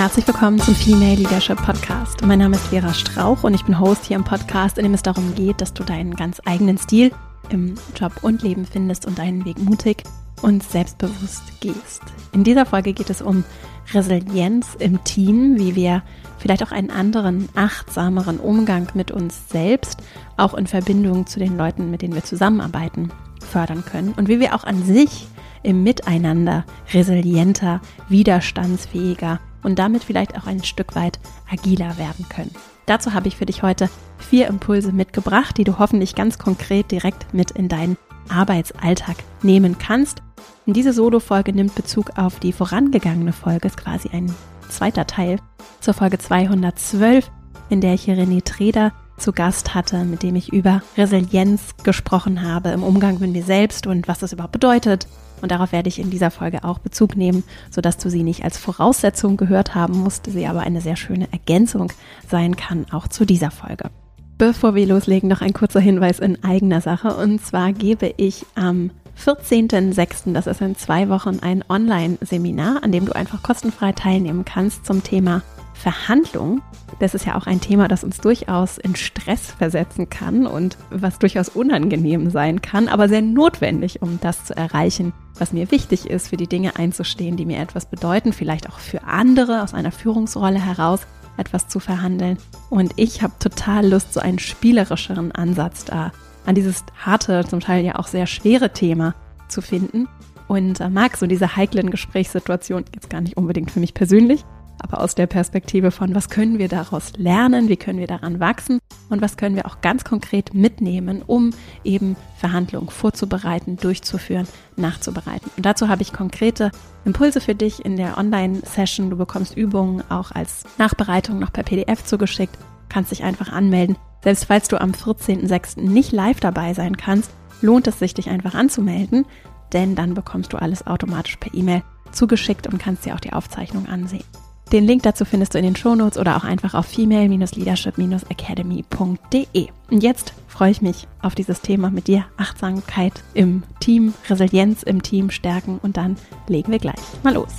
Herzlich 0.00 0.26
willkommen 0.26 0.58
zum 0.58 0.74
Female 0.74 1.16
Leadership 1.16 1.58
Podcast. 1.58 2.24
Mein 2.24 2.38
Name 2.38 2.56
ist 2.56 2.68
Vera 2.68 2.94
Strauch 2.94 3.44
und 3.44 3.52
ich 3.52 3.66
bin 3.66 3.78
Host 3.78 4.06
hier 4.06 4.16
im 4.16 4.24
Podcast, 4.24 4.78
in 4.78 4.84
dem 4.84 4.94
es 4.94 5.02
darum 5.02 5.34
geht, 5.34 5.60
dass 5.60 5.74
du 5.74 5.84
deinen 5.84 6.16
ganz 6.16 6.40
eigenen 6.46 6.78
Stil 6.78 7.12
im 7.50 7.74
Job 7.94 8.12
und 8.22 8.42
Leben 8.42 8.64
findest 8.64 9.04
und 9.04 9.18
deinen 9.18 9.44
Weg 9.44 9.58
mutig 9.58 10.04
und 10.40 10.62
selbstbewusst 10.62 11.42
gehst. 11.60 12.00
In 12.32 12.44
dieser 12.44 12.64
Folge 12.64 12.94
geht 12.94 13.10
es 13.10 13.20
um 13.20 13.44
Resilienz 13.92 14.68
im 14.78 15.04
Team, 15.04 15.58
wie 15.58 15.74
wir 15.74 16.02
vielleicht 16.38 16.62
auch 16.62 16.72
einen 16.72 16.90
anderen, 16.90 17.50
achtsameren 17.54 18.40
Umgang 18.40 18.88
mit 18.94 19.10
uns 19.10 19.50
selbst, 19.50 20.02
auch 20.38 20.54
in 20.54 20.66
Verbindung 20.66 21.26
zu 21.26 21.40
den 21.40 21.58
Leuten, 21.58 21.90
mit 21.90 22.00
denen 22.00 22.14
wir 22.14 22.24
zusammenarbeiten, 22.24 23.12
fördern 23.46 23.84
können 23.84 24.14
und 24.16 24.28
wie 24.28 24.40
wir 24.40 24.54
auch 24.54 24.64
an 24.64 24.82
sich 24.82 25.28
im 25.62 25.82
Miteinander 25.82 26.64
resilienter, 26.90 27.82
widerstandsfähiger 28.08 29.40
und 29.62 29.78
damit 29.78 30.04
vielleicht 30.04 30.36
auch 30.36 30.46
ein 30.46 30.64
Stück 30.64 30.94
weit 30.94 31.18
agiler 31.50 31.98
werden 31.98 32.26
können. 32.28 32.52
Dazu 32.86 33.14
habe 33.14 33.28
ich 33.28 33.36
für 33.36 33.46
dich 33.46 33.62
heute 33.62 33.88
vier 34.18 34.48
Impulse 34.48 34.92
mitgebracht, 34.92 35.56
die 35.56 35.64
du 35.64 35.78
hoffentlich 35.78 36.14
ganz 36.14 36.38
konkret 36.38 36.90
direkt 36.90 37.32
mit 37.32 37.50
in 37.52 37.68
deinen 37.68 37.96
Arbeitsalltag 38.28 39.16
nehmen 39.42 39.78
kannst. 39.78 40.22
Und 40.66 40.76
diese 40.76 40.92
Solo-Folge 40.92 41.52
nimmt 41.52 41.74
Bezug 41.74 42.18
auf 42.18 42.38
die 42.40 42.52
vorangegangene 42.52 43.32
Folge, 43.32 43.68
ist 43.68 43.76
quasi 43.76 44.10
ein 44.10 44.34
zweiter 44.68 45.06
Teil 45.06 45.38
zur 45.80 45.94
Folge 45.94 46.18
212, 46.18 47.30
in 47.68 47.80
der 47.80 47.94
ich 47.94 48.02
hier 48.02 48.16
René 48.16 48.44
Treder 48.44 48.92
zu 49.16 49.32
Gast 49.32 49.74
hatte, 49.74 50.04
mit 50.04 50.22
dem 50.22 50.34
ich 50.36 50.52
über 50.52 50.82
Resilienz 50.96 51.74
gesprochen 51.82 52.42
habe 52.42 52.70
im 52.70 52.82
Umgang 52.82 53.18
mit 53.20 53.32
mir 53.32 53.42
selbst 53.42 53.86
und 53.86 54.08
was 54.08 54.18
das 54.18 54.32
überhaupt 54.32 54.52
bedeutet, 54.52 55.06
und 55.42 55.50
darauf 55.50 55.72
werde 55.72 55.88
ich 55.88 55.98
in 55.98 56.10
dieser 56.10 56.30
Folge 56.30 56.64
auch 56.64 56.78
Bezug 56.78 57.16
nehmen, 57.16 57.44
sodass 57.70 57.96
du 57.98 58.10
sie 58.10 58.22
nicht 58.22 58.44
als 58.44 58.58
Voraussetzung 58.58 59.36
gehört 59.36 59.74
haben 59.74 59.98
musst, 59.98 60.26
sie 60.26 60.46
aber 60.46 60.60
eine 60.60 60.80
sehr 60.80 60.96
schöne 60.96 61.28
Ergänzung 61.32 61.92
sein 62.28 62.56
kann, 62.56 62.86
auch 62.90 63.08
zu 63.08 63.24
dieser 63.24 63.50
Folge. 63.50 63.90
Bevor 64.38 64.74
wir 64.74 64.86
loslegen, 64.86 65.28
noch 65.28 65.42
ein 65.42 65.52
kurzer 65.52 65.80
Hinweis 65.80 66.18
in 66.18 66.42
eigener 66.42 66.80
Sache. 66.80 67.14
Und 67.14 67.44
zwar 67.44 67.74
gebe 67.74 68.14
ich 68.16 68.46
am 68.54 68.90
14.06., 69.22 70.32
das 70.32 70.46
ist 70.46 70.62
in 70.62 70.76
zwei 70.76 71.10
Wochen, 71.10 71.40
ein 71.42 71.62
Online-Seminar, 71.68 72.82
an 72.82 72.90
dem 72.90 73.04
du 73.04 73.14
einfach 73.14 73.42
kostenfrei 73.42 73.92
teilnehmen 73.92 74.46
kannst 74.46 74.86
zum 74.86 75.02
Thema 75.02 75.42
Verhandlung. 75.74 76.62
Das 77.00 77.14
ist 77.14 77.24
ja 77.24 77.34
auch 77.36 77.46
ein 77.46 77.62
Thema, 77.62 77.88
das 77.88 78.04
uns 78.04 78.18
durchaus 78.18 78.76
in 78.76 78.94
Stress 78.94 79.52
versetzen 79.52 80.10
kann 80.10 80.46
und 80.46 80.76
was 80.90 81.18
durchaus 81.18 81.48
unangenehm 81.48 82.30
sein 82.30 82.60
kann, 82.60 82.88
aber 82.88 83.08
sehr 83.08 83.22
notwendig, 83.22 84.02
um 84.02 84.20
das 84.20 84.44
zu 84.44 84.54
erreichen, 84.54 85.14
was 85.38 85.54
mir 85.54 85.70
wichtig 85.70 86.08
ist, 86.08 86.28
für 86.28 86.36
die 86.36 86.46
Dinge 86.46 86.76
einzustehen, 86.76 87.38
die 87.38 87.46
mir 87.46 87.58
etwas 87.58 87.86
bedeuten, 87.86 88.34
vielleicht 88.34 88.68
auch 88.68 88.78
für 88.78 89.04
andere 89.04 89.62
aus 89.62 89.72
einer 89.72 89.92
Führungsrolle 89.92 90.64
heraus 90.64 91.00
etwas 91.38 91.68
zu 91.68 91.80
verhandeln. 91.80 92.36
Und 92.68 92.92
ich 92.96 93.22
habe 93.22 93.32
total 93.38 93.88
Lust, 93.88 94.12
so 94.12 94.20
einen 94.20 94.38
spielerischeren 94.38 95.32
Ansatz 95.32 95.86
da 95.86 96.12
an 96.44 96.54
dieses 96.54 96.84
harte, 97.02 97.46
zum 97.48 97.60
Teil 97.60 97.82
ja 97.82 97.98
auch 97.98 98.08
sehr 98.08 98.26
schwere 98.26 98.74
Thema 98.74 99.14
zu 99.48 99.62
finden. 99.62 100.06
Und 100.48 100.80
äh, 100.80 100.90
mag 100.90 101.16
so 101.16 101.26
diese 101.26 101.56
heiklen 101.56 101.90
Gesprächssituationen 101.90 102.84
jetzt 102.94 103.08
gar 103.08 103.20
nicht 103.22 103.36
unbedingt 103.36 103.70
für 103.70 103.80
mich 103.80 103.94
persönlich, 103.94 104.44
aber 104.82 105.00
aus 105.00 105.14
der 105.14 105.26
Perspektive 105.26 105.90
von, 105.90 106.14
was 106.14 106.28
können 106.28 106.58
wir 106.58 106.68
daraus 106.68 107.12
lernen, 107.16 107.68
wie 107.68 107.76
können 107.76 107.98
wir 107.98 108.06
daran 108.06 108.40
wachsen 108.40 108.78
und 109.08 109.20
was 109.20 109.36
können 109.36 109.56
wir 109.56 109.66
auch 109.66 109.80
ganz 109.80 110.04
konkret 110.04 110.54
mitnehmen, 110.54 111.22
um 111.26 111.50
eben 111.84 112.16
Verhandlungen 112.36 112.88
vorzubereiten, 112.88 113.76
durchzuführen, 113.76 114.48
nachzubereiten. 114.76 115.50
Und 115.56 115.66
dazu 115.66 115.88
habe 115.88 116.02
ich 116.02 116.12
konkrete 116.12 116.70
Impulse 117.04 117.40
für 117.40 117.54
dich 117.54 117.84
in 117.84 117.96
der 117.96 118.18
Online-Session. 118.18 119.10
Du 119.10 119.16
bekommst 119.16 119.56
Übungen 119.56 120.02
auch 120.10 120.30
als 120.32 120.64
Nachbereitung 120.78 121.38
noch 121.38 121.52
per 121.52 121.62
PDF 121.62 122.04
zugeschickt, 122.04 122.56
kannst 122.88 123.10
dich 123.10 123.22
einfach 123.22 123.52
anmelden. 123.52 123.96
Selbst 124.22 124.46
falls 124.46 124.68
du 124.68 124.80
am 124.80 124.92
14.06. 124.92 125.80
nicht 125.80 126.12
live 126.12 126.40
dabei 126.40 126.74
sein 126.74 126.96
kannst, 126.96 127.30
lohnt 127.62 127.86
es 127.86 127.98
sich, 127.98 128.14
dich 128.14 128.28
einfach 128.28 128.54
anzumelden, 128.54 129.26
denn 129.72 129.94
dann 129.94 130.14
bekommst 130.14 130.52
du 130.52 130.56
alles 130.56 130.86
automatisch 130.86 131.36
per 131.36 131.54
E-Mail 131.54 131.82
zugeschickt 132.12 132.66
und 132.66 132.78
kannst 132.78 133.06
dir 133.06 133.14
auch 133.14 133.20
die 133.20 133.32
Aufzeichnung 133.32 133.86
ansehen. 133.86 134.24
Den 134.72 134.86
Link 134.86 135.02
dazu 135.02 135.24
findest 135.24 135.54
du 135.54 135.58
in 135.58 135.64
den 135.64 135.74
Shownotes 135.74 136.16
oder 136.16 136.36
auch 136.36 136.44
einfach 136.44 136.74
auf 136.74 136.86
female-leadership-academy.de. 136.86 139.68
Und 139.90 140.02
jetzt 140.02 140.32
freue 140.46 140.70
ich 140.70 140.80
mich 140.80 141.08
auf 141.20 141.34
dieses 141.34 141.60
Thema 141.60 141.90
mit 141.90 142.06
dir. 142.06 142.26
Achtsamkeit 142.36 143.24
im 143.34 143.64
Team, 143.80 144.14
Resilienz 144.28 144.84
im 144.84 145.02
Team 145.02 145.30
stärken 145.30 145.80
und 145.82 145.96
dann 145.96 146.14
legen 146.46 146.70
wir 146.70 146.78
gleich 146.78 147.00
mal 147.24 147.34
los. 147.34 147.50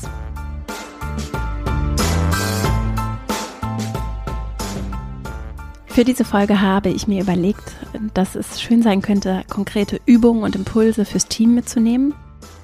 Für 5.88 6.06
diese 6.06 6.24
Folge 6.24 6.62
habe 6.62 6.88
ich 6.88 7.10
mir 7.10 7.22
überlegt, 7.22 7.76
dass 8.14 8.36
es 8.36 8.62
schön 8.62 8.82
sein 8.82 9.02
könnte, 9.02 9.44
konkrete 9.50 10.00
Übungen 10.06 10.44
und 10.44 10.56
Impulse 10.56 11.04
fürs 11.04 11.28
Team 11.28 11.56
mitzunehmen 11.56 12.14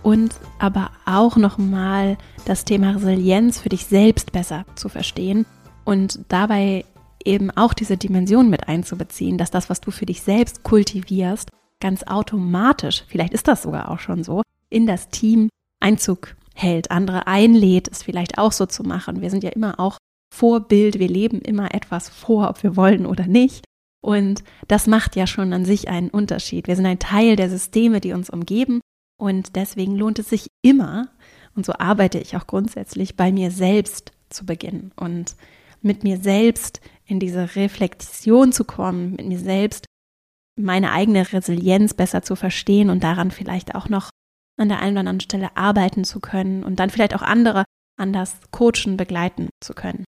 und 0.08 0.36
aber 0.58 0.92
auch 1.06 1.36
nochmal 1.36 2.18
das 2.46 2.64
Thema 2.64 2.92
Resilienz 2.92 3.60
für 3.60 3.68
dich 3.68 3.88
selbst 3.88 4.32
besser 4.32 4.64
zu 4.76 4.88
verstehen 4.88 5.46
und 5.84 6.22
dabei 6.30 6.86
eben 7.26 7.52
auch 7.52 7.74
diese 7.74 7.98
Dimension 7.98 8.50
mit 8.50 8.70
einzubeziehen, 8.70 9.38
dass 9.38 9.52
das, 9.52 9.70
was 9.70 9.82
du 9.82 9.92
für 9.92 10.06
dich 10.06 10.22
selbst 10.22 10.64
kultivierst, 10.64 11.50
ganz 11.82 12.04
automatisch, 12.04 13.04
vielleicht 13.10 13.34
ist 13.34 13.50
das 13.50 13.64
sogar 13.64 13.92
auch 13.92 14.00
schon 14.00 14.24
so, 14.24 14.44
in 14.70 14.88
das 14.88 15.10
Team 15.10 15.50
Einzug 15.82 16.38
hält, 16.56 16.90
andere 16.90 17.28
einlädt, 17.28 17.90
es 17.92 18.02
vielleicht 18.02 18.38
auch 18.38 18.54
so 18.54 18.66
zu 18.66 18.84
machen. 18.84 19.20
Wir 19.20 19.30
sind 19.30 19.44
ja 19.44 19.50
immer 19.50 19.78
auch 19.78 19.98
Vorbild, 20.34 21.00
wir 21.00 21.10
leben 21.10 21.42
immer 21.42 21.76
etwas 21.76 22.08
vor, 22.08 22.50
ob 22.50 22.64
wir 22.64 22.78
wollen 22.78 23.06
oder 23.06 23.28
nicht. 23.28 23.66
Und 24.02 24.46
das 24.70 24.88
macht 24.88 25.18
ja 25.18 25.28
schon 25.28 25.52
an 25.52 25.66
sich 25.66 25.90
einen 25.90 26.10
Unterschied. 26.10 26.70
Wir 26.70 26.78
sind 26.78 26.86
ein 26.86 27.00
Teil 27.00 27.36
der 27.36 27.50
Systeme, 27.50 28.00
die 28.00 28.14
uns 28.14 28.30
umgeben 28.30 28.80
und 29.18 29.56
deswegen 29.56 29.96
lohnt 29.96 30.20
es 30.20 30.30
sich 30.30 30.48
immer, 30.62 31.10
und 31.56 31.66
so 31.66 31.74
arbeite 31.74 32.20
ich 32.20 32.38
auch 32.38 32.48
grundsätzlich, 32.48 33.16
bei 33.16 33.32
mir 33.32 33.52
selbst 33.52 34.12
zu 34.30 34.46
beginnen 34.46 34.92
und 34.96 35.36
mit 35.82 36.04
mir 36.04 36.18
selbst 36.18 36.82
in 37.06 37.20
diese 37.20 37.56
Reflexion 37.56 38.52
zu 38.52 38.64
kommen, 38.64 39.16
mit 39.16 39.28
mir 39.28 39.40
selbst 39.40 39.86
meine 40.60 40.92
eigene 40.92 41.32
Resilienz 41.32 41.94
besser 41.94 42.22
zu 42.22 42.36
verstehen 42.36 42.90
und 42.90 43.04
daran 43.04 43.32
vielleicht 43.32 43.76
auch 43.76 43.90
noch 43.90 44.10
an 44.60 44.70
der 44.70 44.80
einen 44.80 44.94
oder 44.94 45.02
anderen 45.02 45.20
Stelle 45.20 45.56
arbeiten 45.56 46.04
zu 46.04 46.20
können 46.20 46.64
und 46.64 46.80
dann 46.80 46.90
vielleicht 46.90 47.16
auch 47.16 47.22
andere 47.22 47.64
anders 48.00 48.36
coachen, 48.52 48.98
begleiten 48.98 49.50
zu 49.64 49.74
können. 49.74 50.00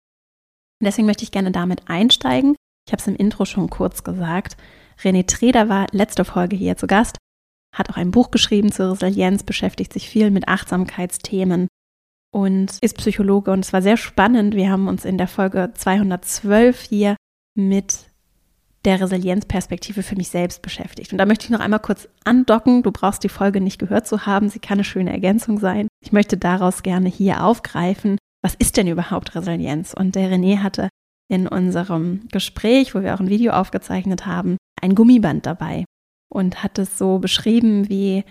Und 0.80 0.84
deswegen 0.84 1.06
möchte 1.06 1.24
ich 1.24 1.32
gerne 1.32 1.52
damit 1.52 1.88
einsteigen. 1.88 2.56
Ich 2.86 2.92
habe 2.92 3.00
es 3.00 3.06
im 3.06 3.16
Intro 3.16 3.44
schon 3.44 3.68
kurz 3.68 4.04
gesagt. 4.04 4.56
René 5.00 5.26
Treder 5.26 5.68
war 5.68 5.86
letzte 5.92 6.24
Folge 6.24 6.56
hier 6.56 6.76
zu 6.76 6.86
Gast 6.86 7.17
hat 7.74 7.90
auch 7.90 7.96
ein 7.96 8.10
Buch 8.10 8.30
geschrieben 8.30 8.72
zur 8.72 8.92
Resilienz, 8.92 9.42
beschäftigt 9.42 9.92
sich 9.92 10.08
viel 10.08 10.30
mit 10.30 10.48
Achtsamkeitsthemen 10.48 11.68
und 12.32 12.78
ist 12.80 12.96
Psychologe. 12.96 13.50
Und 13.50 13.64
es 13.64 13.72
war 13.72 13.82
sehr 13.82 13.96
spannend. 13.96 14.54
Wir 14.54 14.70
haben 14.70 14.88
uns 14.88 15.04
in 15.04 15.18
der 15.18 15.28
Folge 15.28 15.70
212 15.74 16.80
hier 16.80 17.16
mit 17.54 18.06
der 18.84 19.00
Resilienzperspektive 19.00 20.02
für 20.02 20.16
mich 20.16 20.28
selbst 20.28 20.62
beschäftigt. 20.62 21.12
Und 21.12 21.18
da 21.18 21.26
möchte 21.26 21.44
ich 21.44 21.50
noch 21.50 21.60
einmal 21.60 21.80
kurz 21.80 22.08
andocken. 22.24 22.82
Du 22.82 22.92
brauchst 22.92 23.24
die 23.24 23.28
Folge 23.28 23.60
nicht 23.60 23.78
gehört 23.78 24.06
zu 24.06 24.24
haben. 24.24 24.48
Sie 24.48 24.60
kann 24.60 24.78
eine 24.78 24.84
schöne 24.84 25.12
Ergänzung 25.12 25.58
sein. 25.58 25.88
Ich 26.02 26.12
möchte 26.12 26.36
daraus 26.36 26.82
gerne 26.82 27.08
hier 27.08 27.44
aufgreifen. 27.44 28.18
Was 28.42 28.54
ist 28.54 28.76
denn 28.76 28.86
überhaupt 28.86 29.34
Resilienz? 29.34 29.94
Und 29.94 30.14
der 30.14 30.30
René 30.30 30.62
hatte 30.62 30.88
in 31.28 31.48
unserem 31.48 32.28
Gespräch, 32.30 32.94
wo 32.94 33.02
wir 33.02 33.14
auch 33.14 33.20
ein 33.20 33.28
Video 33.28 33.52
aufgezeichnet 33.52 34.26
haben, 34.26 34.56
ein 34.80 34.94
Gummiband 34.94 35.44
dabei 35.44 35.84
und 36.28 36.62
hat 36.62 36.78
es 36.78 36.98
so 36.98 37.18
beschrieben 37.18 37.88
wie 37.88 38.24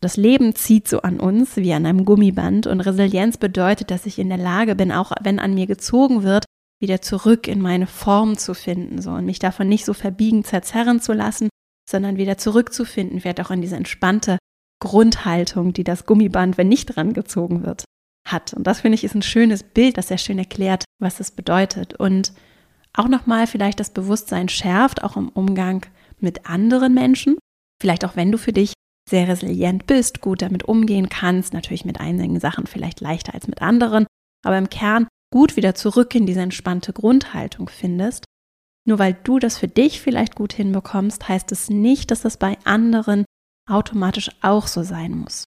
das 0.00 0.16
Leben 0.16 0.54
zieht 0.54 0.88
so 0.88 1.00
an 1.00 1.18
uns 1.18 1.56
wie 1.56 1.72
an 1.72 1.86
einem 1.86 2.04
Gummiband 2.04 2.66
und 2.66 2.80
Resilienz 2.80 3.38
bedeutet, 3.38 3.90
dass 3.90 4.06
ich 4.06 4.18
in 4.18 4.28
der 4.28 4.38
Lage 4.38 4.76
bin, 4.76 4.92
auch 4.92 5.12
wenn 5.22 5.38
an 5.38 5.54
mir 5.54 5.66
gezogen 5.66 6.22
wird, 6.22 6.44
wieder 6.80 7.00
zurück 7.00 7.48
in 7.48 7.60
meine 7.60 7.86
Form 7.86 8.36
zu 8.36 8.54
finden 8.54 9.00
so 9.00 9.10
und 9.10 9.24
mich 9.24 9.38
davon 9.38 9.68
nicht 9.68 9.84
so 9.86 9.94
verbiegen, 9.94 10.44
zerzerren 10.44 11.00
zu 11.00 11.12
lassen, 11.12 11.48
sondern 11.88 12.18
wieder 12.18 12.36
zurückzufinden, 12.36 13.20
vielleicht 13.20 13.40
auch 13.40 13.50
in 13.50 13.62
diese 13.62 13.76
entspannte 13.76 14.38
Grundhaltung, 14.80 15.72
die 15.72 15.84
das 15.84 16.04
Gummiband, 16.04 16.58
wenn 16.58 16.68
nicht 16.68 16.96
dran 16.96 17.14
gezogen 17.14 17.64
wird, 17.64 17.84
hat. 18.26 18.52
Und 18.52 18.66
das 18.66 18.80
finde 18.80 18.96
ich 18.96 19.04
ist 19.04 19.14
ein 19.14 19.22
schönes 19.22 19.62
Bild, 19.62 19.96
das 19.96 20.08
sehr 20.08 20.18
schön 20.18 20.38
erklärt, 20.38 20.84
was 21.00 21.20
es 21.20 21.30
bedeutet. 21.30 21.94
Und 21.94 22.32
auch 22.92 23.08
nochmal 23.08 23.46
vielleicht 23.46 23.80
das 23.80 23.90
Bewusstsein 23.90 24.48
schärft, 24.48 25.02
auch 25.02 25.16
im 25.16 25.28
Umgang 25.30 25.86
mit 26.20 26.46
anderen 26.46 26.94
Menschen. 26.94 27.36
Vielleicht 27.80 28.04
auch 28.04 28.16
wenn 28.16 28.32
du 28.32 28.38
für 28.38 28.52
dich 28.52 28.72
sehr 29.08 29.28
resilient 29.28 29.86
bist, 29.86 30.20
gut 30.20 30.42
damit 30.42 30.64
umgehen 30.64 31.08
kannst, 31.08 31.52
natürlich 31.52 31.84
mit 31.84 32.00
einigen 32.00 32.40
Sachen 32.40 32.66
vielleicht 32.66 33.00
leichter 33.00 33.34
als 33.34 33.46
mit 33.46 33.62
anderen, 33.62 34.06
aber 34.44 34.58
im 34.58 34.70
Kern 34.70 35.06
gut 35.32 35.56
wieder 35.56 35.74
zurück 35.74 36.14
in 36.14 36.26
diese 36.26 36.40
entspannte 36.40 36.92
Grundhaltung 36.92 37.68
findest. 37.68 38.24
Nur 38.86 38.98
weil 38.98 39.16
du 39.24 39.38
das 39.38 39.58
für 39.58 39.68
dich 39.68 40.00
vielleicht 40.00 40.34
gut 40.36 40.52
hinbekommst, 40.52 41.28
heißt 41.28 41.50
es 41.52 41.68
nicht, 41.68 42.10
dass 42.10 42.22
das 42.22 42.36
bei 42.36 42.56
anderen 42.64 43.24
automatisch 43.68 44.30
auch 44.42 44.66
so 44.66 44.82
sein 44.82 45.16
muss. 45.18 45.44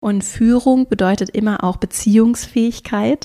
Und 0.00 0.22
Führung 0.22 0.88
bedeutet 0.88 1.30
immer 1.30 1.64
auch 1.64 1.78
Beziehungsfähigkeit. 1.78 3.24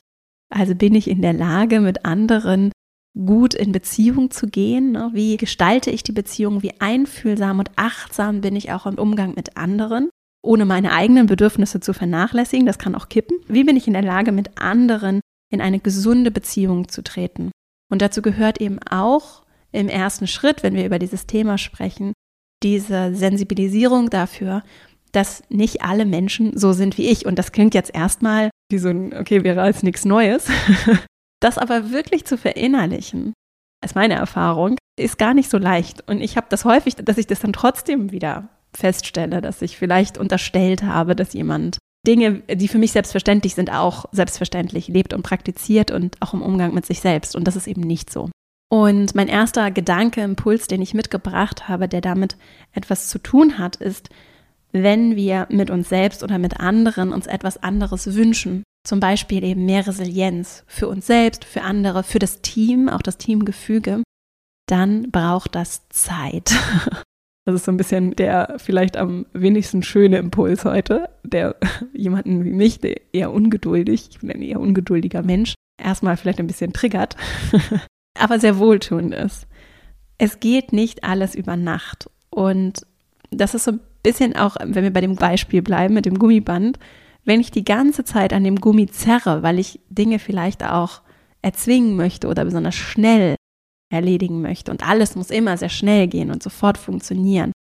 Also 0.50 0.74
bin 0.74 0.96
ich 0.96 1.08
in 1.08 1.22
der 1.22 1.34
Lage, 1.34 1.80
mit 1.80 2.06
anderen 2.06 2.72
gut 3.18 3.54
in 3.54 3.72
Beziehung 3.72 4.32
zu 4.32 4.48
gehen? 4.48 4.92
Ne? 4.92 5.12
Wie 5.14 5.38
gestalte 5.38 5.92
ich 5.92 6.04
die 6.04 6.12
Beziehung? 6.12 6.64
Wie 6.64 6.80
einfühlsam 6.80 7.60
und 7.60 7.72
achtsam 7.76 8.42
bin 8.42 8.56
ich 8.56 8.72
auch 8.72 8.86
im 8.86 8.96
Umgang 8.96 9.34
mit 9.36 9.58
anderen? 9.58 10.10
Ohne 10.44 10.66
meine 10.66 10.92
eigenen 10.92 11.28
Bedürfnisse 11.28 11.80
zu 11.80 11.94
vernachlässigen, 11.94 12.66
das 12.66 12.80
kann 12.80 12.96
auch 12.96 13.10
kippen. 13.10 13.38
Wie 13.48 13.64
bin 13.64 13.78
ich 13.78 13.88
in 13.88 13.94
der 13.94 14.02
Lage, 14.02 14.32
mit 14.32 14.60
anderen 14.60 15.22
in 15.52 15.62
eine 15.62 15.80
gesunde 15.80 16.32
Beziehung 16.32 16.88
zu 16.88 17.04
treten? 17.04 17.52
Und 17.92 18.02
dazu 18.02 18.22
gehört 18.22 18.60
eben 18.60 18.80
auch 18.90 19.44
im 19.72 19.88
ersten 19.88 20.28
Schritt, 20.28 20.64
wenn 20.64 20.76
wir 20.76 20.86
über 20.86 20.98
dieses 20.98 21.28
Thema 21.28 21.58
sprechen, 21.58 22.14
diese 22.64 23.14
Sensibilisierung 23.14 24.10
dafür, 24.10 24.64
dass 25.12 25.44
nicht 25.50 25.82
alle 25.82 26.06
Menschen 26.06 26.58
so 26.58 26.74
sind 26.74 26.98
wie 26.98 27.10
ich. 27.10 27.26
Und 27.26 27.38
das 27.38 27.52
klingt 27.52 27.74
jetzt 27.74 27.94
erstmal 27.94 28.50
wie 28.72 28.78
so 28.78 28.90
ein, 28.90 29.14
okay, 29.14 29.44
wäre 29.44 29.62
als 29.62 29.84
nichts 29.84 30.06
Neues. 30.06 30.48
Das 31.42 31.58
aber 31.58 31.92
wirklich 31.92 32.26
zu 32.26 32.38
verinnerlichen, 32.38 33.34
ist 33.84 33.96
meine 33.96 34.14
Erfahrung, 34.14 34.78
ist 34.98 35.18
gar 35.18 35.34
nicht 35.34 35.50
so 35.50 35.58
leicht. 35.58 36.08
Und 36.08 36.22
ich 36.22 36.38
habe 36.38 36.48
das 36.50 36.66
häufig, 36.66 36.96
dass 36.96 37.18
ich 37.18 37.28
das 37.28 37.40
dann 37.40 37.54
trotzdem 37.54 38.12
wieder 38.12 38.48
feststelle, 38.74 39.42
dass 39.42 39.62
ich 39.62 39.78
vielleicht 39.78 40.18
unterstellt 40.18 40.84
habe, 40.84 41.16
dass 41.16 41.34
jemand 41.34 41.78
Dinge, 42.08 42.42
die 42.42 42.68
für 42.68 42.78
mich 42.78 42.94
selbstverständlich 42.94 43.56
sind, 43.56 43.72
auch 43.72 44.06
selbstverständlich 44.12 44.88
lebt 44.88 45.14
und 45.14 45.24
praktiziert 45.24 45.92
und 45.92 46.16
auch 46.20 46.34
im 46.34 46.42
Umgang 46.42 46.74
mit 46.74 46.86
sich 46.86 47.00
selbst. 47.00 47.36
Und 47.36 47.46
das 47.48 47.56
ist 47.56 47.68
eben 47.68 47.82
nicht 47.82 48.12
so. 48.12 48.30
Und 48.70 49.16
mein 49.16 49.28
erster 49.28 49.70
Gedanke, 49.70 50.22
Impuls, 50.22 50.68
den 50.68 50.82
ich 50.82 50.94
mitgebracht 50.94 51.68
habe, 51.68 51.88
der 51.88 52.02
damit 52.02 52.38
etwas 52.72 53.10
zu 53.10 53.20
tun 53.20 53.58
hat, 53.58 53.76
ist, 53.76 54.10
wenn 54.72 55.16
wir 55.16 55.48
mit 55.50 55.70
uns 55.70 55.90
selbst 55.90 56.24
oder 56.24 56.38
mit 56.38 56.60
anderen 56.60 57.12
uns 57.12 57.28
etwas 57.28 57.62
anderes 57.62 58.16
wünschen, 58.16 58.64
zum 58.84 59.00
Beispiel 59.00 59.44
eben 59.44 59.66
mehr 59.66 59.86
Resilienz 59.86 60.64
für 60.68 60.88
uns 60.88 61.08
selbst, 61.08 61.46
für 61.46 61.62
andere, 61.62 62.04
für 62.04 62.20
das 62.20 62.42
Team, 62.42 62.90
auch 62.90 63.02
das 63.02 63.18
Teamgefüge, 63.18 64.04
dann 64.68 65.12
braucht 65.12 65.56
das 65.56 65.88
Zeit. 65.90 66.54
Das 67.44 67.56
ist 67.56 67.66
so 67.66 67.72
ein 67.72 67.78
bisschen 67.78 68.16
der 68.16 68.58
vielleicht 68.58 68.98
am 68.98 69.26
wenigsten 69.34 69.82
schöne 69.82 70.20
Impuls 70.20 70.64
heute, 70.64 71.10
der 71.24 71.56
jemanden 71.94 72.46
wie 72.46 72.52
mich, 72.52 72.80
der 72.80 73.02
eher 73.14 73.32
ungeduldig, 73.32 74.10
ich 74.12 74.20
bin 74.20 74.30
ein 74.30 74.44
eher 74.44 74.60
ungeduldiger 74.60 75.24
Mensch, 75.24 75.56
erstmal 75.82 76.18
vielleicht 76.18 76.40
ein 76.40 76.46
bisschen 76.46 76.72
triggert, 76.72 77.16
aber 78.20 78.40
sehr 78.40 78.60
wohltuend 78.60 79.16
ist. 79.16 79.48
Es 80.20 80.40
geht 80.40 80.72
nicht 80.72 81.04
alles 81.04 81.34
über 81.34 81.58
Nacht. 81.58 82.12
Und 82.30 82.86
das 83.32 83.56
ist 83.56 83.64
so 83.64 83.72
ein 83.72 83.80
bisschen 84.04 84.36
auch, 84.36 84.58
wenn 84.64 84.84
wir 84.84 84.94
bei 84.94 85.02
dem 85.02 85.16
Beispiel 85.16 85.64
bleiben 85.64 85.96
mit 85.96 86.06
dem 86.06 86.20
Gummiband, 86.20 86.78
wenn 87.24 87.40
ich 87.40 87.52
die 87.52 87.66
ganze 87.66 88.04
Zeit 88.04 88.34
an 88.34 88.44
dem 88.44 88.58
Gummi 88.58 88.88
zerre, 88.88 89.44
weil 89.44 89.60
ich 89.60 89.80
Dinge 89.90 90.20
vielleicht 90.20 90.64
auch 90.64 91.02
erzwingen 91.42 91.96
möchte 91.96 92.28
oder 92.28 92.46
besonders 92.46 92.76
schnell 92.76 93.36
erledigen 93.92 94.42
möchte 94.42 94.72
und 94.72 94.88
alles 94.88 95.16
muss 95.16 95.30
immer 95.30 95.58
sehr 95.58 95.70
schnell 95.70 96.08
gehen 96.08 96.32
und 96.32 96.42
sofort 96.42 96.78
funktionieren, 96.78 97.52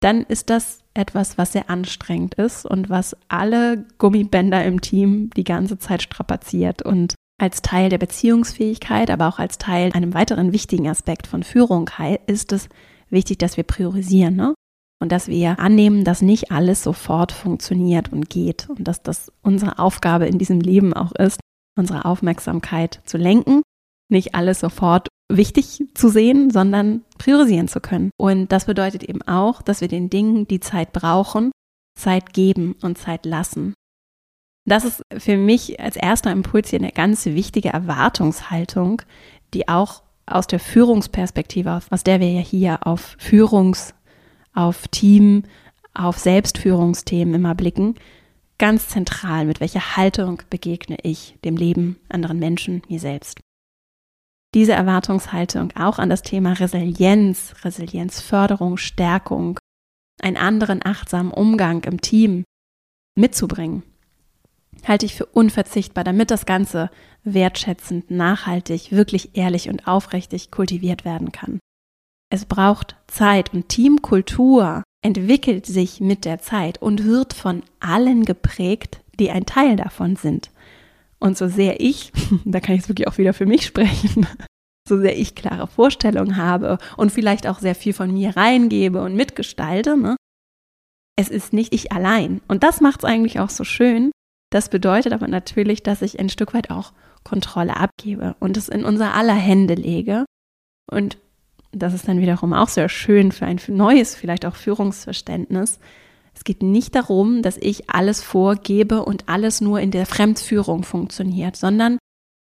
dann 0.00 0.22
ist 0.22 0.50
das 0.50 0.80
etwas, 0.94 1.38
was 1.38 1.52
sehr 1.52 1.70
anstrengend 1.70 2.34
ist 2.34 2.66
und 2.66 2.90
was 2.90 3.16
alle 3.28 3.86
Gummibänder 3.98 4.64
im 4.64 4.80
Team 4.80 5.30
die 5.36 5.44
ganze 5.44 5.78
Zeit 5.78 6.02
strapaziert 6.02 6.82
und 6.82 7.14
als 7.40 7.62
Teil 7.62 7.90
der 7.90 7.98
Beziehungsfähigkeit, 7.98 9.10
aber 9.10 9.28
auch 9.28 9.38
als 9.38 9.58
Teil 9.58 9.92
einem 9.92 10.14
weiteren 10.14 10.52
wichtigen 10.52 10.88
Aspekt 10.88 11.26
von 11.26 11.42
Führung 11.42 11.90
ist 12.26 12.52
es 12.52 12.68
wichtig, 13.10 13.38
dass 13.38 13.56
wir 13.56 13.64
priorisieren. 13.64 14.36
Ne? 14.36 14.54
Und 15.04 15.12
dass 15.12 15.28
wir 15.28 15.58
annehmen, 15.58 16.02
dass 16.02 16.22
nicht 16.22 16.50
alles 16.50 16.82
sofort 16.82 17.30
funktioniert 17.30 18.10
und 18.10 18.30
geht 18.30 18.70
und 18.70 18.88
dass 18.88 19.02
das 19.02 19.30
unsere 19.42 19.78
Aufgabe 19.78 20.26
in 20.26 20.38
diesem 20.38 20.60
Leben 20.60 20.94
auch 20.94 21.12
ist, 21.12 21.40
unsere 21.78 22.06
Aufmerksamkeit 22.06 23.02
zu 23.04 23.18
lenken, 23.18 23.60
nicht 24.10 24.34
alles 24.34 24.60
sofort 24.60 25.08
wichtig 25.30 25.84
zu 25.92 26.08
sehen, 26.08 26.48
sondern 26.48 27.02
priorisieren 27.18 27.68
zu 27.68 27.82
können. 27.82 28.12
Und 28.16 28.50
das 28.50 28.64
bedeutet 28.64 29.02
eben 29.04 29.20
auch, 29.20 29.60
dass 29.60 29.82
wir 29.82 29.88
den 29.88 30.08
Dingen, 30.08 30.48
die 30.48 30.60
Zeit 30.60 30.94
brauchen, 30.94 31.50
Zeit 32.00 32.32
geben 32.32 32.74
und 32.80 32.96
Zeit 32.96 33.26
lassen. 33.26 33.74
Das 34.66 34.86
ist 34.86 35.02
für 35.18 35.36
mich 35.36 35.80
als 35.80 35.96
erster 35.96 36.32
Impuls 36.32 36.70
hier 36.70 36.78
eine 36.78 36.92
ganz 36.92 37.26
wichtige 37.26 37.68
Erwartungshaltung, 37.68 39.02
die 39.52 39.68
auch 39.68 40.02
aus 40.24 40.46
der 40.46 40.60
Führungsperspektive, 40.60 41.82
aus 41.90 42.04
der 42.04 42.20
wir 42.20 42.32
ja 42.32 42.40
hier 42.40 42.86
auf 42.86 43.16
Führungs 43.18 43.92
auf 44.54 44.88
Team, 44.88 45.44
auf 45.92 46.18
Selbstführungsthemen 46.18 47.34
immer 47.34 47.54
blicken, 47.54 47.96
ganz 48.58 48.88
zentral, 48.88 49.46
mit 49.46 49.60
welcher 49.60 49.96
Haltung 49.96 50.42
begegne 50.48 50.96
ich 51.02 51.36
dem 51.44 51.56
Leben, 51.56 51.96
anderen 52.08 52.38
Menschen, 52.38 52.82
mir 52.88 53.00
selbst. 53.00 53.40
Diese 54.54 54.72
Erwartungshaltung 54.72 55.72
auch 55.74 55.98
an 55.98 56.08
das 56.08 56.22
Thema 56.22 56.52
Resilienz, 56.52 57.54
Resilienzförderung, 57.64 58.76
Stärkung, 58.76 59.58
einen 60.22 60.36
anderen 60.36 60.80
achtsamen 60.84 61.32
Umgang 61.32 61.82
im 61.84 62.00
Team 62.00 62.44
mitzubringen, 63.16 63.82
halte 64.86 65.06
ich 65.06 65.14
für 65.14 65.26
unverzichtbar, 65.26 66.04
damit 66.04 66.30
das 66.30 66.46
Ganze 66.46 66.90
wertschätzend, 67.24 68.10
nachhaltig, 68.10 68.92
wirklich 68.92 69.36
ehrlich 69.36 69.68
und 69.68 69.88
aufrichtig 69.88 70.52
kultiviert 70.52 71.04
werden 71.04 71.32
kann. 71.32 71.58
Es 72.34 72.46
braucht 72.46 72.96
Zeit 73.06 73.54
und 73.54 73.68
Teamkultur 73.68 74.82
entwickelt 75.04 75.66
sich 75.66 76.00
mit 76.00 76.24
der 76.24 76.40
Zeit 76.40 76.82
und 76.82 77.04
wird 77.04 77.32
von 77.32 77.62
allen 77.78 78.24
geprägt, 78.24 79.04
die 79.20 79.30
ein 79.30 79.46
Teil 79.46 79.76
davon 79.76 80.16
sind. 80.16 80.50
Und 81.20 81.38
so 81.38 81.46
sehr 81.46 81.80
ich, 81.80 82.12
da 82.44 82.58
kann 82.58 82.74
ich 82.74 82.80
jetzt 82.80 82.88
wirklich 82.88 83.06
auch 83.06 83.18
wieder 83.18 83.34
für 83.34 83.46
mich 83.46 83.64
sprechen, 83.64 84.26
so 84.88 84.98
sehr 84.98 85.16
ich 85.16 85.36
klare 85.36 85.68
Vorstellungen 85.68 86.36
habe 86.36 86.78
und 86.96 87.12
vielleicht 87.12 87.46
auch 87.46 87.60
sehr 87.60 87.76
viel 87.76 87.92
von 87.92 88.12
mir 88.12 88.36
reingebe 88.36 89.00
und 89.00 89.14
mitgestalte, 89.14 89.96
ne? 89.96 90.16
es 91.16 91.28
ist 91.28 91.52
nicht 91.52 91.72
ich 91.72 91.92
allein. 91.92 92.40
Und 92.48 92.64
das 92.64 92.80
macht 92.80 93.04
es 93.04 93.04
eigentlich 93.04 93.38
auch 93.38 93.50
so 93.50 93.62
schön. 93.62 94.10
Das 94.50 94.70
bedeutet 94.70 95.12
aber 95.12 95.28
natürlich, 95.28 95.84
dass 95.84 96.02
ich 96.02 96.18
ein 96.18 96.30
Stück 96.30 96.52
weit 96.52 96.72
auch 96.72 96.94
Kontrolle 97.22 97.76
abgebe 97.76 98.34
und 98.40 98.56
es 98.56 98.68
in 98.68 98.84
unser 98.84 99.14
aller 99.14 99.36
Hände 99.36 99.74
lege. 99.74 100.24
Und 100.90 101.16
das 101.74 101.94
ist 101.94 102.08
dann 102.08 102.20
wiederum 102.20 102.52
auch 102.52 102.68
sehr 102.68 102.88
schön 102.88 103.32
für 103.32 103.46
ein 103.46 103.60
neues, 103.68 104.14
vielleicht 104.14 104.46
auch 104.46 104.56
Führungsverständnis. 104.56 105.78
Es 106.34 106.44
geht 106.44 106.62
nicht 106.62 106.94
darum, 106.94 107.42
dass 107.42 107.56
ich 107.56 107.90
alles 107.90 108.22
vorgebe 108.22 109.04
und 109.04 109.28
alles 109.28 109.60
nur 109.60 109.80
in 109.80 109.90
der 109.90 110.06
Fremdführung 110.06 110.82
funktioniert, 110.82 111.56
sondern 111.56 111.98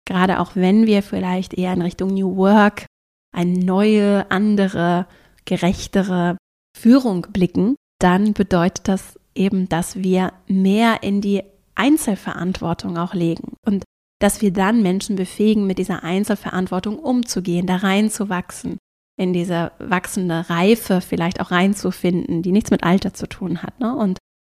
gerade 0.06 0.40
auch 0.40 0.56
wenn 0.56 0.86
wir 0.86 1.02
vielleicht 1.02 1.54
eher 1.54 1.72
in 1.72 1.82
Richtung 1.82 2.14
New 2.14 2.36
Work, 2.36 2.86
eine 3.34 3.58
neue, 3.58 4.30
andere, 4.30 5.06
gerechtere 5.44 6.36
Führung 6.76 7.26
blicken, 7.32 7.76
dann 8.00 8.32
bedeutet 8.32 8.88
das 8.88 9.18
eben, 9.34 9.68
dass 9.68 9.96
wir 9.96 10.32
mehr 10.46 11.02
in 11.02 11.20
die 11.20 11.42
Einzelverantwortung 11.74 12.98
auch 12.98 13.14
legen 13.14 13.54
und 13.64 13.84
dass 14.20 14.42
wir 14.42 14.52
dann 14.52 14.82
Menschen 14.82 15.14
befähigen, 15.14 15.66
mit 15.66 15.78
dieser 15.78 16.02
Einzelverantwortung 16.02 16.98
umzugehen, 16.98 17.66
da 17.66 17.76
reinzuwachsen, 17.76 18.78
in 19.18 19.32
diese 19.32 19.72
wachsende 19.80 20.48
Reife 20.48 21.00
vielleicht 21.00 21.40
auch 21.40 21.50
reinzufinden, 21.50 22.40
die 22.40 22.52
nichts 22.52 22.70
mit 22.70 22.84
Alter 22.84 23.12
zu 23.12 23.28
tun 23.28 23.62
hat. 23.62 23.78
Ne? 23.80 23.94
Und 23.94 24.18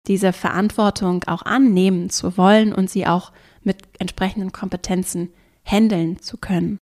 diese 0.08 0.32
Verantwortung 0.32 1.22
auch 1.24 1.42
annehmen 1.42 2.10
zu 2.10 2.36
wollen 2.36 2.74
und 2.74 2.90
sie 2.90 3.06
auch 3.06 3.32
mit 3.62 3.84
entsprechenden 4.00 4.50
Kompetenzen 4.50 5.32
handeln 5.64 6.20
zu 6.20 6.38
können. 6.38 6.78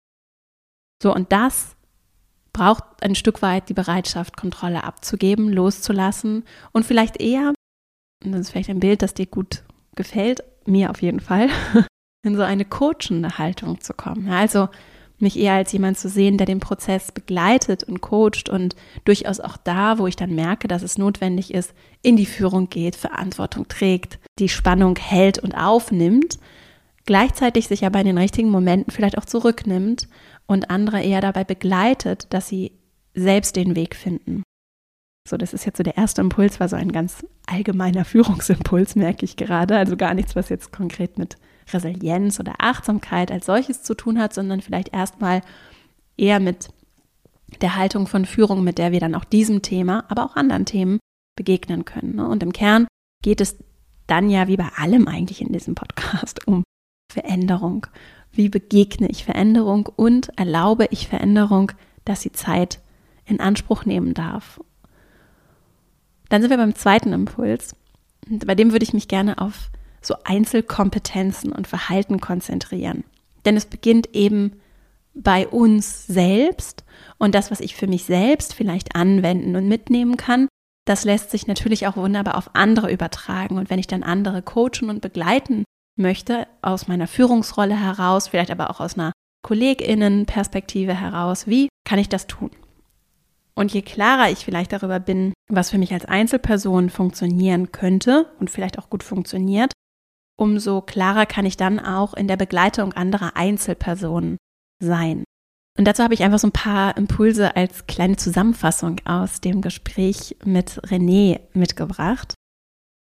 So, 1.02 1.14
und 1.14 1.32
das 1.32 1.76
braucht 2.54 2.84
ein 3.02 3.14
Stück 3.14 3.42
weit 3.42 3.68
die 3.68 3.74
Bereitschaft, 3.74 4.38
Kontrolle 4.38 4.82
abzugeben, 4.84 5.52
loszulassen 5.52 6.44
und 6.72 6.86
vielleicht 6.86 7.20
eher, 7.20 7.52
und 8.24 8.32
das 8.32 8.42
ist 8.42 8.50
vielleicht 8.50 8.70
ein 8.70 8.80
Bild, 8.80 9.02
das 9.02 9.12
dir 9.12 9.26
gut 9.26 9.64
gefällt, 9.96 10.42
mir 10.64 10.88
auf 10.88 11.02
jeden 11.02 11.20
Fall, 11.20 11.50
in 12.24 12.36
so 12.36 12.42
eine 12.42 12.64
coachende 12.64 13.36
Haltung 13.36 13.82
zu 13.82 13.92
kommen. 13.92 14.30
Also 14.30 14.70
mich 15.18 15.38
eher 15.38 15.54
als 15.54 15.72
jemand 15.72 15.98
zu 15.98 16.08
sehen, 16.08 16.36
der 16.36 16.46
den 16.46 16.60
Prozess 16.60 17.12
begleitet 17.12 17.84
und 17.84 18.00
coacht 18.00 18.48
und 18.50 18.76
durchaus 19.04 19.40
auch 19.40 19.56
da, 19.56 19.98
wo 19.98 20.06
ich 20.06 20.16
dann 20.16 20.34
merke, 20.34 20.68
dass 20.68 20.82
es 20.82 20.98
notwendig 20.98 21.54
ist, 21.54 21.72
in 22.02 22.16
die 22.16 22.26
Führung 22.26 22.68
geht, 22.68 22.96
Verantwortung 22.96 23.66
trägt, 23.68 24.18
die 24.38 24.48
Spannung 24.48 24.96
hält 24.96 25.38
und 25.38 25.54
aufnimmt, 25.54 26.38
gleichzeitig 27.06 27.68
sich 27.68 27.86
aber 27.86 28.00
in 28.00 28.06
den 28.06 28.18
richtigen 28.18 28.50
Momenten 28.50 28.92
vielleicht 28.92 29.16
auch 29.16 29.24
zurücknimmt 29.24 30.08
und 30.46 30.70
andere 30.70 31.02
eher 31.02 31.20
dabei 31.20 31.44
begleitet, 31.44 32.26
dass 32.30 32.48
sie 32.48 32.72
selbst 33.14 33.56
den 33.56 33.74
Weg 33.74 33.96
finden. 33.96 34.42
So, 35.26 35.36
das 35.36 35.52
ist 35.52 35.64
jetzt 35.64 35.78
so 35.78 35.82
der 35.82 35.96
erste 35.96 36.20
Impuls, 36.20 36.60
war 36.60 36.68
so 36.68 36.76
ein 36.76 36.92
ganz 36.92 37.26
allgemeiner 37.46 38.04
Führungsimpuls, 38.04 38.94
merke 38.94 39.24
ich 39.24 39.36
gerade. 39.36 39.76
Also 39.76 39.96
gar 39.96 40.14
nichts, 40.14 40.36
was 40.36 40.50
jetzt 40.50 40.72
konkret 40.72 41.18
mit 41.18 41.36
Resilienz 41.72 42.40
oder 42.40 42.54
Achtsamkeit 42.58 43.30
als 43.30 43.46
solches 43.46 43.82
zu 43.82 43.94
tun 43.94 44.18
hat, 44.18 44.34
sondern 44.34 44.60
vielleicht 44.60 44.94
erstmal 44.94 45.42
eher 46.16 46.40
mit 46.40 46.68
der 47.60 47.76
Haltung 47.76 48.06
von 48.06 48.24
Führung, 48.24 48.64
mit 48.64 48.78
der 48.78 48.92
wir 48.92 49.00
dann 49.00 49.14
auch 49.14 49.24
diesem 49.24 49.62
Thema, 49.62 50.04
aber 50.08 50.24
auch 50.24 50.36
anderen 50.36 50.64
Themen 50.64 50.98
begegnen 51.36 51.84
können. 51.84 52.16
Ne? 52.16 52.28
Und 52.28 52.42
im 52.42 52.52
Kern 52.52 52.86
geht 53.22 53.40
es 53.40 53.56
dann 54.06 54.30
ja 54.30 54.48
wie 54.48 54.56
bei 54.56 54.68
allem 54.76 55.08
eigentlich 55.08 55.40
in 55.40 55.52
diesem 55.52 55.74
Podcast 55.74 56.46
um 56.46 56.62
Veränderung. 57.12 57.86
Wie 58.32 58.48
begegne 58.48 59.08
ich 59.08 59.24
Veränderung 59.24 59.88
und 59.96 60.30
erlaube 60.38 60.88
ich 60.90 61.08
Veränderung, 61.08 61.72
dass 62.04 62.20
sie 62.20 62.32
Zeit 62.32 62.80
in 63.24 63.40
Anspruch 63.40 63.84
nehmen 63.84 64.14
darf 64.14 64.60
dann 66.28 66.42
sind 66.42 66.50
wir 66.50 66.56
beim 66.56 66.74
zweiten 66.74 67.12
Impuls. 67.12 67.76
Und 68.28 68.46
bei 68.46 68.54
dem 68.54 68.72
würde 68.72 68.84
ich 68.84 68.94
mich 68.94 69.08
gerne 69.08 69.38
auf 69.38 69.70
so 70.06 70.16
Einzelkompetenzen 70.24 71.52
und 71.52 71.66
Verhalten 71.66 72.20
konzentrieren. 72.20 73.04
Denn 73.44 73.56
es 73.56 73.66
beginnt 73.66 74.14
eben 74.14 74.60
bei 75.14 75.46
uns 75.48 76.06
selbst 76.06 76.84
und 77.18 77.34
das, 77.34 77.50
was 77.50 77.60
ich 77.60 77.74
für 77.74 77.86
mich 77.86 78.04
selbst 78.04 78.54
vielleicht 78.54 78.94
anwenden 78.94 79.56
und 79.56 79.68
mitnehmen 79.68 80.16
kann, 80.16 80.48
das 80.86 81.04
lässt 81.04 81.30
sich 81.30 81.46
natürlich 81.46 81.86
auch 81.86 81.96
wunderbar 81.96 82.36
auf 82.36 82.50
andere 82.54 82.92
übertragen. 82.92 83.58
Und 83.58 83.70
wenn 83.70 83.78
ich 83.78 83.88
dann 83.88 84.02
andere 84.02 84.42
coachen 84.42 84.88
und 84.88 85.00
begleiten 85.00 85.64
möchte, 85.96 86.46
aus 86.62 86.86
meiner 86.86 87.08
Führungsrolle 87.08 87.78
heraus, 87.78 88.28
vielleicht 88.28 88.50
aber 88.50 88.70
auch 88.70 88.80
aus 88.80 88.94
einer 88.94 89.12
Kolleginnenperspektive 89.42 90.94
heraus, 90.94 91.46
wie 91.46 91.68
kann 91.84 91.98
ich 91.98 92.08
das 92.08 92.26
tun? 92.26 92.50
Und 93.54 93.72
je 93.72 93.82
klarer 93.82 94.30
ich 94.30 94.44
vielleicht 94.44 94.72
darüber 94.72 95.00
bin, 95.00 95.32
was 95.48 95.70
für 95.70 95.78
mich 95.78 95.92
als 95.92 96.04
Einzelperson 96.04 96.90
funktionieren 96.90 97.72
könnte 97.72 98.26
und 98.38 98.50
vielleicht 98.50 98.78
auch 98.78 98.90
gut 98.90 99.02
funktioniert, 99.02 99.72
umso 100.36 100.80
klarer 100.80 101.26
kann 101.26 101.46
ich 101.46 101.56
dann 101.56 101.78
auch 101.78 102.14
in 102.14 102.28
der 102.28 102.36
Begleitung 102.36 102.92
anderer 102.92 103.36
Einzelpersonen 103.36 104.36
sein. 104.82 105.24
Und 105.78 105.86
dazu 105.86 106.02
habe 106.02 106.14
ich 106.14 106.22
einfach 106.22 106.38
so 106.38 106.48
ein 106.48 106.52
paar 106.52 106.96
Impulse 106.96 107.54
als 107.54 107.86
kleine 107.86 108.16
Zusammenfassung 108.16 108.96
aus 109.04 109.40
dem 109.40 109.60
Gespräch 109.60 110.36
mit 110.44 110.80
René 110.86 111.40
mitgebracht. 111.52 112.34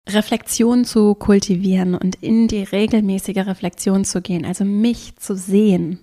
Reflexion 0.07 0.85
zu 0.85 1.15
kultivieren 1.15 1.95
und 1.95 2.15
in 2.15 2.47
die 2.47 2.63
regelmäßige 2.63 3.47
Reflexion 3.47 4.05
zu 4.05 4.21
gehen, 4.21 4.45
also 4.45 4.63
mich 4.63 5.15
zu 5.17 5.35
sehen 5.35 5.99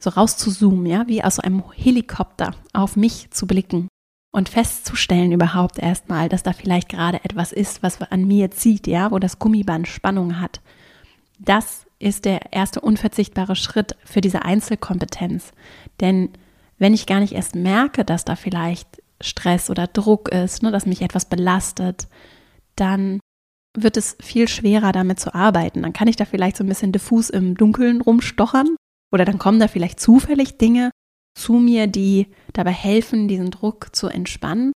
so 0.00 0.10
rauszuzoomen, 0.10 0.86
ja, 0.86 1.06
wie 1.06 1.22
aus 1.22 1.38
einem 1.38 1.62
Helikopter 1.72 2.54
auf 2.72 2.96
mich 2.96 3.30
zu 3.30 3.46
blicken 3.46 3.89
und 4.32 4.48
festzustellen 4.48 5.32
überhaupt 5.32 5.78
erstmal, 5.78 6.28
dass 6.28 6.42
da 6.42 6.52
vielleicht 6.52 6.88
gerade 6.88 7.24
etwas 7.24 7.52
ist, 7.52 7.82
was 7.82 8.00
an 8.00 8.26
mir 8.26 8.50
zieht, 8.50 8.86
ja, 8.86 9.10
wo 9.10 9.18
das 9.18 9.38
Gummiband 9.38 9.88
Spannung 9.88 10.40
hat. 10.40 10.60
Das 11.38 11.86
ist 11.98 12.24
der 12.24 12.52
erste 12.52 12.80
unverzichtbare 12.80 13.56
Schritt 13.56 13.96
für 14.04 14.20
diese 14.20 14.42
Einzelkompetenz. 14.42 15.52
Denn 16.00 16.30
wenn 16.78 16.94
ich 16.94 17.06
gar 17.06 17.20
nicht 17.20 17.32
erst 17.32 17.54
merke, 17.54 18.04
dass 18.04 18.24
da 18.24 18.36
vielleicht 18.36 19.02
Stress 19.20 19.68
oder 19.68 19.86
Druck 19.86 20.30
ist, 20.30 20.62
ne, 20.62 20.70
dass 20.70 20.86
mich 20.86 21.02
etwas 21.02 21.26
belastet, 21.26 22.08
dann 22.76 23.20
wird 23.76 23.96
es 23.96 24.16
viel 24.20 24.48
schwerer 24.48 24.92
damit 24.92 25.20
zu 25.20 25.34
arbeiten. 25.34 25.82
Dann 25.82 25.92
kann 25.92 26.08
ich 26.08 26.16
da 26.16 26.24
vielleicht 26.24 26.56
so 26.56 26.64
ein 26.64 26.68
bisschen 26.68 26.92
diffus 26.92 27.30
im 27.30 27.54
Dunkeln 27.56 28.00
rumstochern 28.00 28.76
oder 29.12 29.24
dann 29.24 29.38
kommen 29.38 29.60
da 29.60 29.68
vielleicht 29.68 30.00
zufällig 30.00 30.56
Dinge 30.56 30.90
zu 31.34 31.54
mir, 31.54 31.86
die 31.86 32.28
dabei 32.52 32.72
helfen, 32.72 33.28
diesen 33.28 33.50
Druck 33.50 33.94
zu 33.94 34.08
entspannen. 34.08 34.72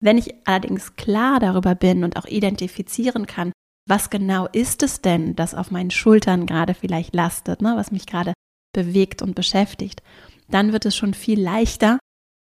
Wenn 0.00 0.18
ich 0.18 0.34
allerdings 0.46 0.96
klar 0.96 1.40
darüber 1.40 1.74
bin 1.74 2.04
und 2.04 2.16
auch 2.16 2.26
identifizieren 2.26 3.26
kann, 3.26 3.52
was 3.88 4.10
genau 4.10 4.46
ist 4.52 4.82
es 4.82 5.00
denn, 5.00 5.34
das 5.34 5.54
auf 5.54 5.70
meinen 5.70 5.90
Schultern 5.90 6.46
gerade 6.46 6.74
vielleicht 6.74 7.14
lastet, 7.14 7.62
ne, 7.62 7.72
was 7.76 7.90
mich 7.90 8.06
gerade 8.06 8.32
bewegt 8.74 9.22
und 9.22 9.34
beschäftigt, 9.34 10.02
dann 10.48 10.72
wird 10.72 10.86
es 10.86 10.94
schon 10.94 11.14
viel 11.14 11.40
leichter, 11.40 11.98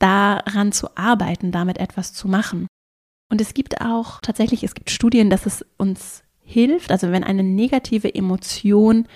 daran 0.01 0.73
zu 0.73 0.97
arbeiten, 0.97 1.53
damit 1.53 1.79
etwas 1.79 2.13
zu 2.13 2.29
machen. 2.29 2.67
Und 3.31 3.41
es 3.41 3.55
gibt 3.55 3.81
auch 3.81 4.21
tatsächlich, 4.21 4.63
es 4.63 4.75
gibt 4.75 4.91
Studien, 4.91 5.31
dass 5.31 5.47
es 5.47 5.65
uns 5.77 6.23
hilft, 6.41 6.91
also 6.91 7.11
wenn 7.11 7.25
eine 7.25 7.43
negative 7.43 8.15
Emotion 8.15 9.09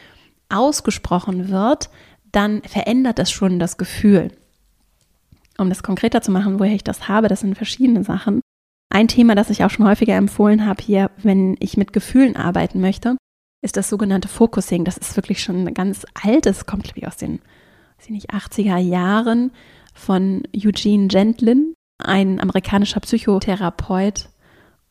ausgesprochen 0.48 1.50
wird, 1.50 1.90
dann 2.38 2.62
verändert 2.62 3.18
das 3.18 3.32
schon 3.32 3.58
das 3.58 3.78
Gefühl. 3.78 4.30
Um 5.58 5.68
das 5.70 5.82
konkreter 5.82 6.22
zu 6.22 6.30
machen, 6.30 6.60
woher 6.60 6.72
ich 6.72 6.84
das 6.84 7.08
habe, 7.08 7.26
das 7.26 7.40
sind 7.40 7.56
verschiedene 7.56 8.04
Sachen. 8.04 8.40
Ein 8.90 9.08
Thema, 9.08 9.34
das 9.34 9.50
ich 9.50 9.64
auch 9.64 9.70
schon 9.70 9.84
häufiger 9.84 10.14
empfohlen 10.14 10.64
habe 10.64 10.80
hier, 10.80 11.10
wenn 11.16 11.56
ich 11.58 11.76
mit 11.76 11.92
Gefühlen 11.92 12.36
arbeiten 12.36 12.80
möchte, 12.80 13.16
ist 13.60 13.76
das 13.76 13.88
sogenannte 13.88 14.28
Focusing. 14.28 14.84
Das 14.84 14.96
ist 14.96 15.16
wirklich 15.16 15.42
schon 15.42 15.66
ein 15.66 15.74
ganz 15.74 16.06
altes, 16.14 16.64
kommt 16.64 16.84
glaube 16.84 17.00
ich 17.00 17.08
aus 17.08 17.16
den 17.16 17.40
nicht, 18.08 18.30
80er 18.30 18.78
Jahren 18.78 19.50
von 19.92 20.44
Eugene 20.54 21.08
Gentlin, 21.08 21.74
ein 22.00 22.38
amerikanischer 22.38 23.00
Psychotherapeut 23.00 24.28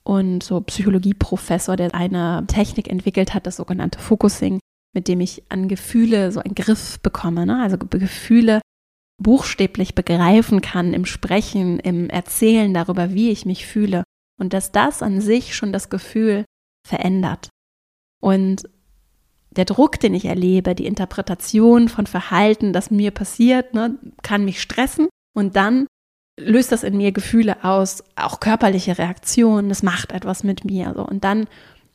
und 0.03 0.43
so 0.43 0.59
Psychologieprofessor, 0.59 1.77
der 1.77 1.95
eine 1.95 2.43
Technik 2.47 2.89
entwickelt 2.89 3.33
hat, 3.33 3.47
das 3.47 3.55
sogenannte 3.55 3.99
Focusing, 3.99 4.59
mit 4.93 5.07
dem 5.07 5.19
ich 5.21 5.43
an 5.49 5.67
Gefühle 5.67 6.31
so 6.31 6.39
einen 6.39 6.55
Griff 6.55 6.99
bekomme, 7.01 7.45
ne? 7.45 7.61
also 7.61 7.77
Gefühle 7.77 8.61
buchstäblich 9.21 9.95
begreifen 9.95 10.61
kann 10.61 10.93
im 10.93 11.05
Sprechen, 11.05 11.79
im 11.79 12.09
Erzählen 12.09 12.73
darüber, 12.73 13.13
wie 13.13 13.31
ich 13.31 13.45
mich 13.45 13.65
fühle 13.65 14.03
und 14.39 14.53
dass 14.53 14.71
das 14.71 15.01
an 15.01 15.21
sich 15.21 15.55
schon 15.55 15.73
das 15.73 15.89
Gefühl 15.89 16.45
verändert. 16.87 17.49
Und 18.21 18.63
der 19.51 19.65
Druck, 19.65 19.99
den 19.99 20.13
ich 20.13 20.25
erlebe, 20.25 20.75
die 20.75 20.85
Interpretation 20.85 21.89
von 21.89 22.05
Verhalten, 22.05 22.73
das 22.73 22.91
mir 22.91 23.11
passiert, 23.11 23.73
ne, 23.73 23.97
kann 24.21 24.45
mich 24.45 24.61
stressen 24.61 25.07
und 25.35 25.55
dann 25.55 25.87
löst 26.39 26.71
das 26.71 26.83
in 26.83 26.97
mir 26.97 27.11
Gefühle 27.11 27.63
aus, 27.63 28.03
auch 28.15 28.39
körperliche 28.39 28.97
Reaktionen, 28.97 29.69
das 29.69 29.81
macht 29.81 30.11
etwas 30.11 30.43
mit 30.43 30.65
mir. 30.65 30.93
So. 30.95 31.03
Und 31.03 31.23
dann 31.23 31.47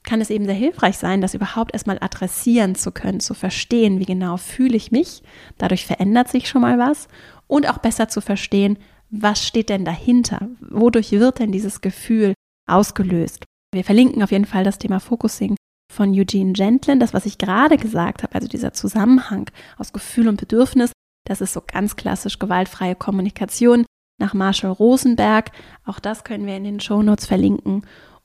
kann 0.04 0.20
es 0.20 0.30
eben 0.30 0.44
sehr 0.44 0.54
hilfreich 0.54 0.98
sein, 0.98 1.20
das 1.20 1.34
überhaupt 1.34 1.72
erstmal 1.72 1.98
adressieren 2.00 2.74
zu 2.74 2.90
können, 2.92 3.20
zu 3.20 3.34
verstehen, 3.34 4.00
wie 4.00 4.04
genau 4.04 4.36
fühle 4.36 4.76
ich 4.76 4.90
mich. 4.90 5.22
Dadurch 5.58 5.86
verändert 5.86 6.28
sich 6.28 6.48
schon 6.48 6.62
mal 6.62 6.78
was 6.78 7.08
und 7.46 7.68
auch 7.68 7.78
besser 7.78 8.08
zu 8.08 8.20
verstehen, 8.20 8.78
was 9.10 9.46
steht 9.46 9.68
denn 9.68 9.84
dahinter? 9.84 10.48
Wodurch 10.60 11.12
wird 11.12 11.38
denn 11.38 11.52
dieses 11.52 11.80
Gefühl 11.80 12.34
ausgelöst? 12.66 13.44
Wir 13.72 13.84
verlinken 13.84 14.22
auf 14.22 14.32
jeden 14.32 14.46
Fall 14.46 14.64
das 14.64 14.78
Thema 14.78 15.00
Focusing 15.00 15.56
von 15.92 16.10
Eugene 16.18 16.52
Gentlin, 16.52 16.98
das, 16.98 17.12
was 17.12 17.26
ich 17.26 17.38
gerade 17.38 17.76
gesagt 17.76 18.22
habe, 18.22 18.34
also 18.34 18.48
dieser 18.48 18.72
Zusammenhang 18.72 19.50
aus 19.76 19.92
Gefühl 19.92 20.28
und 20.28 20.40
Bedürfnis, 20.40 20.92
das 21.26 21.40
ist 21.40 21.52
so 21.52 21.62
ganz 21.64 21.96
klassisch 21.96 22.38
gewaltfreie 22.38 22.94
Kommunikation 22.94 23.84
nach 24.18 24.34
Marshall 24.34 24.70
Rosenberg. 24.70 25.52
Auch 25.84 26.00
das 26.00 26.24
können 26.24 26.46
wir 26.46 26.56
in 26.56 26.64
den 26.64 26.80
Show 26.80 27.02
Notes 27.02 27.26
verlinken. 27.26 27.82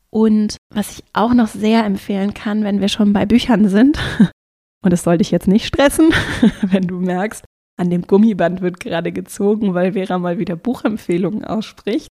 Und 0.09 0.57
was 0.73 0.99
ich 0.99 1.03
auch 1.13 1.33
noch 1.33 1.47
sehr 1.47 1.85
empfehlen 1.85 2.33
kann, 2.33 2.63
wenn 2.63 2.81
wir 2.81 2.89
schon 2.89 3.13
bei 3.13 3.25
Büchern 3.25 3.67
sind, 3.67 3.99
und 4.83 4.93
das 4.93 5.03
sollte 5.03 5.21
ich 5.21 5.31
jetzt 5.31 5.47
nicht 5.47 5.65
stressen, 5.65 6.13
wenn 6.61 6.87
du 6.87 6.99
merkst, 6.99 7.43
an 7.79 7.89
dem 7.89 8.03
Gummiband 8.03 8.61
wird 8.61 8.79
gerade 8.79 9.11
gezogen, 9.11 9.73
weil 9.73 9.93
Vera 9.93 10.17
mal 10.17 10.39
wieder 10.39 10.55
Buchempfehlungen 10.55 11.45
ausspricht, 11.45 12.07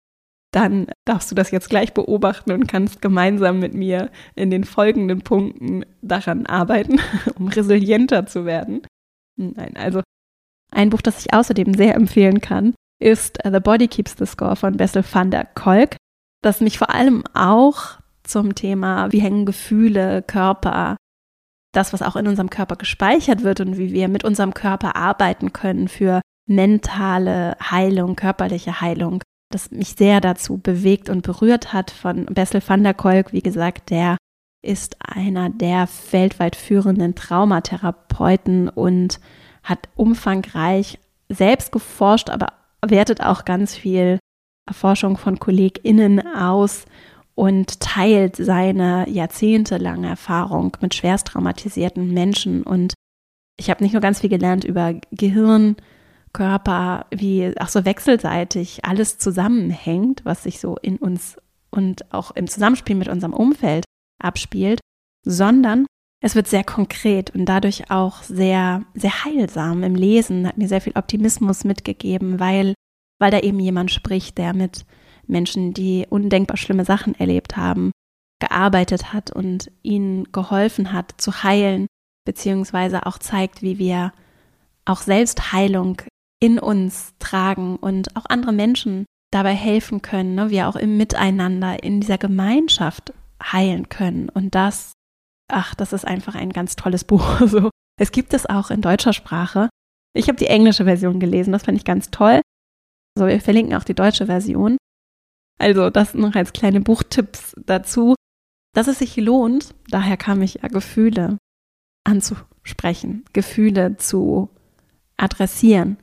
dann 0.52 0.86
darfst 1.04 1.30
du 1.30 1.34
das 1.34 1.50
jetzt 1.50 1.68
gleich 1.68 1.92
beobachten 1.92 2.52
und 2.52 2.66
kannst 2.66 3.02
gemeinsam 3.02 3.58
mit 3.58 3.74
mir 3.74 4.10
in 4.36 4.50
den 4.50 4.64
folgenden 4.64 5.20
Punkten 5.22 5.84
daran 6.02 6.46
arbeiten, 6.46 7.00
um 7.38 7.48
resilienter 7.48 8.26
zu 8.26 8.46
werden. 8.46 8.82
Nein, 9.36 9.76
also 9.76 10.02
ein 10.70 10.90
Buch, 10.90 11.02
das 11.02 11.20
ich 11.20 11.34
außerdem 11.34 11.74
sehr 11.74 11.94
empfehlen 11.94 12.40
kann, 12.40 12.74
ist 13.02 13.38
The 13.44 13.60
Body 13.60 13.88
Keeps 13.88 14.16
the 14.18 14.26
Score 14.26 14.56
von 14.56 14.76
Bessel 14.76 15.04
van 15.10 15.30
der 15.30 15.44
Kolk 15.44 15.96
das 16.42 16.60
mich 16.60 16.78
vor 16.78 16.90
allem 16.90 17.24
auch 17.34 17.98
zum 18.22 18.54
Thema, 18.54 19.12
wie 19.12 19.20
hängen 19.20 19.46
Gefühle, 19.46 20.22
Körper, 20.22 20.96
das, 21.72 21.92
was 21.92 22.02
auch 22.02 22.16
in 22.16 22.26
unserem 22.26 22.50
Körper 22.50 22.76
gespeichert 22.76 23.42
wird 23.42 23.60
und 23.60 23.78
wie 23.78 23.92
wir 23.92 24.08
mit 24.08 24.24
unserem 24.24 24.54
Körper 24.54 24.96
arbeiten 24.96 25.52
können 25.52 25.88
für 25.88 26.20
mentale 26.48 27.56
Heilung, 27.60 28.16
körperliche 28.16 28.80
Heilung, 28.80 29.22
das 29.50 29.70
mich 29.70 29.94
sehr 29.96 30.20
dazu 30.20 30.58
bewegt 30.58 31.08
und 31.08 31.22
berührt 31.22 31.72
hat 31.72 31.90
von 31.90 32.26
Bessel 32.26 32.62
van 32.66 32.82
der 32.82 32.94
Kolk. 32.94 33.32
Wie 33.32 33.42
gesagt, 33.42 33.90
der 33.90 34.16
ist 34.62 34.96
einer 35.00 35.50
der 35.50 35.88
weltweit 36.10 36.56
führenden 36.56 37.14
Traumatherapeuten 37.14 38.68
und 38.68 39.20
hat 39.62 39.88
umfangreich 39.96 40.98
selbst 41.28 41.72
geforscht, 41.72 42.30
aber 42.30 42.52
wertet 42.84 43.20
auch 43.20 43.44
ganz 43.44 43.74
viel 43.74 44.18
Erforschung 44.66 45.16
von 45.16 45.38
KollegInnen 45.38 46.26
aus 46.34 46.84
und 47.34 47.80
teilt 47.80 48.36
seine 48.36 49.08
jahrzehntelange 49.08 50.08
Erfahrung 50.08 50.76
mit 50.80 50.94
schwerst 50.94 51.28
traumatisierten 51.28 52.12
Menschen. 52.12 52.62
Und 52.62 52.94
ich 53.58 53.70
habe 53.70 53.82
nicht 53.82 53.92
nur 53.92 54.02
ganz 54.02 54.20
viel 54.20 54.30
gelernt 54.30 54.64
über 54.64 54.94
Gehirn, 55.12 55.76
Körper, 56.32 57.06
wie 57.10 57.58
auch 57.58 57.68
so 57.68 57.86
wechselseitig 57.86 58.84
alles 58.84 59.16
zusammenhängt, 59.16 60.20
was 60.24 60.42
sich 60.42 60.60
so 60.60 60.76
in 60.76 60.98
uns 60.98 61.38
und 61.70 62.12
auch 62.12 62.30
im 62.32 62.46
Zusammenspiel 62.46 62.96
mit 62.96 63.08
unserem 63.08 63.32
Umfeld 63.32 63.84
abspielt, 64.22 64.80
sondern 65.24 65.86
es 66.22 66.34
wird 66.34 66.46
sehr 66.46 66.64
konkret 66.64 67.34
und 67.34 67.46
dadurch 67.46 67.90
auch 67.90 68.22
sehr, 68.22 68.82
sehr 68.94 69.24
heilsam 69.24 69.82
im 69.82 69.94
Lesen, 69.94 70.46
hat 70.46 70.58
mir 70.58 70.68
sehr 70.68 70.80
viel 70.80 70.94
Optimismus 70.96 71.64
mitgegeben, 71.64 72.40
weil, 72.40 72.74
weil 73.18 73.30
da 73.30 73.40
eben 73.40 73.60
jemand 73.60 73.90
spricht, 73.90 74.38
der 74.38 74.54
mit 74.54 74.84
Menschen, 75.26 75.74
die 75.74 76.06
undenkbar 76.08 76.56
schlimme 76.56 76.84
Sachen 76.84 77.14
erlebt 77.14 77.56
haben, 77.56 77.90
gearbeitet 78.40 79.12
hat 79.12 79.30
und 79.30 79.70
ihnen 79.82 80.24
geholfen 80.32 80.92
hat 80.92 81.14
zu 81.16 81.42
heilen, 81.42 81.86
beziehungsweise 82.24 83.06
auch 83.06 83.18
zeigt, 83.18 83.62
wie 83.62 83.78
wir 83.78 84.12
auch 84.84 85.00
Selbstheilung 85.00 86.02
in 86.40 86.58
uns 86.58 87.14
tragen 87.18 87.76
und 87.76 88.14
auch 88.16 88.26
andere 88.28 88.52
Menschen 88.52 89.06
dabei 89.32 89.54
helfen 89.54 90.02
können, 90.02 90.34
ne? 90.34 90.50
wir 90.50 90.68
auch 90.68 90.76
im 90.76 90.96
Miteinander, 90.96 91.82
in 91.82 92.00
dieser 92.00 92.18
Gemeinschaft 92.18 93.12
heilen 93.42 93.88
können. 93.88 94.28
Und 94.28 94.54
das, 94.54 94.92
ach, 95.50 95.74
das 95.74 95.92
ist 95.92 96.06
einfach 96.06 96.34
ein 96.34 96.50
ganz 96.50 96.76
tolles 96.76 97.04
Buch. 97.06 97.40
So, 97.46 97.70
es 97.98 98.12
gibt 98.12 98.34
es 98.34 98.46
auch 98.46 98.70
in 98.70 98.82
deutscher 98.82 99.12
Sprache. 99.12 99.68
Ich 100.14 100.28
habe 100.28 100.38
die 100.38 100.46
englische 100.46 100.84
Version 100.84 101.20
gelesen, 101.20 101.52
das 101.52 101.64
fand 101.64 101.76
ich 101.76 101.84
ganz 101.84 102.10
toll. 102.10 102.40
So, 103.16 103.26
wir 103.26 103.40
verlinken 103.40 103.74
auch 103.74 103.84
die 103.84 103.94
deutsche 103.94 104.26
Version. 104.26 104.76
Also, 105.58 105.88
das 105.88 106.14
noch 106.14 106.34
als 106.34 106.52
kleine 106.52 106.80
Buchtipps 106.80 107.54
dazu, 107.64 108.14
dass 108.74 108.88
es 108.88 108.98
sich 108.98 109.16
lohnt, 109.16 109.74
daher 109.88 110.18
kam 110.18 110.42
ich 110.42 110.60
ja 110.62 110.68
Gefühle 110.68 111.38
anzusprechen, 112.04 113.24
Gefühle 113.32 113.96
zu 113.96 114.50
adressieren, 115.16 115.96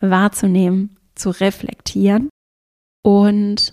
wahrzunehmen, 0.00 0.96
zu 1.14 1.30
reflektieren 1.30 2.28
und 3.04 3.72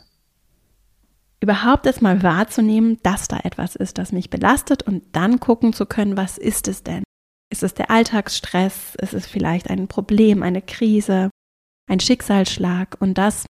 überhaupt 1.41 1.87
erstmal 1.87 2.21
wahrzunehmen, 2.21 2.99
dass 3.01 3.27
da 3.27 3.39
etwas 3.43 3.75
ist, 3.75 3.97
das 3.97 4.11
mich 4.11 4.29
belastet 4.29 4.83
und 4.83 5.03
dann 5.15 5.39
gucken 5.39 5.73
zu 5.73 5.87
können, 5.87 6.17
was 6.17 6.37
ist 6.37 6.67
es 6.67 6.83
denn? 6.83 7.03
Ist 7.51 7.63
es 7.63 7.73
der 7.73 7.89
Alltagsstress? 7.89 8.95
Ist 8.95 9.13
es 9.13 9.25
vielleicht 9.25 9.69
ein 9.69 9.87
Problem, 9.87 10.43
eine 10.43 10.61
Krise, 10.61 11.29
ein 11.87 11.99
Schicksalsschlag? 11.99 12.97
Und 12.99 13.17
das 13.17 13.45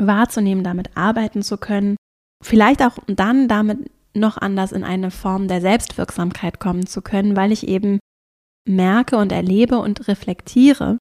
wahrzunehmen, 0.00 0.64
damit 0.64 0.96
arbeiten 0.96 1.42
zu 1.42 1.56
können, 1.58 1.96
vielleicht 2.42 2.82
auch 2.82 2.98
dann 3.06 3.48
damit 3.48 3.90
noch 4.14 4.36
anders 4.38 4.72
in 4.72 4.84
eine 4.84 5.10
Form 5.10 5.48
der 5.48 5.60
Selbstwirksamkeit 5.60 6.58
kommen 6.58 6.86
zu 6.86 7.02
können, 7.02 7.36
weil 7.36 7.52
ich 7.52 7.68
eben 7.68 7.98
merke 8.66 9.16
und 9.16 9.32
erlebe 9.32 9.78
und 9.78 10.08
reflektiere, 10.08 10.98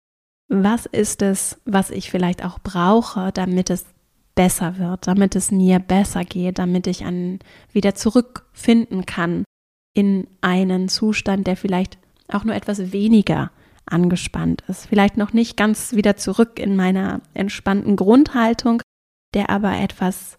was 0.49 0.87
ist 0.87 1.23
es, 1.23 1.61
was 1.65 1.91
ich 1.91 2.11
vielleicht 2.11 2.45
auch 2.45 2.59
brauche, 2.59 3.33
damit 3.33 3.71
es 3.71 3.87
besser 4.35 4.79
wird, 4.79 5.07
damit 5.07 5.37
es 5.37 5.51
mir 5.51 5.79
besser 5.79 6.25
geht, 6.25 6.59
damit 6.59 6.87
ich 6.87 7.05
an 7.05 7.39
wieder 7.73 7.95
zurückfinden 7.95 9.07
kann 9.07 9.45
in 9.95 10.27
einen 10.41 10.89
Zustand, 10.89 11.47
der 11.47 11.57
vielleicht 11.57 11.99
auch 12.29 12.45
nur 12.45 12.55
etwas 12.55 12.93
weniger 12.93 13.51
angespannt 13.87 14.63
ist, 14.69 14.87
vielleicht 14.87 15.17
noch 15.17 15.33
nicht 15.33 15.57
ganz 15.57 15.93
wieder 15.93 16.17
zurück 16.17 16.59
in 16.59 16.77
meiner 16.77 17.21
entspannten 17.35 17.97
Grundhaltung, 17.97 18.83
der 19.35 19.51
aber 19.51 19.77
etwas 19.79 20.39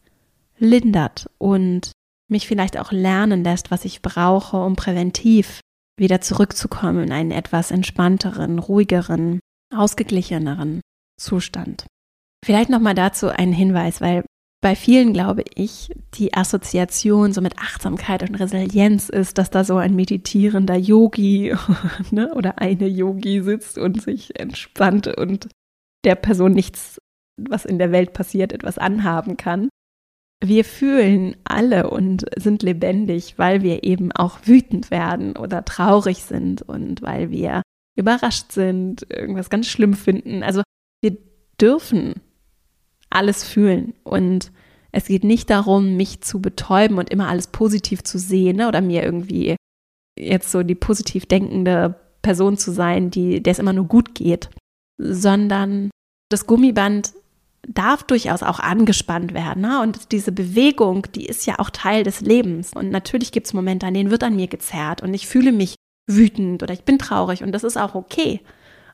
lindert 0.58 1.30
und 1.38 1.92
mich 2.30 2.48
vielleicht 2.48 2.78
auch 2.78 2.92
lernen 2.92 3.44
lässt, 3.44 3.72
was 3.72 3.86
ich 3.86 4.02
brauche, 4.02 4.58
um 4.58 4.76
präventiv 4.76 5.60
wieder 5.98 6.22
zurückzukommen 6.22 7.04
in 7.04 7.12
einen 7.12 7.32
etwas 7.32 7.72
entspannteren, 7.72 8.60
ruhigeren, 8.60 9.40
ausgeglicheneren 9.74 10.82
Zustand. 11.20 11.86
Vielleicht 12.44 12.70
nochmal 12.70 12.96
dazu 12.96 13.30
ein 13.30 13.54
Hinweis, 13.54 14.02
weil 14.02 14.26
bei 14.64 14.78
vielen 14.78 15.12
glaube 15.12 15.44
ich, 15.56 15.90
die 16.14 16.34
Assoziation 16.34 17.34
so 17.34 17.42
mit 17.42 17.60
Achtsamkeit 17.60 18.24
und 18.24 18.36
Resilienz 18.36 19.10
ist, 19.10 19.38
dass 19.38 19.50
da 19.50 19.66
so 19.66 19.76
ein 19.76 19.94
meditierender 19.94 20.78
Yogi 20.78 21.54
ne, 22.12 22.34
oder 22.34 22.60
eine 22.60 22.88
Yogi 22.88 23.44
sitzt 23.44 23.78
und 23.78 24.02
sich 24.02 24.40
entspannt 24.40 25.08
und 25.08 25.50
der 26.06 26.16
Person 26.16 26.54
nichts, 26.54 27.02
was 27.38 27.66
in 27.66 27.78
der 27.78 27.92
Welt 27.92 28.14
passiert, 28.14 28.54
etwas 28.54 28.78
anhaben 28.78 29.36
kann. 29.36 29.68
Wir 30.42 30.64
fühlen 30.64 31.36
alle 31.44 31.90
und 31.90 32.26
sind 32.38 32.64
lebendig, 32.64 33.38
weil 33.38 33.64
wir 33.64 33.84
eben 33.84 34.14
auch 34.14 34.40
wütend 34.46 34.92
werden 34.92 35.36
oder 35.36 35.66
traurig 35.66 36.24
sind 36.24 36.62
und 36.62 37.02
weil 37.02 37.32
wir 37.32 37.64
überrascht 37.98 38.54
sind, 38.54 39.06
irgendwas 39.10 39.50
ganz 39.50 39.68
schlimm 39.68 39.94
finden. 39.94 40.42
Also 40.42 40.64
wir 41.02 41.18
dürfen 41.60 42.14
alles 43.14 43.44
fühlen 43.44 43.94
und 44.04 44.52
es 44.92 45.06
geht 45.06 45.24
nicht 45.24 45.50
darum, 45.50 45.98
mich 45.98 46.22
zu 46.22 46.40
betäuben 46.40 46.98
und 46.98 47.10
immer 47.10 47.28
alles 47.28 47.48
positiv 47.48 48.04
zu 48.04 48.20
sehen 48.20 48.58
ne? 48.58 48.68
oder 48.68 48.82
mir 48.82 49.04
irgendwie 49.04 49.56
jetzt 50.18 50.52
so 50.52 50.62
die 50.62 50.76
positiv 50.76 51.26
denkende 51.26 51.96
Person 52.22 52.58
zu 52.58 52.72
sein, 52.72 53.10
die 53.10 53.42
der 53.42 53.52
es 53.52 53.60
immer 53.60 53.74
nur 53.74 53.86
gut 53.86 54.14
geht, 54.14 54.50
sondern 55.00 55.90
das 56.30 56.46
Gummiband 56.46 57.14
darf 57.68 58.04
durchaus 58.04 58.44
auch 58.44 58.60
angespannt 58.60 59.34
werden. 59.34 59.62
Ne? 59.62 59.82
Und 59.82 60.12
diese 60.12 60.32
Bewegung, 60.32 61.08
die 61.16 61.26
ist 61.26 61.46
ja 61.46 61.60
auch 61.60 61.70
Teil 61.70 62.04
des 62.04 62.22
Lebens. 62.22 62.74
Und 62.74 62.92
natürlich 62.92 63.32
gibt 63.32 63.48
es 63.48 63.54
Momente, 63.54 63.86
an 63.86 63.94
denen 63.94 64.12
wird 64.12 64.24
an 64.24 64.36
mir 64.36 64.48
gezerrt 64.48 65.02
und 65.02 65.14
ich 65.14 65.28
fühle 65.28 65.52
mich 65.52 65.76
wütend 66.08 66.62
oder 66.62 66.74
ich 66.74 66.84
bin 66.84 67.00
traurig 67.00 67.44
und 67.44 67.52
das 67.52 67.64
ist 67.64 67.78
auch 67.78 67.96
okay. 67.96 68.42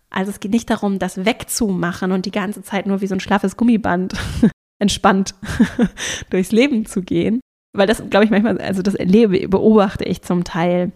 Also 0.10 0.32
es 0.32 0.40
geht 0.40 0.52
nicht 0.52 0.70
darum, 0.70 1.00
das 1.00 1.26
wegzumachen 1.26 2.12
und 2.12 2.26
die 2.26 2.32
ganze 2.32 2.64
Zeit 2.64 2.88
nur 2.88 3.02
wie 3.02 3.08
so 3.08 3.16
ein 3.16 3.20
schlaffes 3.20 3.58
Gummiband 3.58 4.14
entspannt 4.80 5.36
durchs 6.30 6.52
Leben 6.52 6.86
zu 6.86 7.02
gehen. 7.02 7.40
Weil 7.74 7.88
das, 7.88 8.04
glaube 8.10 8.26
ich, 8.26 8.32
manchmal, 8.32 8.60
also 8.60 8.82
das 8.82 8.96
erlebe, 8.96 9.48
beobachte 9.48 10.04
ich 10.04 10.24
zum 10.24 10.44
Teil, 10.44 10.92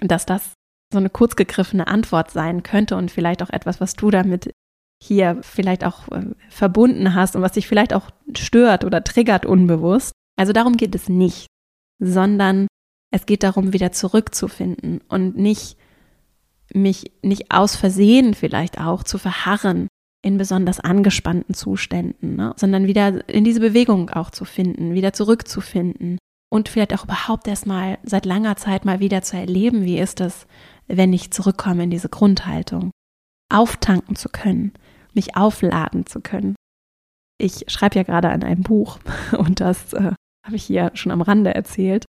dass 0.00 0.26
das 0.26 0.52
so 0.92 0.98
eine 0.98 1.08
kurzgegriffene 1.08 1.86
Antwort 1.86 2.30
sein 2.30 2.62
könnte 2.62 2.96
und 2.96 3.10
vielleicht 3.10 3.42
auch 3.42 3.50
etwas, 3.50 3.80
was 3.80 3.94
du 3.94 4.10
damit 4.10 4.50
hier 5.02 5.38
vielleicht 5.40 5.84
auch 5.84 6.08
äh, 6.08 6.26
verbunden 6.50 7.14
hast 7.14 7.34
und 7.34 7.42
was 7.42 7.52
dich 7.52 7.66
vielleicht 7.66 7.94
auch 7.94 8.10
stört 8.36 8.84
oder 8.84 9.02
triggert 9.02 9.46
unbewusst. 9.46 10.12
Also 10.36 10.52
darum 10.52 10.76
geht 10.76 10.94
es 10.94 11.08
nicht, 11.08 11.46
sondern 11.98 12.66
es 13.10 13.24
geht 13.24 13.42
darum, 13.42 13.72
wieder 13.72 13.92
zurückzufinden 13.92 15.00
und 15.08 15.36
nicht 15.36 15.78
mich 16.74 17.12
nicht 17.22 17.50
aus 17.50 17.76
Versehen 17.76 18.34
vielleicht 18.34 18.80
auch 18.80 19.02
zu 19.02 19.18
verharren 19.18 19.88
in 20.22 20.36
besonders 20.36 20.80
angespannten 20.80 21.54
Zuständen, 21.54 22.36
ne? 22.36 22.52
sondern 22.56 22.86
wieder 22.86 23.28
in 23.28 23.44
diese 23.44 23.60
Bewegung 23.60 24.10
auch 24.10 24.30
zu 24.30 24.44
finden, 24.44 24.94
wieder 24.94 25.12
zurückzufinden 25.12 26.18
und 26.52 26.68
vielleicht 26.68 26.94
auch 26.94 27.04
überhaupt 27.04 27.48
erstmal 27.48 27.98
seit 28.02 28.26
langer 28.26 28.56
Zeit 28.56 28.84
mal 28.84 29.00
wieder 29.00 29.22
zu 29.22 29.36
erleben, 29.36 29.84
wie 29.84 29.98
ist 29.98 30.20
es, 30.20 30.46
wenn 30.88 31.12
ich 31.12 31.30
zurückkomme 31.30 31.84
in 31.84 31.90
diese 31.90 32.08
Grundhaltung, 32.08 32.90
auftanken 33.48 34.16
zu 34.16 34.28
können, 34.28 34.72
mich 35.14 35.36
aufladen 35.36 36.06
zu 36.06 36.20
können. 36.20 36.54
Ich 37.38 37.64
schreibe 37.68 37.96
ja 37.96 38.02
gerade 38.02 38.28
an 38.28 38.42
einem 38.42 38.62
Buch 38.62 38.98
und 39.38 39.60
das 39.60 39.94
äh, 39.94 40.12
habe 40.44 40.56
ich 40.56 40.64
hier 40.64 40.90
schon 40.94 41.12
am 41.12 41.22
Rande 41.22 41.54
erzählt. 41.54 42.04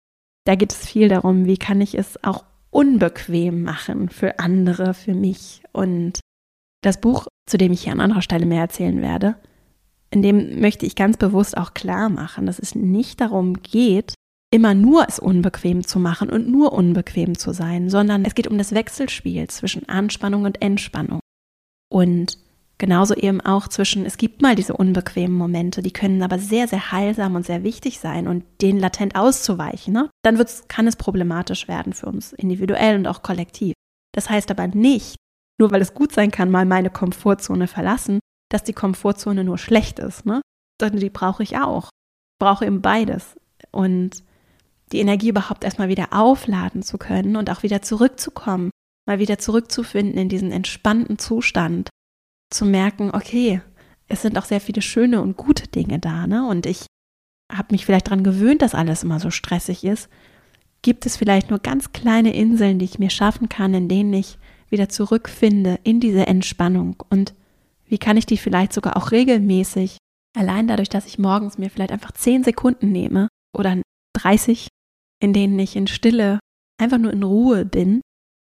Da 0.45 0.56
geht 0.56 0.72
es 0.72 0.88
viel 0.88 1.10
darum, 1.10 1.45
wie 1.45 1.58
kann 1.58 1.82
ich 1.82 1.95
es 1.95 2.24
auch 2.24 2.43
unbequem 2.71 3.63
machen 3.63 4.10
für 4.10 4.39
andere, 4.39 4.93
für 4.93 5.13
mich. 5.13 5.62
Und 5.71 6.19
das 6.82 7.01
Buch, 7.01 7.27
zu 7.45 7.58
dem 7.58 7.71
ich 7.71 7.84
hier 7.84 7.93
an 7.93 8.01
anderer 8.01 8.21
Stelle 8.21 8.45
mehr 8.45 8.62
erzählen 8.62 9.01
werde, 9.01 9.36
in 10.12 10.21
dem 10.21 10.60
möchte 10.60 10.86
ich 10.86 10.95
ganz 10.95 11.17
bewusst 11.17 11.58
auch 11.58 11.73
klar 11.73 12.10
machen, 12.10 12.45
dass 12.45 12.60
es 12.60 12.75
nicht 12.75 13.21
darum 13.21 13.62
geht, 13.62 14.13
immer 14.51 14.73
nur 14.73 15.08
es 15.08 15.19
unbequem 15.19 15.86
zu 15.86 15.99
machen 15.99 16.29
und 16.29 16.49
nur 16.49 16.73
unbequem 16.73 17.38
zu 17.38 17.53
sein, 17.53 17.89
sondern 17.89 18.25
es 18.25 18.34
geht 18.34 18.47
um 18.47 18.58
das 18.58 18.73
Wechselspiel 18.73 19.47
zwischen 19.47 19.88
Anspannung 19.88 20.45
und 20.45 20.62
Entspannung. 20.62 21.19
Und 21.91 22.38
Genauso 22.80 23.13
eben 23.13 23.42
auch 23.42 23.68
zwischen, 23.68 24.06
es 24.06 24.15
gibt 24.15 24.42
mal 24.42 24.56
diese 24.56 24.76
unbequemen 24.76 25.38
Momente, 25.38 25.82
die 25.82 25.92
können 25.92 26.24
aber 26.24 26.39
sehr, 26.39 26.65
sehr 26.68 26.94
heilsam 26.94 27.36
und 27.36 27.46
sehr 27.46 27.63
wichtig 27.63 28.00
sein 28.00 28.26
und 28.26 28.46
denen 28.62 28.80
latent 28.80 29.15
auszuweichen, 29.15 29.94
ne? 29.94 30.10
dann 30.24 30.38
wird's, 30.38 30.63
kann 30.70 30.88
es 30.88 30.96
problematisch 30.96 31.68
werden 31.68 31.92
für 31.92 32.06
uns 32.06 32.32
individuell 32.32 32.96
und 32.96 33.06
auch 33.06 33.22
kollektiv. 33.22 33.74
Das 34.15 34.30
heißt 34.30 34.50
aber 34.50 34.68
nicht, 34.68 35.18
nur 35.60 35.72
weil 35.72 35.82
es 35.82 35.94
gut 35.94 36.13
sein 36.13 36.32
kann, 36.32 36.50
mal 36.50 36.65
meine 36.65 36.89
Komfortzone 36.89 37.68
verlassen, 37.68 38.20
dass 38.50 38.63
die 38.63 38.74
Komfortzone 38.74 39.44
nur 39.44 39.58
schlecht 39.58 40.00
ist. 40.00 40.26
Ne? 40.26 40.42
Sondern 40.80 41.02
die 41.02 41.10
brauche 41.10 41.44
ich 41.44 41.58
auch. 41.58 41.89
Brauche 42.39 42.65
eben 42.65 42.82
beides. 42.82 43.36
Und 43.72 44.24
die 44.94 45.00
Energie 45.00 45.30
überhaupt 45.30 45.65
erstmal 45.65 45.89
wieder 45.89 46.13
aufladen 46.13 46.82
zu 46.82 46.98
können 46.98 47.36
und 47.36 47.50
auch 47.50 47.62
wieder 47.62 47.82
zurückzukommen, 47.82 48.72
mal 49.06 49.20
wieder 49.20 49.38
zurückzufinden 49.38 50.18
in 50.18 50.30
diesen 50.30 50.52
entspannten 50.52 51.20
Zustand 51.20 51.89
zu 52.50 52.66
merken, 52.66 53.12
okay, 53.14 53.62
es 54.08 54.22
sind 54.22 54.38
auch 54.38 54.46
sehr 54.46 54.62
viele 54.62 54.82
schöne 54.82 55.22
und 55.22 55.38
gute 55.38 55.68
Dinge 55.68 56.00
da, 56.00 56.28
ne? 56.28 56.48
Und 56.48 56.66
ich 56.66 56.86
habe 57.52 57.68
mich 57.72 57.86
vielleicht 57.86 58.08
daran 58.08 58.24
gewöhnt, 58.24 58.62
dass 58.62 58.76
alles 58.76 59.04
immer 59.04 59.20
so 59.20 59.32
stressig 59.32 59.84
ist, 59.84 60.10
gibt 60.82 61.06
es 61.06 61.18
vielleicht 61.18 61.50
nur 61.50 61.60
ganz 61.60 61.94
kleine 61.94 62.34
Inseln, 62.34 62.80
die 62.80 62.86
ich 62.86 63.00
mir 63.00 63.10
schaffen 63.10 63.50
kann, 63.50 63.74
in 63.74 63.88
denen 63.88 64.14
ich 64.14 64.38
wieder 64.70 64.90
zurückfinde 64.90 65.80
in 65.84 66.00
diese 66.00 66.28
Entspannung. 66.28 67.04
Und 67.10 67.34
wie 67.86 67.98
kann 67.98 68.18
ich 68.18 68.26
die 68.26 68.38
vielleicht 68.38 68.72
sogar 68.74 68.98
auch 68.98 69.12
regelmäßig, 69.12 69.98
allein 70.38 70.68
dadurch, 70.68 70.90
dass 70.90 71.08
ich 71.08 71.20
morgens 71.20 71.58
mir 71.58 71.70
vielleicht 71.70 71.92
einfach 71.92 72.12
zehn 72.12 72.44
Sekunden 72.44 72.92
nehme 72.92 73.28
oder 73.56 73.82
30, 74.14 74.68
in 75.20 75.34
denen 75.34 75.58
ich 75.60 75.76
in 75.76 75.88
Stille 75.88 76.40
einfach 76.80 76.98
nur 76.98 77.12
in 77.12 77.24
Ruhe 77.24 77.66
bin, 77.66 78.02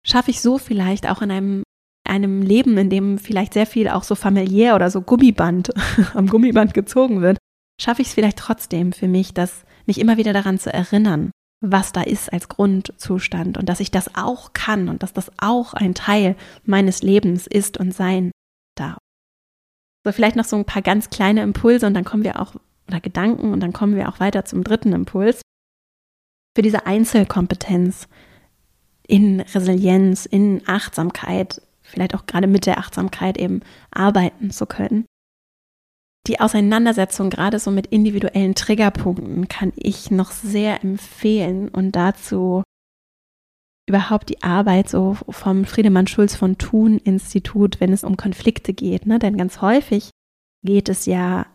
schaffe 0.06 0.30
ich 0.30 0.40
so 0.40 0.58
vielleicht 0.58 1.08
auch 1.08 1.22
in 1.22 1.30
einem 1.30 1.62
einem 2.06 2.42
Leben, 2.42 2.76
in 2.78 2.90
dem 2.90 3.18
vielleicht 3.18 3.54
sehr 3.54 3.66
viel 3.66 3.88
auch 3.88 4.02
so 4.02 4.14
familiär 4.14 4.74
oder 4.74 4.90
so 4.90 5.02
Gummiband 5.02 5.70
am 6.14 6.26
Gummiband 6.26 6.74
gezogen 6.74 7.22
wird, 7.22 7.38
schaffe 7.80 8.02
ich 8.02 8.08
es 8.08 8.14
vielleicht 8.14 8.38
trotzdem 8.38 8.92
für 8.92 9.08
mich, 9.08 9.34
dass 9.34 9.64
mich 9.86 10.00
immer 10.00 10.16
wieder 10.16 10.32
daran 10.32 10.58
zu 10.58 10.72
erinnern, 10.72 11.30
was 11.60 11.92
da 11.92 12.02
ist 12.02 12.32
als 12.32 12.48
Grundzustand 12.48 13.58
und 13.58 13.68
dass 13.68 13.80
ich 13.80 13.90
das 13.90 14.14
auch 14.14 14.52
kann 14.52 14.88
und 14.88 15.02
dass 15.02 15.12
das 15.12 15.30
auch 15.38 15.74
ein 15.74 15.94
Teil 15.94 16.36
meines 16.64 17.02
Lebens 17.02 17.46
ist 17.46 17.78
und 17.78 17.94
sein 17.94 18.30
darf. 18.76 18.98
So, 20.04 20.12
vielleicht 20.12 20.36
noch 20.36 20.44
so 20.44 20.56
ein 20.56 20.64
paar 20.64 20.82
ganz 20.82 21.10
kleine 21.10 21.42
Impulse 21.42 21.86
und 21.86 21.94
dann 21.94 22.04
kommen 22.04 22.24
wir 22.24 22.40
auch, 22.40 22.54
oder 22.88 23.00
Gedanken 23.00 23.52
und 23.52 23.60
dann 23.60 23.72
kommen 23.72 23.96
wir 23.96 24.08
auch 24.08 24.20
weiter 24.20 24.44
zum 24.44 24.62
dritten 24.62 24.92
Impuls. 24.92 25.42
Für 26.54 26.62
diese 26.62 26.86
Einzelkompetenz 26.86 28.08
in 29.06 29.40
Resilienz, 29.40 30.26
in 30.26 30.62
Achtsamkeit, 30.66 31.62
vielleicht 31.86 32.14
auch 32.14 32.26
gerade 32.26 32.46
mit 32.46 32.66
der 32.66 32.78
Achtsamkeit 32.78 33.38
eben 33.38 33.60
arbeiten 33.90 34.50
zu 34.50 34.66
können. 34.66 35.06
Die 36.26 36.40
Auseinandersetzung 36.40 37.30
gerade 37.30 37.58
so 37.58 37.70
mit 37.70 37.86
individuellen 37.86 38.54
Triggerpunkten 38.54 39.48
kann 39.48 39.72
ich 39.76 40.10
noch 40.10 40.32
sehr 40.32 40.82
empfehlen 40.82 41.68
und 41.68 41.92
dazu 41.92 42.64
überhaupt 43.88 44.28
die 44.30 44.42
Arbeit 44.42 44.88
so 44.88 45.16
vom 45.28 45.64
Friedemann 45.64 46.08
Schulz 46.08 46.34
von 46.34 46.58
Thun 46.58 46.98
Institut, 46.98 47.78
wenn 47.78 47.92
es 47.92 48.02
um 48.02 48.16
Konflikte 48.16 48.74
geht. 48.74 49.06
Ne? 49.06 49.20
Denn 49.20 49.36
ganz 49.36 49.60
häufig 49.60 50.10
geht 50.64 50.88
es 50.88 51.06
ja 51.06 51.46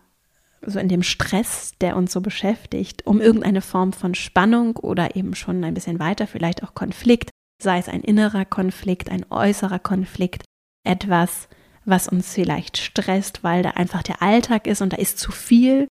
so 0.65 0.79
in 0.79 0.87
dem 0.87 1.03
Stress, 1.03 1.73
der 1.81 1.97
uns 1.97 2.13
so 2.13 2.21
beschäftigt, 2.21 3.05
um 3.05 3.19
irgendeine 3.19 3.61
Form 3.61 3.91
von 3.91 4.15
Spannung 4.15 4.77
oder 4.77 5.15
eben 5.15 5.35
schon 5.35 5.63
ein 5.63 5.73
bisschen 5.73 5.99
weiter, 5.99 6.27
vielleicht 6.27 6.63
auch 6.63 6.73
Konflikt, 6.73 7.30
sei 7.61 7.79
es 7.79 7.89
ein 7.89 8.01
innerer 8.01 8.45
Konflikt, 8.45 9.09
ein 9.09 9.25
äußerer 9.29 9.79
Konflikt, 9.79 10.43
etwas, 10.83 11.47
was 11.85 12.07
uns 12.07 12.33
vielleicht 12.33 12.77
stresst, 12.77 13.43
weil 13.43 13.63
da 13.63 13.71
einfach 13.71 14.03
der 14.03 14.21
Alltag 14.21 14.67
ist 14.67 14.81
und 14.81 14.93
da 14.93 14.97
ist 14.97 15.19
zu 15.19 15.31
viel, 15.31 15.87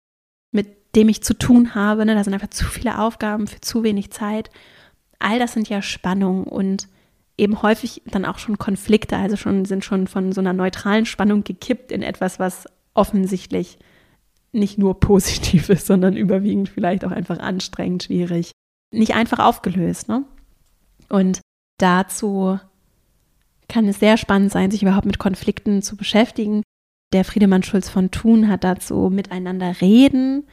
mit 0.52 0.96
dem 0.96 1.10
ich 1.10 1.24
zu 1.24 1.34
tun 1.34 1.76
habe. 1.76 2.06
Ne? 2.06 2.16
Da 2.16 2.24
sind 2.24 2.34
einfach 2.34 2.50
zu 2.50 2.66
viele 2.66 3.00
Aufgaben 3.00 3.48
für 3.48 3.62
zu 3.62 3.84
wenig 3.84 4.12
Zeit. 4.12 4.50
All 5.20 5.40
das 5.40 5.54
sind 5.54 5.70
ja 5.70 5.82
Spannungen 5.82 6.44
und 6.44 6.88
eben 7.38 7.62
häufig 7.62 8.02
dann 8.06 8.26
auch 8.26 8.38
schon 8.38 8.58
Konflikte, 8.58 9.18
also 9.18 9.38
schon 9.38 9.66
sind 9.66 9.86
schon 9.86 10.08
von 10.08 10.32
so 10.32 10.42
einer 10.42 10.54
neutralen 10.54 11.06
Spannung 11.06 11.44
gekippt 11.44 11.92
in 11.92 12.02
etwas, 12.02 12.40
was 12.40 12.66
offensichtlich 12.94 13.80
nicht 14.52 14.78
nur 14.78 15.00
positiv 15.00 15.70
ist, 15.70 15.88
sondern 15.88 16.18
überwiegend 16.18 16.70
vielleicht 16.70 17.06
auch 17.06 17.12
einfach 17.12 17.40
anstrengend, 17.40 18.04
schwierig, 18.04 18.52
nicht 18.92 19.16
einfach 19.16 19.40
aufgelöst. 19.40 20.10
Ne? 20.10 20.26
Und 21.08 21.42
dazu 21.82 22.60
kann 23.68 23.88
es 23.88 24.00
sehr 24.00 24.18
spannend 24.18 24.52
sein, 24.52 24.72
sich 24.72 24.82
überhaupt 24.82 25.06
mit 25.06 25.20
Konflikten 25.20 25.82
zu 25.82 25.96
beschäftigen. 25.96 26.64
Der 27.14 27.26
Friedemann 27.26 27.64
Schulz 27.64 27.90
von 27.90 28.12
Thun 28.12 28.48
hat 28.48 28.64
dazu 28.64 29.10
Miteinander 29.12 29.82
reden. 29.82 30.48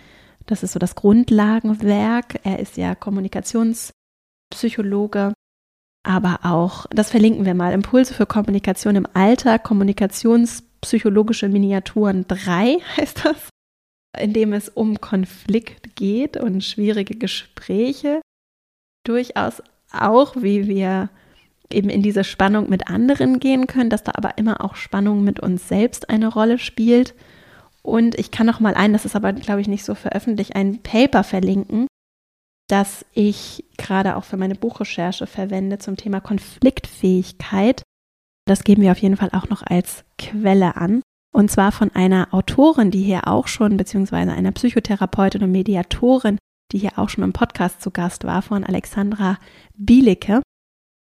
Das 0.46 0.62
ist 0.62 0.72
so 0.72 0.78
das 0.78 0.94
Grundlagenwerk. 0.94 2.40
Er 2.44 2.60
ist 2.60 2.76
ja 2.76 2.94
Kommunikationspsychologe, 2.94 5.32
aber 6.06 6.38
auch, 6.44 6.86
das 6.90 7.10
verlinken 7.10 7.44
wir 7.44 7.54
mal, 7.54 7.72
Impulse 7.72 8.14
für 8.14 8.26
Kommunikation 8.26 8.94
im 8.94 9.08
Alter, 9.12 9.58
Kommunikationspsychologische 9.58 11.48
Miniaturen 11.48 12.26
3 12.28 12.78
heißt 12.96 13.24
das, 13.24 13.48
in 14.16 14.32
dem 14.32 14.52
es 14.52 14.68
um 14.68 15.00
Konflikt 15.00 15.96
geht 15.96 16.36
und 16.36 16.62
schwierige 16.62 17.16
Gespräche. 17.16 18.20
Durchaus 19.04 19.62
auch, 19.92 20.36
wie 20.36 20.68
wir 20.68 21.08
eben 21.70 21.88
in 21.88 22.02
diese 22.02 22.24
Spannung 22.24 22.68
mit 22.68 22.88
anderen 22.88 23.40
gehen 23.40 23.66
können, 23.66 23.90
dass 23.90 24.04
da 24.04 24.12
aber 24.14 24.38
immer 24.38 24.64
auch 24.64 24.76
Spannung 24.76 25.24
mit 25.24 25.40
uns 25.40 25.68
selbst 25.68 26.10
eine 26.10 26.28
Rolle 26.28 26.58
spielt. 26.58 27.14
Und 27.82 28.18
ich 28.18 28.30
kann 28.30 28.46
noch 28.46 28.60
mal 28.60 28.74
ein, 28.74 28.92
das 28.92 29.04
ist 29.04 29.16
aber, 29.16 29.32
glaube 29.32 29.60
ich, 29.60 29.68
nicht 29.68 29.84
so 29.84 29.94
veröffentlicht, 29.94 30.56
ein 30.56 30.82
Paper 30.82 31.24
verlinken, 31.24 31.86
das 32.68 33.04
ich 33.12 33.64
gerade 33.78 34.16
auch 34.16 34.24
für 34.24 34.36
meine 34.36 34.56
Buchrecherche 34.56 35.26
verwende 35.26 35.78
zum 35.78 35.96
Thema 35.96 36.20
Konfliktfähigkeit. 36.20 37.82
Das 38.46 38.64
geben 38.64 38.82
wir 38.82 38.92
auf 38.92 38.98
jeden 38.98 39.16
Fall 39.16 39.30
auch 39.32 39.48
noch 39.48 39.62
als 39.62 40.04
Quelle 40.18 40.76
an. 40.76 41.02
Und 41.32 41.50
zwar 41.50 41.70
von 41.70 41.94
einer 41.94 42.32
Autorin, 42.32 42.90
die 42.90 43.02
hier 43.02 43.28
auch 43.28 43.46
schon, 43.46 43.76
beziehungsweise 43.76 44.32
einer 44.32 44.52
Psychotherapeutin 44.52 45.42
und 45.42 45.52
Mediatorin, 45.52 46.38
die 46.72 46.78
hier 46.78 46.98
auch 46.98 47.08
schon 47.08 47.24
im 47.24 47.32
Podcast 47.32 47.80
zu 47.80 47.90
Gast 47.90 48.24
war, 48.24 48.42
von 48.42 48.64
Alexandra 48.64 49.38
Bielicke. 49.76 50.42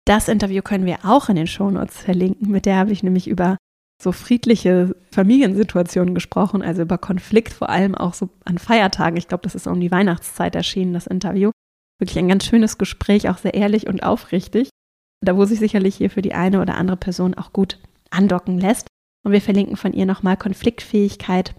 Das 0.06 0.28
Interview 0.28 0.62
können 0.62 0.86
wir 0.86 0.98
auch 1.04 1.28
in 1.28 1.36
den 1.36 1.46
Shownotes 1.46 1.98
verlinken. 1.98 2.50
Mit 2.50 2.66
der 2.66 2.76
habe 2.76 2.92
ich 2.92 3.02
nämlich 3.02 3.28
über 3.28 3.56
so 4.02 4.12
friedliche 4.12 4.94
Familiensituationen 5.10 6.14
gesprochen, 6.14 6.62
also 6.62 6.82
über 6.82 6.98
Konflikt, 6.98 7.52
vor 7.52 7.70
allem 7.70 7.94
auch 7.94 8.12
so 8.14 8.28
an 8.44 8.58
Feiertagen. 8.58 9.16
Ich 9.16 9.28
glaube, 9.28 9.42
das 9.42 9.54
ist 9.54 9.66
um 9.66 9.80
die 9.80 9.90
Weihnachtszeit 9.90 10.54
erschienen, 10.54 10.92
das 10.92 11.06
Interview. 11.06 11.50
Wirklich 11.98 12.18
ein 12.18 12.28
ganz 12.28 12.44
schönes 12.44 12.76
Gespräch, 12.76 13.28
auch 13.28 13.38
sehr 13.38 13.54
ehrlich 13.54 13.86
und 13.86 14.02
aufrichtig. 14.02 14.68
Da 15.24 15.36
wo 15.36 15.44
sich 15.44 15.58
sicherlich 15.58 15.96
hier 15.96 16.10
für 16.10 16.22
die 16.22 16.34
eine 16.34 16.60
oder 16.60 16.76
andere 16.76 16.96
Person 16.96 17.34
auch 17.34 17.52
gut 17.52 17.78
andocken 18.10 18.58
lässt. 18.58 18.88
Und 19.24 19.32
wir 19.32 19.40
verlinken 19.40 19.76
von 19.76 19.94
ihr 19.94 20.04
nochmal 20.04 20.36
Konfliktfähigkeit. 20.36 21.54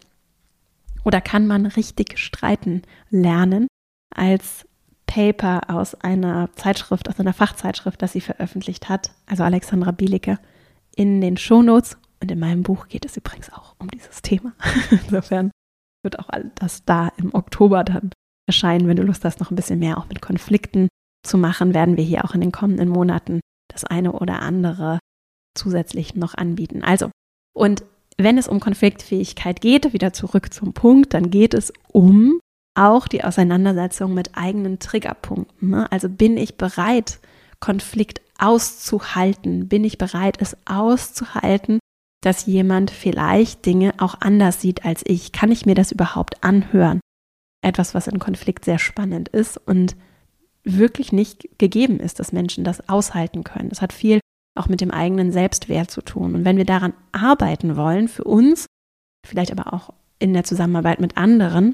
Oder 1.03 1.21
kann 1.21 1.47
man 1.47 1.65
richtig 1.65 2.19
streiten 2.19 2.83
lernen? 3.09 3.67
Als 4.15 4.65
Paper 5.05 5.69
aus 5.69 5.95
einer 5.95 6.49
Zeitschrift, 6.55 7.07
aus 7.09 7.19
einer 7.19 7.33
Fachzeitschrift, 7.33 8.01
das 8.01 8.13
sie 8.13 8.21
veröffentlicht 8.21 8.89
hat, 8.89 9.11
also 9.27 9.43
Alexandra 9.43 9.91
Bielicke, 9.91 10.39
in 10.95 11.21
den 11.21 11.37
Shownotes. 11.37 11.97
Und 12.21 12.31
in 12.31 12.39
meinem 12.39 12.63
Buch 12.63 12.87
geht 12.87 13.05
es 13.05 13.17
übrigens 13.17 13.51
auch 13.51 13.75
um 13.77 13.89
dieses 13.89 14.21
Thema. 14.21 14.53
Insofern 14.91 15.51
wird 16.03 16.19
auch 16.19 16.29
das 16.55 16.85
da 16.85 17.09
im 17.17 17.33
Oktober 17.33 17.83
dann 17.83 18.11
erscheinen. 18.47 18.87
Wenn 18.87 18.97
du 18.97 19.03
Lust 19.03 19.25
hast, 19.25 19.39
noch 19.39 19.51
ein 19.51 19.55
bisschen 19.55 19.79
mehr 19.79 19.97
auch 19.97 20.07
mit 20.07 20.21
Konflikten 20.21 20.87
zu 21.23 21.37
machen, 21.37 21.73
werden 21.73 21.97
wir 21.97 22.03
hier 22.03 22.23
auch 22.23 22.33
in 22.33 22.41
den 22.41 22.51
kommenden 22.51 22.89
Monaten 22.89 23.41
das 23.71 23.83
eine 23.83 24.13
oder 24.13 24.41
andere 24.41 24.99
zusätzlich 25.55 26.15
noch 26.15 26.35
anbieten. 26.35 26.83
Also, 26.83 27.09
und 27.53 27.83
wenn 28.17 28.37
es 28.37 28.47
um 28.47 28.59
Konfliktfähigkeit 28.59 29.59
geht, 29.59 29.91
wieder 29.93 30.13
zurück 30.13 30.53
zum 30.53 30.73
Punkt, 30.73 31.13
dann 31.13 31.29
geht 31.29 31.53
es 31.53 31.73
um 31.91 32.39
auch 32.75 33.07
die 33.07 33.23
Auseinandersetzung 33.23 34.13
mit 34.13 34.37
eigenen 34.37 34.79
Triggerpunkten. 34.79 35.69
Ne? 35.69 35.91
Also 35.91 36.09
bin 36.09 36.37
ich 36.37 36.57
bereit, 36.57 37.19
Konflikt 37.59 38.21
auszuhalten? 38.37 39.67
Bin 39.67 39.83
ich 39.83 39.97
bereit, 39.97 40.37
es 40.39 40.57
auszuhalten, 40.65 41.79
dass 42.21 42.45
jemand 42.45 42.91
vielleicht 42.91 43.65
Dinge 43.65 43.93
auch 43.97 44.15
anders 44.19 44.61
sieht 44.61 44.85
als 44.85 45.03
ich? 45.05 45.31
Kann 45.31 45.51
ich 45.51 45.65
mir 45.65 45.75
das 45.75 45.91
überhaupt 45.91 46.43
anhören? 46.43 46.99
Etwas, 47.63 47.95
was 47.95 48.07
in 48.07 48.19
Konflikt 48.19 48.65
sehr 48.65 48.77
spannend 48.77 49.29
ist 49.29 49.57
und 49.57 49.95
wirklich 50.63 51.11
nicht 51.11 51.57
gegeben 51.57 51.99
ist, 51.99 52.19
dass 52.19 52.31
Menschen 52.31 52.63
das 52.63 52.89
aushalten 52.89 53.43
können. 53.43 53.69
Das 53.69 53.81
hat 53.81 53.93
viel 53.93 54.19
auch 54.55 54.67
mit 54.67 54.81
dem 54.81 54.91
eigenen 54.91 55.31
Selbstwert 55.31 55.91
zu 55.91 56.01
tun. 56.01 56.35
Und 56.35 56.45
wenn 56.45 56.57
wir 56.57 56.65
daran 56.65 56.93
arbeiten 57.11 57.75
wollen, 57.75 58.07
für 58.07 58.23
uns, 58.23 58.65
vielleicht 59.25 59.51
aber 59.51 59.73
auch 59.73 59.93
in 60.17 60.33
der 60.33 60.43
Zusammenarbeit 60.43 60.99
mit 60.99 61.17
anderen, 61.17 61.73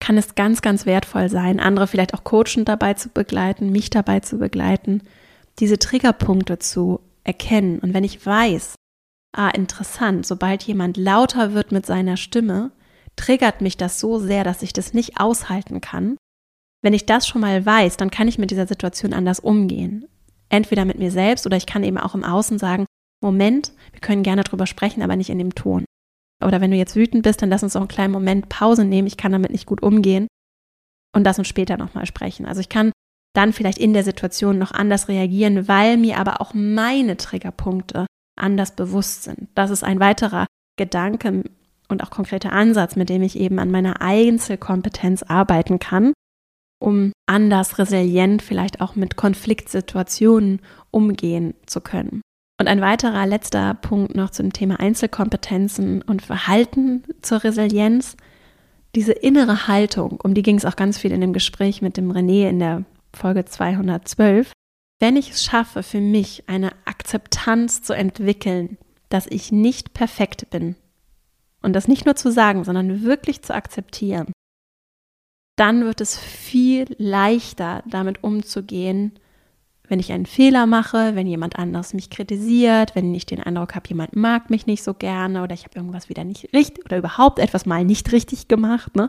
kann 0.00 0.18
es 0.18 0.34
ganz, 0.34 0.62
ganz 0.62 0.86
wertvoll 0.86 1.28
sein, 1.28 1.60
andere 1.60 1.86
vielleicht 1.86 2.14
auch 2.14 2.24
coachend 2.24 2.68
dabei 2.68 2.94
zu 2.94 3.08
begleiten, 3.08 3.72
mich 3.72 3.90
dabei 3.90 4.20
zu 4.20 4.38
begleiten, 4.38 5.02
diese 5.58 5.78
Triggerpunkte 5.78 6.58
zu 6.58 7.00
erkennen. 7.22 7.78
Und 7.78 7.94
wenn 7.94 8.04
ich 8.04 8.24
weiß, 8.24 8.74
ah, 9.32 9.48
interessant, 9.48 10.26
sobald 10.26 10.62
jemand 10.64 10.96
lauter 10.96 11.54
wird 11.54 11.72
mit 11.72 11.86
seiner 11.86 12.16
Stimme, 12.16 12.72
triggert 13.16 13.60
mich 13.60 13.76
das 13.76 14.00
so 14.00 14.18
sehr, 14.18 14.44
dass 14.44 14.62
ich 14.62 14.72
das 14.72 14.92
nicht 14.92 15.20
aushalten 15.20 15.80
kann. 15.80 16.16
Wenn 16.82 16.92
ich 16.92 17.06
das 17.06 17.26
schon 17.26 17.40
mal 17.40 17.64
weiß, 17.64 17.96
dann 17.96 18.10
kann 18.10 18.28
ich 18.28 18.38
mit 18.38 18.50
dieser 18.50 18.66
Situation 18.66 19.14
anders 19.14 19.40
umgehen. 19.40 20.06
Entweder 20.50 20.84
mit 20.84 20.98
mir 20.98 21.10
selbst 21.10 21.46
oder 21.46 21.56
ich 21.56 21.66
kann 21.66 21.84
eben 21.84 21.98
auch 21.98 22.14
im 22.14 22.24
Außen 22.24 22.58
sagen, 22.58 22.84
Moment, 23.22 23.72
wir 23.92 24.00
können 24.00 24.22
gerne 24.22 24.44
drüber 24.44 24.66
sprechen, 24.66 25.02
aber 25.02 25.16
nicht 25.16 25.30
in 25.30 25.38
dem 25.38 25.54
Ton 25.54 25.84
oder 26.44 26.60
wenn 26.60 26.70
du 26.70 26.76
jetzt 26.76 26.96
wütend 26.96 27.22
bist, 27.22 27.42
dann 27.42 27.50
lass 27.50 27.62
uns 27.62 27.76
auch 27.76 27.80
einen 27.80 27.88
kleinen 27.88 28.12
Moment 28.12 28.48
Pause 28.48 28.84
nehmen. 28.84 29.06
Ich 29.06 29.16
kann 29.16 29.32
damit 29.32 29.50
nicht 29.50 29.66
gut 29.66 29.82
umgehen 29.82 30.26
und 31.14 31.24
lass 31.24 31.38
uns 31.38 31.48
später 31.48 31.76
nochmal 31.76 32.06
sprechen. 32.06 32.46
Also 32.46 32.60
ich 32.60 32.68
kann 32.68 32.92
dann 33.34 33.52
vielleicht 33.52 33.78
in 33.78 33.92
der 33.92 34.04
Situation 34.04 34.58
noch 34.58 34.72
anders 34.72 35.08
reagieren, 35.08 35.66
weil 35.66 35.96
mir 35.96 36.18
aber 36.18 36.40
auch 36.40 36.54
meine 36.54 37.16
Triggerpunkte 37.16 38.06
anders 38.38 38.76
bewusst 38.76 39.24
sind. 39.24 39.48
Das 39.54 39.70
ist 39.70 39.82
ein 39.82 40.00
weiterer 40.00 40.46
Gedanke, 40.76 41.42
und 41.88 42.02
auch 42.02 42.10
konkreter 42.10 42.52
Ansatz, 42.52 42.96
mit 42.96 43.08
dem 43.08 43.22
ich 43.22 43.38
eben 43.38 43.58
an 43.58 43.70
meiner 43.70 44.00
Einzelkompetenz 44.00 45.22
arbeiten 45.22 45.78
kann, 45.78 46.12
um 46.80 47.12
anders 47.26 47.78
resilient 47.78 48.42
vielleicht 48.42 48.80
auch 48.80 48.94
mit 48.96 49.16
Konfliktsituationen 49.16 50.60
umgehen 50.90 51.54
zu 51.66 51.80
können. 51.80 52.22
Und 52.58 52.68
ein 52.68 52.80
weiterer 52.80 53.26
letzter 53.26 53.74
Punkt 53.74 54.14
noch 54.14 54.30
zum 54.30 54.52
Thema 54.52 54.78
Einzelkompetenzen 54.78 56.02
und 56.02 56.22
Verhalten 56.22 57.02
zur 57.20 57.42
Resilienz. 57.42 58.16
Diese 58.94 59.12
innere 59.12 59.66
Haltung, 59.66 60.20
um 60.22 60.34
die 60.34 60.42
ging 60.42 60.56
es 60.56 60.64
auch 60.64 60.76
ganz 60.76 60.98
viel 60.98 61.10
in 61.10 61.20
dem 61.20 61.32
Gespräch 61.32 61.82
mit 61.82 61.96
dem 61.96 62.12
René 62.12 62.48
in 62.48 62.60
der 62.60 62.84
Folge 63.12 63.44
212. 63.44 64.52
Wenn 65.00 65.16
ich 65.16 65.30
es 65.30 65.44
schaffe, 65.44 65.82
für 65.82 66.00
mich 66.00 66.44
eine 66.48 66.70
Akzeptanz 66.84 67.82
zu 67.82 67.92
entwickeln, 67.92 68.78
dass 69.08 69.26
ich 69.26 69.50
nicht 69.50 69.92
perfekt 69.92 70.48
bin 70.50 70.76
und 71.60 71.72
das 71.72 71.88
nicht 71.88 72.06
nur 72.06 72.14
zu 72.14 72.30
sagen, 72.30 72.62
sondern 72.62 73.02
wirklich 73.02 73.42
zu 73.42 73.52
akzeptieren, 73.52 74.32
dann 75.56 75.84
wird 75.84 76.00
es 76.00 76.18
viel 76.18 76.86
leichter 76.98 77.82
damit 77.86 78.22
umzugehen, 78.22 79.18
wenn 79.94 80.00
ich 80.00 80.10
einen 80.10 80.26
Fehler 80.26 80.66
mache, 80.66 81.14
wenn 81.14 81.28
jemand 81.28 81.56
anders 81.56 81.94
mich 81.94 82.10
kritisiert, 82.10 82.96
wenn 82.96 83.14
ich 83.14 83.26
den 83.26 83.40
Eindruck 83.40 83.76
habe, 83.76 83.88
jemand 83.88 84.16
mag 84.16 84.50
mich 84.50 84.66
nicht 84.66 84.82
so 84.82 84.92
gerne 84.92 85.44
oder 85.44 85.54
ich 85.54 85.62
habe 85.62 85.76
irgendwas 85.76 86.08
wieder 86.08 86.24
nicht 86.24 86.52
richtig 86.52 86.84
oder 86.84 86.98
überhaupt 86.98 87.38
etwas 87.38 87.64
mal 87.64 87.84
nicht 87.84 88.10
richtig 88.10 88.48
gemacht. 88.48 88.96
Ne? 88.96 89.06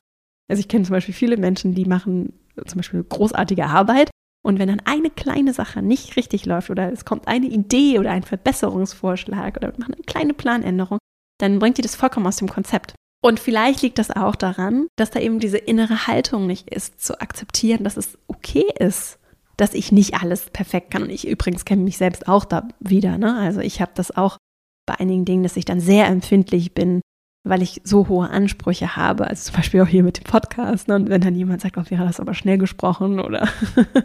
Also 0.48 0.60
ich 0.60 0.68
kenne 0.68 0.86
zum 0.86 0.94
Beispiel 0.94 1.16
viele 1.16 1.38
Menschen, 1.38 1.74
die 1.74 1.86
machen 1.86 2.34
zum 2.68 2.78
Beispiel 2.78 3.04
großartige 3.04 3.66
Arbeit 3.66 4.12
und 4.44 4.60
wenn 4.60 4.68
dann 4.68 4.82
eine 4.86 5.10
kleine 5.10 5.54
Sache 5.54 5.82
nicht 5.82 6.18
richtig 6.18 6.46
läuft 6.46 6.70
oder 6.70 6.92
es 6.92 7.04
kommt 7.04 7.28
eine 7.28 7.48
Idee 7.48 7.98
oder 7.98 8.12
ein 8.12 8.22
Verbesserungsvorschlag 8.22 9.58
oder 9.58 9.74
machen 9.80 9.96
eine 9.96 10.04
kleine 10.04 10.36
Planänderung, 10.36 11.00
dann 11.40 11.58
bringt 11.58 11.80
die 11.80 11.82
das 11.82 11.96
vollkommen 11.96 12.28
aus 12.28 12.38
dem 12.38 12.48
Konzept. 12.48 12.94
Und 13.24 13.40
vielleicht 13.40 13.82
liegt 13.82 13.98
das 13.98 14.12
auch 14.12 14.36
daran, 14.36 14.86
dass 14.98 15.10
da 15.10 15.20
eben 15.20 15.40
diese 15.40 15.58
innere 15.58 16.06
Haltung 16.06 16.46
nicht 16.46 16.70
ist, 16.70 17.04
zu 17.04 17.20
akzeptieren, 17.20 17.84
dass 17.84 17.98
es 17.98 18.20
okay 18.28 18.68
ist, 18.78 19.18
dass 19.58 19.74
ich 19.74 19.92
nicht 19.92 20.16
alles 20.16 20.50
perfekt 20.50 20.92
kann. 20.92 21.04
Und 21.04 21.10
ich 21.10 21.28
übrigens 21.28 21.66
kenne 21.66 21.84
mich 21.84 21.98
selbst 21.98 22.28
auch 22.28 22.46
da 22.46 22.68
wieder. 22.80 23.18
Ne? 23.18 23.38
Also 23.38 23.62
ich 23.62 23.82
habe 23.82 23.92
das 23.96 24.16
auch 24.16 24.38
bei 24.86 25.00
einigen 25.00 25.26
Dingen, 25.26 25.44
dass 25.44 25.58
ich 25.58 25.66
dann 25.66 25.80
sehr 25.80 26.08
empfindlich 26.08 26.74
bin, 26.74 27.02
weil 27.48 27.62
ich 27.62 27.82
so 27.84 28.08
hohe 28.08 28.30
Ansprüche 28.30 28.96
habe. 28.96 29.28
Also 29.28 29.52
zum 29.52 29.56
Beispiel 29.56 29.82
auch 29.82 29.88
hier 29.88 30.04
mit 30.04 30.18
dem 30.18 30.24
Podcast. 30.26 30.88
Ne? 30.88 30.96
Und 30.96 31.10
wenn 31.10 31.22
dann 31.22 31.36
jemand 31.36 31.62
sagt, 31.62 31.78
oh, 31.78 31.84
wäre 31.90 32.06
das 32.06 32.20
aber 32.20 32.34
schnell 32.34 32.58
gesprochen 32.58 33.20
oder 33.20 33.48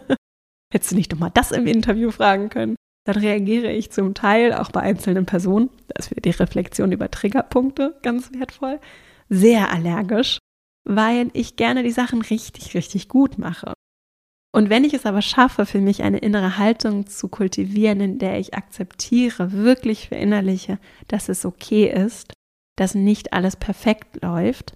hättest 0.73 0.91
du 0.91 0.95
nicht 0.95 1.11
doch 1.11 1.19
mal 1.19 1.29
das 1.29 1.51
im 1.51 1.67
Interview 1.67 2.11
fragen 2.11 2.49
können, 2.49 2.75
dann 3.05 3.17
reagiere 3.17 3.71
ich 3.71 3.91
zum 3.91 4.13
Teil 4.13 4.53
auch 4.53 4.71
bei 4.71 4.81
einzelnen 4.81 5.25
Personen, 5.25 5.69
da 5.87 5.95
ist 5.97 6.11
wieder 6.11 6.21
die 6.21 6.29
Reflexion 6.29 6.91
über 6.91 7.09
Triggerpunkte 7.09 7.99
ganz 8.03 8.31
wertvoll, 8.31 8.79
sehr 9.27 9.71
allergisch, 9.71 10.37
weil 10.87 11.29
ich 11.33 11.55
gerne 11.55 11.83
die 11.83 11.91
Sachen 11.91 12.21
richtig, 12.21 12.75
richtig 12.75 13.07
gut 13.07 13.37
mache. 13.37 13.73
Und 14.53 14.69
wenn 14.69 14.83
ich 14.83 14.93
es 14.93 15.05
aber 15.05 15.21
schaffe, 15.21 15.65
für 15.65 15.79
mich 15.79 16.03
eine 16.03 16.17
innere 16.17 16.57
Haltung 16.57 17.07
zu 17.07 17.29
kultivieren, 17.29 18.01
in 18.01 18.19
der 18.19 18.37
ich 18.37 18.53
akzeptiere, 18.53 19.53
wirklich 19.53 20.09
verinnerliche, 20.09 20.77
dass 21.07 21.29
es 21.29 21.45
okay 21.45 21.89
ist, 21.89 22.33
dass 22.77 22.95
nicht 22.95 23.31
alles 23.31 23.55
perfekt 23.55 24.21
läuft, 24.21 24.73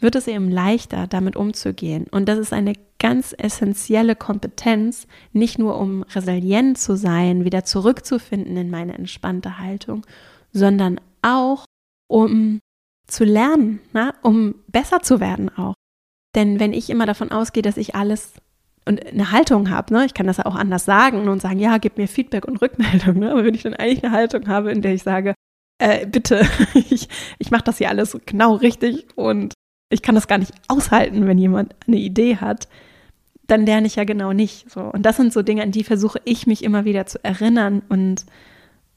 wird 0.00 0.14
es 0.14 0.26
eben 0.26 0.50
leichter, 0.50 1.06
damit 1.06 1.36
umzugehen. 1.36 2.06
Und 2.10 2.28
das 2.28 2.38
ist 2.38 2.52
eine 2.52 2.74
ganz 2.98 3.34
essentielle 3.36 4.16
Kompetenz, 4.16 5.06
nicht 5.32 5.58
nur 5.58 5.78
um 5.78 6.02
resilient 6.02 6.78
zu 6.78 6.96
sein, 6.96 7.44
wieder 7.44 7.64
zurückzufinden 7.64 8.56
in 8.56 8.70
meine 8.70 8.94
entspannte 8.94 9.58
Haltung, 9.58 10.06
sondern 10.52 11.00
auch 11.22 11.64
um 12.08 12.60
zu 13.06 13.24
lernen, 13.24 13.80
na, 13.92 14.14
um 14.22 14.56
besser 14.68 15.00
zu 15.00 15.20
werden 15.20 15.50
auch. 15.56 15.74
Denn 16.34 16.60
wenn 16.60 16.72
ich 16.72 16.90
immer 16.90 17.06
davon 17.06 17.30
ausgehe, 17.30 17.62
dass 17.62 17.76
ich 17.76 17.94
alles 17.94 18.34
und 18.86 19.04
eine 19.04 19.32
Haltung 19.32 19.70
habe, 19.70 19.92
ne, 19.92 20.06
ich 20.06 20.14
kann 20.14 20.26
das 20.26 20.38
ja 20.38 20.46
auch 20.46 20.54
anders 20.54 20.84
sagen 20.84 21.28
und 21.28 21.42
sagen, 21.42 21.58
ja, 21.58 21.78
gib 21.78 21.98
mir 21.98 22.08
Feedback 22.08 22.46
und 22.46 22.62
Rückmeldung, 22.62 23.18
ne, 23.18 23.32
aber 23.32 23.44
wenn 23.44 23.54
ich 23.54 23.62
dann 23.62 23.74
eigentlich 23.74 24.04
eine 24.04 24.12
Haltung 24.12 24.48
habe, 24.48 24.70
in 24.70 24.82
der 24.82 24.94
ich 24.94 25.02
sage, 25.02 25.34
äh, 25.78 26.06
bitte, 26.06 26.46
ich, 26.74 27.08
ich 27.38 27.50
mache 27.50 27.64
das 27.64 27.78
hier 27.78 27.88
alles 27.88 28.16
genau 28.26 28.54
richtig 28.54 29.06
und 29.16 29.54
ich 29.90 30.02
kann 30.02 30.14
das 30.14 30.28
gar 30.28 30.38
nicht 30.38 30.52
aushalten, 30.68 31.26
wenn 31.26 31.38
jemand 31.38 31.74
eine 31.86 31.96
Idee 31.96 32.36
hat, 32.36 32.68
dann 33.46 33.66
lerne 33.66 33.86
ich 33.86 33.96
ja 33.96 34.04
genau 34.04 34.32
nicht. 34.32 34.70
So. 34.70 34.80
Und 34.80 35.02
das 35.02 35.16
sind 35.16 35.32
so 35.32 35.42
Dinge, 35.42 35.62
an 35.62 35.70
die 35.70 35.84
versuche 35.84 36.20
ich 36.24 36.46
mich 36.46 36.64
immer 36.64 36.84
wieder 36.84 37.06
zu 37.06 37.22
erinnern 37.24 37.82
und 37.88 38.26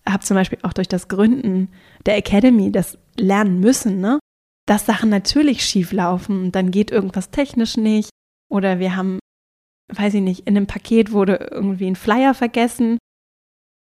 habe 0.07 0.23
zum 0.23 0.35
Beispiel 0.35 0.59
auch 0.63 0.73
durch 0.73 0.87
das 0.87 1.07
Gründen 1.07 1.69
der 2.05 2.17
Academy 2.17 2.71
das 2.71 2.97
lernen 3.17 3.59
müssen, 3.59 3.99
ne? 3.99 4.19
dass 4.65 4.85
Sachen 4.85 5.09
natürlich 5.09 5.65
schief 5.65 5.91
laufen 5.91 6.51
dann 6.51 6.71
geht 6.71 6.91
irgendwas 6.91 7.31
technisch 7.31 7.77
nicht 7.77 8.09
oder 8.49 8.79
wir 8.79 8.95
haben, 8.95 9.19
weiß 9.93 10.13
ich 10.15 10.21
nicht, 10.21 10.47
in 10.47 10.55
einem 10.55 10.67
Paket 10.67 11.11
wurde 11.11 11.49
irgendwie 11.51 11.87
ein 11.87 11.95
Flyer 11.95 12.33
vergessen. 12.33 12.97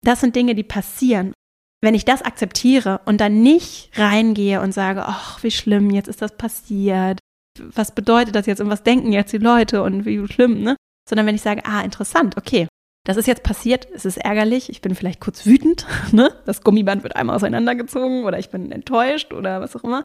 Das 0.04 0.20
sind 0.20 0.36
Dinge, 0.36 0.54
die 0.54 0.64
passieren. 0.64 1.32
Wenn 1.80 1.94
ich 1.94 2.04
das 2.04 2.22
akzeptiere 2.22 3.00
und 3.06 3.20
dann 3.20 3.42
nicht 3.42 3.90
reingehe 3.96 4.60
und 4.60 4.72
sage, 4.72 5.04
ach, 5.04 5.42
wie 5.42 5.50
schlimm, 5.50 5.90
jetzt 5.90 6.08
ist 6.08 6.22
das 6.22 6.36
passiert, 6.36 7.18
was 7.58 7.94
bedeutet 7.94 8.34
das 8.34 8.46
jetzt 8.46 8.60
und 8.60 8.70
was 8.70 8.82
denken 8.82 9.12
jetzt 9.12 9.32
die 9.32 9.38
Leute 9.38 9.82
und 9.82 10.04
wie 10.04 10.26
schlimm, 10.28 10.62
ne? 10.62 10.76
Sondern 11.08 11.26
wenn 11.26 11.34
ich 11.34 11.42
sage, 11.42 11.62
ah, 11.64 11.80
interessant, 11.82 12.36
okay, 12.36 12.68
das 13.04 13.16
ist 13.16 13.26
jetzt 13.26 13.42
passiert, 13.42 13.88
es 13.92 14.04
ist 14.04 14.16
ärgerlich, 14.16 14.70
ich 14.70 14.80
bin 14.80 14.94
vielleicht 14.94 15.20
kurz 15.20 15.44
wütend, 15.44 15.86
ne? 16.12 16.32
Das 16.46 16.62
Gummiband 16.62 17.02
wird 17.02 17.16
einmal 17.16 17.36
auseinandergezogen 17.36 18.24
oder 18.24 18.38
ich 18.38 18.50
bin 18.50 18.70
enttäuscht 18.70 19.32
oder 19.32 19.60
was 19.60 19.74
auch 19.74 19.84
immer. 19.84 20.04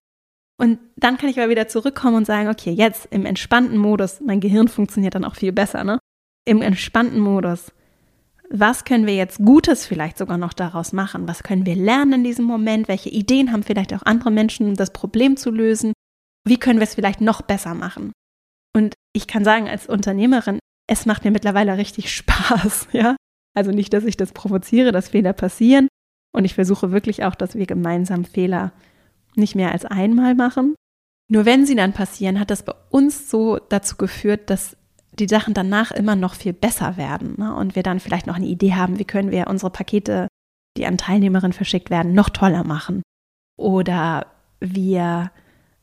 Und 0.60 0.80
dann 0.96 1.18
kann 1.18 1.30
ich 1.30 1.40
aber 1.40 1.50
wieder 1.50 1.68
zurückkommen 1.68 2.18
und 2.18 2.26
sagen, 2.26 2.50
okay, 2.50 2.72
jetzt 2.72 3.08
im 3.12 3.26
entspannten 3.26 3.78
Modus, 3.78 4.20
mein 4.22 4.40
Gehirn 4.40 4.68
funktioniert 4.68 5.16
dann 5.16 5.26
auch 5.26 5.36
viel 5.36 5.52
besser, 5.52 5.84
ne? 5.84 6.00
Im 6.46 6.62
entspannten 6.62 7.20
Modus, 7.20 7.72
was 8.50 8.86
können 8.86 9.06
wir 9.06 9.16
jetzt 9.16 9.40
Gutes 9.40 9.86
vielleicht 9.86 10.18
sogar 10.18 10.38
noch 10.38 10.54
daraus 10.54 10.94
machen? 10.94 11.28
Was 11.28 11.44
können 11.44 11.66
wir 11.66 11.76
lernen 11.76 12.14
in 12.14 12.24
diesem 12.24 12.46
Moment? 12.46 12.88
Welche 12.88 13.10
Ideen 13.10 13.52
haben 13.52 13.64
vielleicht 13.64 13.94
auch 13.94 14.04
andere 14.04 14.32
Menschen, 14.32 14.68
um 14.68 14.76
das 14.76 14.94
Problem 14.94 15.36
zu 15.36 15.52
lösen? 15.52 15.94
Wie 16.46 16.58
können 16.58 16.80
wir 16.80 16.86
es 16.86 16.96
vielleicht 16.96 17.20
noch 17.20 17.42
besser 17.42 17.74
machen? 17.74 18.14
Und 18.76 18.94
ich 19.14 19.28
kann 19.28 19.44
sagen, 19.44 19.68
als 19.68 19.88
Unternehmerin, 19.88 20.60
es 20.90 21.06
macht 21.06 21.26
mir 21.26 21.32
mittlerweile 21.32 21.78
richtig 21.78 22.14
Spaß, 22.16 22.88
ja. 22.94 23.16
Also 23.54 23.72
nicht, 23.72 23.92
dass 23.94 24.06
ich 24.06 24.18
das 24.18 24.32
provoziere, 24.32 24.92
dass 24.92 25.10
Fehler 25.10 25.34
passieren. 25.34 25.88
Und 26.32 26.46
ich 26.46 26.54
versuche 26.54 26.92
wirklich 26.92 27.24
auch, 27.24 27.36
dass 27.36 27.56
wir 27.56 27.66
gemeinsam 27.66 28.24
Fehler 28.24 28.72
nicht 29.38 29.56
mehr 29.56 29.72
als 29.72 29.86
einmal 29.86 30.36
machen. 30.36 30.76
Nur 31.30 31.46
wenn 31.46 31.66
sie 31.66 31.76
dann 31.76 31.94
passieren, 31.94 32.40
hat 32.40 32.50
das 32.50 32.64
bei 32.64 32.74
uns 32.90 33.30
so 33.30 33.58
dazu 33.58 33.98
geführt, 33.98 34.50
dass 34.50 34.78
die 35.20 35.28
Sachen 35.28 35.54
danach 35.54 35.92
immer 35.92 36.16
noch 36.16 36.36
viel 36.36 36.54
besser 36.54 36.98
werden. 36.98 37.36
Ne? 37.38 37.56
Und 37.56 37.76
wir 37.76 37.84
dann 37.84 38.00
vielleicht 38.00 38.28
noch 38.28 38.36
eine 38.36 38.46
Idee 38.46 38.74
haben, 38.76 39.00
wie 39.00 39.06
können 39.06 39.32
wir 39.32 39.48
unsere 39.48 39.72
Pakete, 39.72 40.28
die 40.78 40.86
an 40.86 40.98
Teilnehmerinnen 40.98 41.54
verschickt 41.54 41.90
werden, 41.90 42.14
noch 42.14 42.30
toller 42.30 42.64
machen. 42.64 43.02
Oder 43.58 44.28
wir 44.60 45.32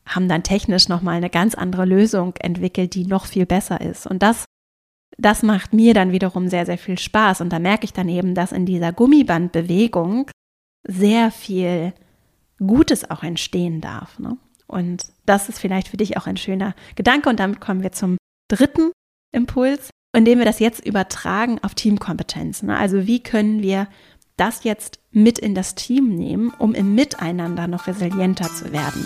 haben 0.05 0.29
dann 0.29 0.43
technisch 0.43 0.87
nochmal 0.87 1.15
eine 1.15 1.29
ganz 1.29 1.55
andere 1.55 1.85
Lösung 1.85 2.35
entwickelt, 2.39 2.95
die 2.95 3.05
noch 3.05 3.25
viel 3.25 3.45
besser 3.45 3.81
ist. 3.81 4.07
Und 4.07 4.23
das, 4.23 4.45
das 5.17 5.43
macht 5.43 5.73
mir 5.73 5.93
dann 5.93 6.11
wiederum 6.11 6.47
sehr, 6.47 6.65
sehr 6.65 6.77
viel 6.77 6.97
Spaß. 6.97 7.41
Und 7.41 7.51
da 7.51 7.59
merke 7.59 7.85
ich 7.85 7.93
dann 7.93 8.07
eben, 8.07 8.35
dass 8.35 8.51
in 8.51 8.65
dieser 8.65 8.93
Gummibandbewegung 8.93 10.29
sehr 10.87 11.31
viel 11.31 11.93
Gutes 12.59 13.09
auch 13.09 13.23
entstehen 13.23 13.81
darf. 13.81 14.19
Ne? 14.19 14.37
Und 14.67 15.05
das 15.25 15.49
ist 15.49 15.59
vielleicht 15.59 15.89
für 15.89 15.97
dich 15.97 16.17
auch 16.17 16.27
ein 16.27 16.37
schöner 16.37 16.75
Gedanke. 16.95 17.29
Und 17.29 17.39
damit 17.39 17.61
kommen 17.61 17.83
wir 17.83 17.91
zum 17.91 18.17
dritten 18.49 18.91
Impuls, 19.31 19.89
indem 20.15 20.39
wir 20.39 20.45
das 20.45 20.59
jetzt 20.59 20.85
übertragen 20.85 21.59
auf 21.61 21.75
Teamkompetenzen. 21.75 22.67
Ne? 22.67 22.77
Also 22.77 23.05
wie 23.07 23.21
können 23.21 23.61
wir 23.61 23.87
das 24.37 24.63
jetzt 24.63 24.99
mit 25.11 25.39
in 25.39 25.55
das 25.55 25.75
Team 25.75 26.15
nehmen, 26.15 26.53
um 26.59 26.73
im 26.73 26.93
Miteinander 26.93 27.67
noch 27.67 27.87
resilienter 27.87 28.53
zu 28.53 28.71
werden. 28.71 29.05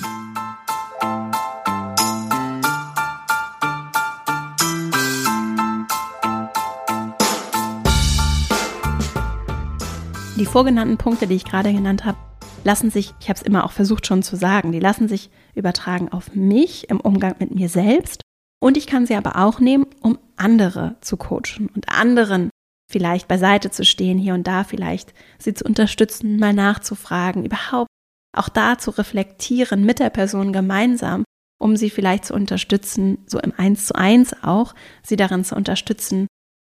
Die 10.35 10.45
vorgenannten 10.45 10.97
Punkte, 10.97 11.27
die 11.27 11.35
ich 11.35 11.43
gerade 11.43 11.73
genannt 11.73 12.05
habe, 12.05 12.17
lassen 12.63 12.91
sich, 12.91 13.13
ich 13.19 13.29
habe 13.29 13.37
es 13.39 13.45
immer 13.45 13.65
auch 13.65 13.71
versucht 13.71 14.07
schon 14.07 14.23
zu 14.23 14.35
sagen, 14.35 14.71
die 14.71 14.79
lassen 14.79 15.07
sich 15.07 15.29
übertragen 15.55 16.09
auf 16.09 16.35
mich 16.35 16.89
im 16.89 16.99
Umgang 16.99 17.35
mit 17.39 17.53
mir 17.53 17.69
selbst. 17.69 18.21
Und 18.61 18.77
ich 18.77 18.87
kann 18.87 19.05
sie 19.05 19.15
aber 19.15 19.37
auch 19.37 19.59
nehmen, 19.59 19.85
um 20.01 20.17
andere 20.35 20.97
zu 21.01 21.17
coachen 21.17 21.69
und 21.73 21.89
anderen 21.89 22.49
vielleicht 22.91 23.27
beiseite 23.27 23.71
zu 23.71 23.85
stehen, 23.85 24.17
hier 24.17 24.33
und 24.33 24.47
da 24.47 24.63
vielleicht 24.63 25.13
sie 25.37 25.53
zu 25.53 25.63
unterstützen, 25.63 26.37
mal 26.39 26.53
nachzufragen, 26.53 27.45
überhaupt 27.45 27.87
auch 28.35 28.49
da 28.49 28.77
zu 28.77 28.91
reflektieren 28.91 29.85
mit 29.85 29.99
der 29.99 30.09
Person 30.09 30.51
gemeinsam, 30.53 31.23
um 31.59 31.75
sie 31.77 31.89
vielleicht 31.89 32.25
zu 32.25 32.33
unterstützen, 32.33 33.19
so 33.27 33.39
im 33.39 33.53
Eins 33.55 33.85
zu 33.85 33.95
eins 33.95 34.35
auch, 34.43 34.75
sie 35.03 35.15
darin 35.15 35.43
zu 35.43 35.55
unterstützen, 35.55 36.27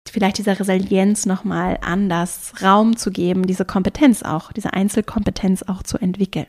vielleicht 0.09 0.37
dieser 0.37 0.59
Resilienz 0.59 1.25
nochmal 1.25 1.77
anders 1.81 2.53
Raum 2.61 2.97
zu 2.97 3.11
geben, 3.11 3.47
diese 3.47 3.65
Kompetenz 3.65 4.23
auch, 4.23 4.51
diese 4.51 4.73
Einzelkompetenz 4.73 5.63
auch 5.63 5.83
zu 5.83 5.97
entwickeln. 5.97 6.47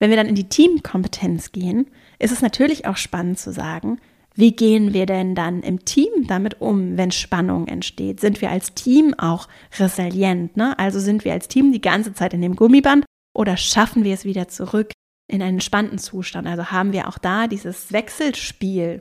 Wenn 0.00 0.10
wir 0.10 0.16
dann 0.16 0.28
in 0.28 0.34
die 0.34 0.48
Teamkompetenz 0.48 1.52
gehen, 1.52 1.90
ist 2.18 2.32
es 2.32 2.42
natürlich 2.42 2.86
auch 2.86 2.96
spannend 2.96 3.38
zu 3.38 3.52
sagen, 3.52 3.98
wie 4.34 4.52
gehen 4.52 4.92
wir 4.92 5.06
denn 5.06 5.34
dann 5.34 5.62
im 5.62 5.84
Team 5.84 6.26
damit 6.26 6.60
um, 6.60 6.96
wenn 6.96 7.12
Spannung 7.12 7.68
entsteht? 7.68 8.20
Sind 8.20 8.40
wir 8.40 8.50
als 8.50 8.74
Team 8.74 9.14
auch 9.16 9.48
resilient? 9.78 10.56
Ne? 10.56 10.76
Also 10.78 10.98
sind 10.98 11.24
wir 11.24 11.32
als 11.32 11.46
Team 11.46 11.72
die 11.72 11.80
ganze 11.80 12.14
Zeit 12.14 12.34
in 12.34 12.42
dem 12.42 12.56
Gummiband 12.56 13.04
oder 13.34 13.56
schaffen 13.56 14.02
wir 14.02 14.12
es 14.12 14.24
wieder 14.24 14.48
zurück 14.48 14.90
in 15.30 15.40
einen 15.40 15.54
entspannten 15.54 15.98
Zustand? 15.98 16.48
Also 16.48 16.72
haben 16.72 16.92
wir 16.92 17.08
auch 17.08 17.18
da 17.18 17.46
dieses 17.46 17.92
Wechselspiel. 17.92 19.00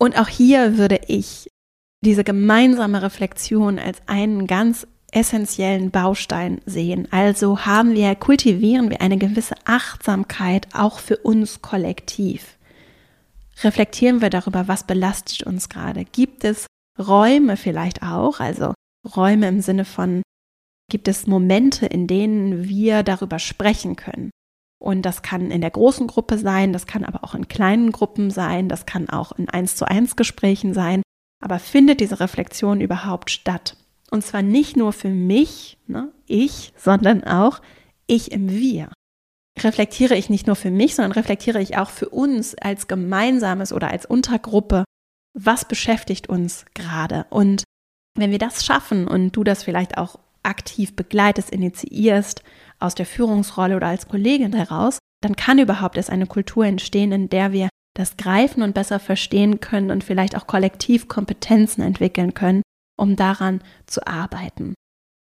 Und 0.00 0.16
auch 0.18 0.28
hier 0.28 0.78
würde 0.78 1.00
ich 1.08 1.48
diese 2.04 2.24
gemeinsame 2.24 3.02
Reflexion 3.02 3.78
als 3.78 3.98
einen 4.06 4.46
ganz 4.46 4.86
essentiellen 5.12 5.90
Baustein 5.90 6.60
sehen. 6.66 7.08
Also 7.10 7.66
haben 7.66 7.94
wir, 7.94 8.14
kultivieren 8.14 8.90
wir 8.90 9.00
eine 9.00 9.18
gewisse 9.18 9.54
Achtsamkeit 9.64 10.68
auch 10.72 10.98
für 10.98 11.18
uns 11.18 11.62
kollektiv 11.62 12.58
reflektieren 13.64 14.20
wir 14.20 14.30
darüber, 14.30 14.68
was 14.68 14.84
belastet 14.84 15.42
uns 15.44 15.68
gerade. 15.68 16.04
Gibt 16.04 16.44
es 16.44 16.66
Räume 16.98 17.56
vielleicht 17.56 18.02
auch, 18.02 18.40
also 18.40 18.74
Räume 19.16 19.48
im 19.48 19.60
Sinne 19.60 19.84
von, 19.84 20.22
gibt 20.90 21.08
es 21.08 21.26
Momente, 21.26 21.86
in 21.86 22.06
denen 22.06 22.68
wir 22.68 23.02
darüber 23.02 23.38
sprechen 23.38 23.96
können. 23.96 24.30
Und 24.80 25.02
das 25.02 25.22
kann 25.22 25.50
in 25.50 25.60
der 25.60 25.70
großen 25.70 26.06
Gruppe 26.06 26.38
sein, 26.38 26.72
das 26.72 26.86
kann 26.86 27.04
aber 27.04 27.22
auch 27.24 27.34
in 27.34 27.48
kleinen 27.48 27.92
Gruppen 27.92 28.30
sein, 28.30 28.68
das 28.68 28.84
kann 28.84 29.08
auch 29.08 29.32
in 29.32 29.48
eins 29.48 29.76
zu 29.76 29.86
eins 29.86 30.16
Gesprächen 30.16 30.74
sein. 30.74 31.02
Aber 31.42 31.58
findet 31.58 32.00
diese 32.00 32.20
Reflexion 32.20 32.80
überhaupt 32.80 33.30
statt? 33.30 33.76
Und 34.10 34.24
zwar 34.24 34.42
nicht 34.42 34.76
nur 34.76 34.92
für 34.92 35.10
mich, 35.10 35.78
ne, 35.86 36.12
ich, 36.26 36.72
sondern 36.76 37.24
auch 37.24 37.60
ich 38.06 38.30
im 38.32 38.48
Wir 38.48 38.90
reflektiere 39.58 40.16
ich 40.16 40.30
nicht 40.30 40.46
nur 40.46 40.56
für 40.56 40.70
mich, 40.70 40.94
sondern 40.94 41.12
reflektiere 41.12 41.60
ich 41.60 41.76
auch 41.76 41.90
für 41.90 42.08
uns 42.08 42.54
als 42.54 42.88
gemeinsames 42.88 43.72
oder 43.72 43.88
als 43.88 44.06
Untergruppe, 44.06 44.84
was 45.34 45.66
beschäftigt 45.66 46.28
uns 46.28 46.64
gerade. 46.74 47.26
Und 47.30 47.64
wenn 48.16 48.30
wir 48.30 48.38
das 48.38 48.64
schaffen 48.64 49.08
und 49.08 49.32
du 49.32 49.44
das 49.44 49.64
vielleicht 49.64 49.98
auch 49.98 50.18
aktiv 50.42 50.94
begleitest, 50.94 51.50
initiierst, 51.50 52.42
aus 52.78 52.94
der 52.94 53.06
Führungsrolle 53.06 53.76
oder 53.76 53.86
als 53.86 54.08
Kollegin 54.08 54.52
heraus, 54.52 54.98
dann 55.22 55.36
kann 55.36 55.58
überhaupt 55.58 55.96
erst 55.96 56.10
eine 56.10 56.26
Kultur 56.26 56.66
entstehen, 56.66 57.12
in 57.12 57.28
der 57.28 57.52
wir 57.52 57.68
das 57.94 58.16
greifen 58.16 58.62
und 58.62 58.74
besser 58.74 58.98
verstehen 58.98 59.60
können 59.60 59.90
und 59.90 60.04
vielleicht 60.04 60.36
auch 60.36 60.46
kollektiv 60.46 61.08
Kompetenzen 61.08 61.82
entwickeln 61.82 62.34
können, 62.34 62.62
um 62.98 63.16
daran 63.16 63.62
zu 63.86 64.06
arbeiten. 64.06 64.74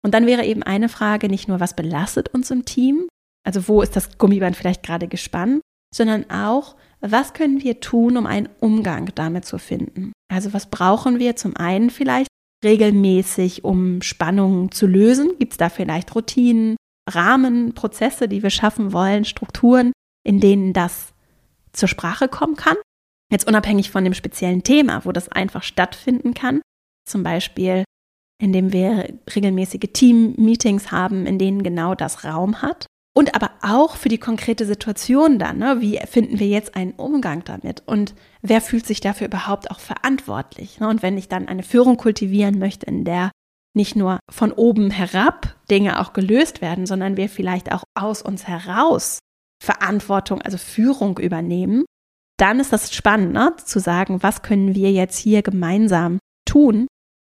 Und 0.04 0.14
dann 0.14 0.26
wäre 0.26 0.44
eben 0.44 0.62
eine 0.62 0.88
Frage 0.88 1.28
nicht 1.28 1.48
nur, 1.48 1.60
was 1.60 1.74
belastet 1.74 2.28
uns 2.28 2.50
im 2.50 2.64
Team, 2.64 3.08
also 3.44 3.68
wo 3.68 3.82
ist 3.82 3.96
das 3.96 4.18
Gummiband 4.18 4.56
vielleicht 4.56 4.82
gerade 4.82 5.08
gespannt, 5.08 5.60
sondern 5.94 6.30
auch, 6.30 6.76
was 7.00 7.32
können 7.32 7.62
wir 7.62 7.80
tun, 7.80 8.16
um 8.16 8.26
einen 8.26 8.48
Umgang 8.60 9.10
damit 9.14 9.44
zu 9.44 9.58
finden. 9.58 10.12
Also 10.32 10.52
was 10.52 10.66
brauchen 10.66 11.18
wir 11.18 11.36
zum 11.36 11.56
einen 11.56 11.90
vielleicht 11.90 12.28
regelmäßig, 12.64 13.64
um 13.64 14.02
Spannungen 14.02 14.70
zu 14.70 14.86
lösen? 14.86 15.32
Gibt 15.38 15.52
es 15.52 15.58
da 15.58 15.68
vielleicht 15.68 16.14
Routinen, 16.14 16.76
Rahmen, 17.08 17.74
Prozesse, 17.74 18.28
die 18.28 18.42
wir 18.42 18.50
schaffen 18.50 18.92
wollen, 18.92 19.24
Strukturen, 19.24 19.92
in 20.24 20.40
denen 20.40 20.72
das 20.72 21.12
zur 21.72 21.88
Sprache 21.88 22.28
kommen 22.28 22.56
kann? 22.56 22.76
Jetzt 23.30 23.46
unabhängig 23.46 23.90
von 23.90 24.04
dem 24.04 24.14
speziellen 24.14 24.62
Thema, 24.62 25.04
wo 25.04 25.12
das 25.12 25.28
einfach 25.28 25.62
stattfinden 25.62 26.34
kann. 26.34 26.60
Zum 27.08 27.22
Beispiel, 27.22 27.84
indem 28.40 28.72
wir 28.72 29.14
regelmäßige 29.34 29.90
Team-Meetings 29.92 30.90
haben, 30.90 31.26
in 31.26 31.38
denen 31.38 31.62
genau 31.62 31.94
das 31.94 32.24
Raum 32.24 32.62
hat. 32.62 32.86
Und 33.14 33.34
aber 33.34 33.50
auch 33.62 33.96
für 33.96 34.08
die 34.08 34.18
konkrete 34.18 34.66
Situation 34.66 35.38
dann. 35.38 35.58
Ne? 35.58 35.80
Wie 35.80 35.98
finden 36.08 36.38
wir 36.38 36.46
jetzt 36.46 36.76
einen 36.76 36.92
Umgang 36.92 37.42
damit? 37.44 37.82
Und 37.86 38.14
wer 38.40 38.60
fühlt 38.60 38.86
sich 38.86 39.00
dafür 39.00 39.26
überhaupt 39.26 39.70
auch 39.70 39.80
verantwortlich? 39.80 40.78
Ne? 40.78 40.88
Und 40.88 41.02
wenn 41.02 41.18
ich 41.18 41.28
dann 41.28 41.48
eine 41.48 41.64
Führung 41.64 41.96
kultivieren 41.96 42.58
möchte, 42.58 42.86
in 42.86 43.04
der 43.04 43.30
nicht 43.74 43.96
nur 43.96 44.18
von 44.30 44.52
oben 44.52 44.90
herab 44.90 45.56
Dinge 45.70 46.00
auch 46.00 46.12
gelöst 46.12 46.60
werden, 46.60 46.86
sondern 46.86 47.16
wir 47.16 47.28
vielleicht 47.28 47.72
auch 47.72 47.84
aus 47.94 48.22
uns 48.22 48.46
heraus 48.46 49.18
Verantwortung, 49.62 50.40
also 50.42 50.58
Führung 50.58 51.18
übernehmen, 51.18 51.84
dann 52.38 52.60
ist 52.60 52.72
das 52.72 52.94
spannend, 52.94 53.32
ne? 53.32 53.54
zu 53.64 53.80
sagen, 53.80 54.22
was 54.22 54.42
können 54.42 54.74
wir 54.74 54.90
jetzt 54.90 55.18
hier 55.18 55.42
gemeinsam 55.42 56.18
tun 56.48 56.86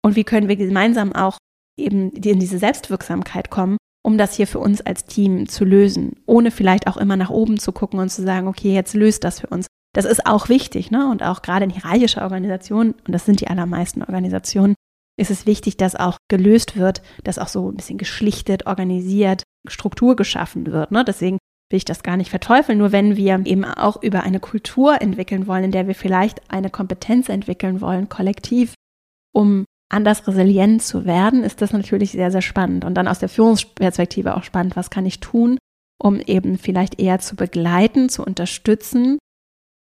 und 0.04 0.16
wie 0.16 0.24
können 0.24 0.48
wir 0.48 0.56
gemeinsam 0.56 1.12
auch 1.14 1.38
eben 1.78 2.10
in 2.10 2.40
diese 2.40 2.58
Selbstwirksamkeit 2.58 3.50
kommen 3.50 3.76
um 4.06 4.18
das 4.18 4.34
hier 4.34 4.46
für 4.46 4.60
uns 4.60 4.80
als 4.80 5.04
Team 5.04 5.48
zu 5.48 5.64
lösen, 5.64 6.14
ohne 6.26 6.52
vielleicht 6.52 6.86
auch 6.86 6.96
immer 6.96 7.16
nach 7.16 7.30
oben 7.30 7.58
zu 7.58 7.72
gucken 7.72 7.98
und 7.98 8.08
zu 8.08 8.22
sagen, 8.22 8.46
okay, 8.46 8.72
jetzt 8.72 8.94
löst 8.94 9.24
das 9.24 9.40
für 9.40 9.48
uns. 9.48 9.66
Das 9.96 10.04
ist 10.04 10.26
auch 10.26 10.48
wichtig, 10.48 10.92
ne? 10.92 11.10
Und 11.10 11.24
auch 11.24 11.42
gerade 11.42 11.64
in 11.64 11.70
hierarchischer 11.70 12.22
Organisationen, 12.22 12.92
und 13.04 13.12
das 13.12 13.26
sind 13.26 13.40
die 13.40 13.48
allermeisten 13.48 14.04
Organisationen, 14.04 14.76
ist 15.18 15.32
es 15.32 15.44
wichtig, 15.44 15.76
dass 15.76 15.96
auch 15.96 16.18
gelöst 16.30 16.76
wird, 16.76 17.02
dass 17.24 17.40
auch 17.40 17.48
so 17.48 17.68
ein 17.68 17.74
bisschen 17.74 17.98
geschlichtet, 17.98 18.66
organisiert, 18.66 19.42
Struktur 19.66 20.14
geschaffen 20.14 20.66
wird. 20.66 20.92
Ne? 20.92 21.02
Deswegen 21.04 21.38
will 21.70 21.78
ich 21.78 21.84
das 21.84 22.02
gar 22.02 22.16
nicht 22.16 22.30
verteufeln. 22.30 22.78
Nur 22.78 22.92
wenn 22.92 23.16
wir 23.16 23.40
eben 23.44 23.64
auch 23.64 24.02
über 24.02 24.22
eine 24.22 24.40
Kultur 24.40 25.00
entwickeln 25.00 25.46
wollen, 25.46 25.64
in 25.64 25.72
der 25.72 25.86
wir 25.86 25.94
vielleicht 25.94 26.50
eine 26.50 26.70
Kompetenz 26.70 27.28
entwickeln 27.28 27.80
wollen, 27.80 28.08
kollektiv, 28.08 28.74
um 29.32 29.64
anders 29.88 30.26
resilient 30.26 30.82
zu 30.82 31.04
werden, 31.04 31.44
ist 31.44 31.62
das 31.62 31.72
natürlich 31.72 32.12
sehr, 32.12 32.30
sehr 32.30 32.42
spannend. 32.42 32.84
Und 32.84 32.94
dann 32.94 33.08
aus 33.08 33.18
der 33.18 33.28
Führungsperspektive 33.28 34.36
auch 34.36 34.44
spannend, 34.44 34.76
was 34.76 34.90
kann 34.90 35.06
ich 35.06 35.20
tun, 35.20 35.58
um 36.02 36.20
eben 36.20 36.58
vielleicht 36.58 37.00
eher 37.00 37.18
zu 37.20 37.36
begleiten, 37.36 38.08
zu 38.08 38.24
unterstützen, 38.24 39.18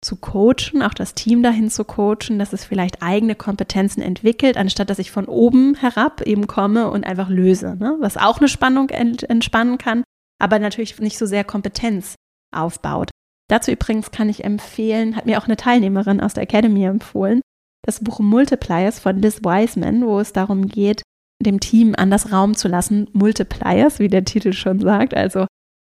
zu 0.04 0.16
coachen, 0.16 0.82
auch 0.82 0.94
das 0.94 1.14
Team 1.14 1.42
dahin 1.42 1.70
zu 1.70 1.84
coachen, 1.84 2.38
dass 2.38 2.52
es 2.52 2.64
vielleicht 2.64 3.02
eigene 3.02 3.34
Kompetenzen 3.34 4.02
entwickelt, 4.02 4.56
anstatt 4.56 4.90
dass 4.90 4.98
ich 4.98 5.10
von 5.10 5.24
oben 5.24 5.74
herab 5.76 6.20
eben 6.22 6.46
komme 6.46 6.90
und 6.90 7.04
einfach 7.04 7.30
löse, 7.30 7.76
ne? 7.76 7.96
was 8.00 8.16
auch 8.16 8.38
eine 8.38 8.48
Spannung 8.48 8.90
entspannen 8.90 9.78
kann, 9.78 10.04
aber 10.44 10.58
natürlich 10.58 11.00
nicht 11.00 11.16
so 11.16 11.24
sehr 11.24 11.42
Kompetenz 11.42 12.16
aufbaut. 12.54 13.08
Dazu 13.48 13.70
übrigens 13.70 14.10
kann 14.10 14.28
ich 14.28 14.44
empfehlen, 14.44 15.16
hat 15.16 15.24
mir 15.24 15.38
auch 15.38 15.46
eine 15.46 15.56
Teilnehmerin 15.56 16.20
aus 16.20 16.34
der 16.34 16.42
Academy 16.42 16.84
empfohlen, 16.84 17.40
das 17.82 18.04
Buch 18.04 18.20
Multipliers 18.20 18.98
von 18.98 19.22
Liz 19.22 19.42
Wiseman, 19.42 20.06
wo 20.06 20.20
es 20.20 20.34
darum 20.34 20.68
geht, 20.68 21.00
dem 21.42 21.60
Team 21.60 21.94
anders 21.96 22.30
Raum 22.30 22.54
zu 22.54 22.68
lassen. 22.68 23.08
Multipliers, 23.14 24.00
wie 24.00 24.08
der 24.08 24.26
Titel 24.26 24.52
schon 24.52 24.80
sagt, 24.80 25.14
also 25.14 25.46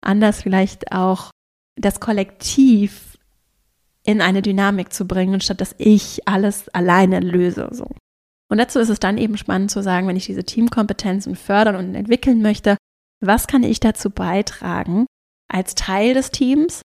anders 0.06 0.44
vielleicht 0.44 0.92
auch 0.92 1.32
das 1.76 2.00
Kollektiv 2.00 3.18
in 4.06 4.22
eine 4.22 4.44
Dynamik 4.44 4.94
zu 4.94 5.08
bringen, 5.08 5.42
statt 5.42 5.62
dass 5.62 5.74
ich 5.80 6.28
alles 6.28 6.70
alleine 6.70 7.22
löse. 7.22 7.70
So. 7.72 7.88
Und 8.52 8.60
dazu 8.60 8.78
ist 8.78 8.90
es 8.90 9.00
dann 9.00 9.18
eben 9.18 9.36
spannend 9.36 9.72
zu 9.72 9.82
sagen, 9.82 10.08
wenn 10.08 10.16
ich 10.16 10.28
diese 10.28 10.44
Teamkompetenzen 10.44 11.36
fördern 11.36 11.76
und 11.76 11.96
entwickeln 11.96 12.44
möchte, 12.44 12.78
was 13.26 13.48
kann 13.48 13.64
ich 13.64 13.80
dazu 13.80 14.10
beitragen 14.10 15.06
als 15.52 15.76
Teil 15.76 16.14
des 16.14 16.32
Teams 16.32 16.82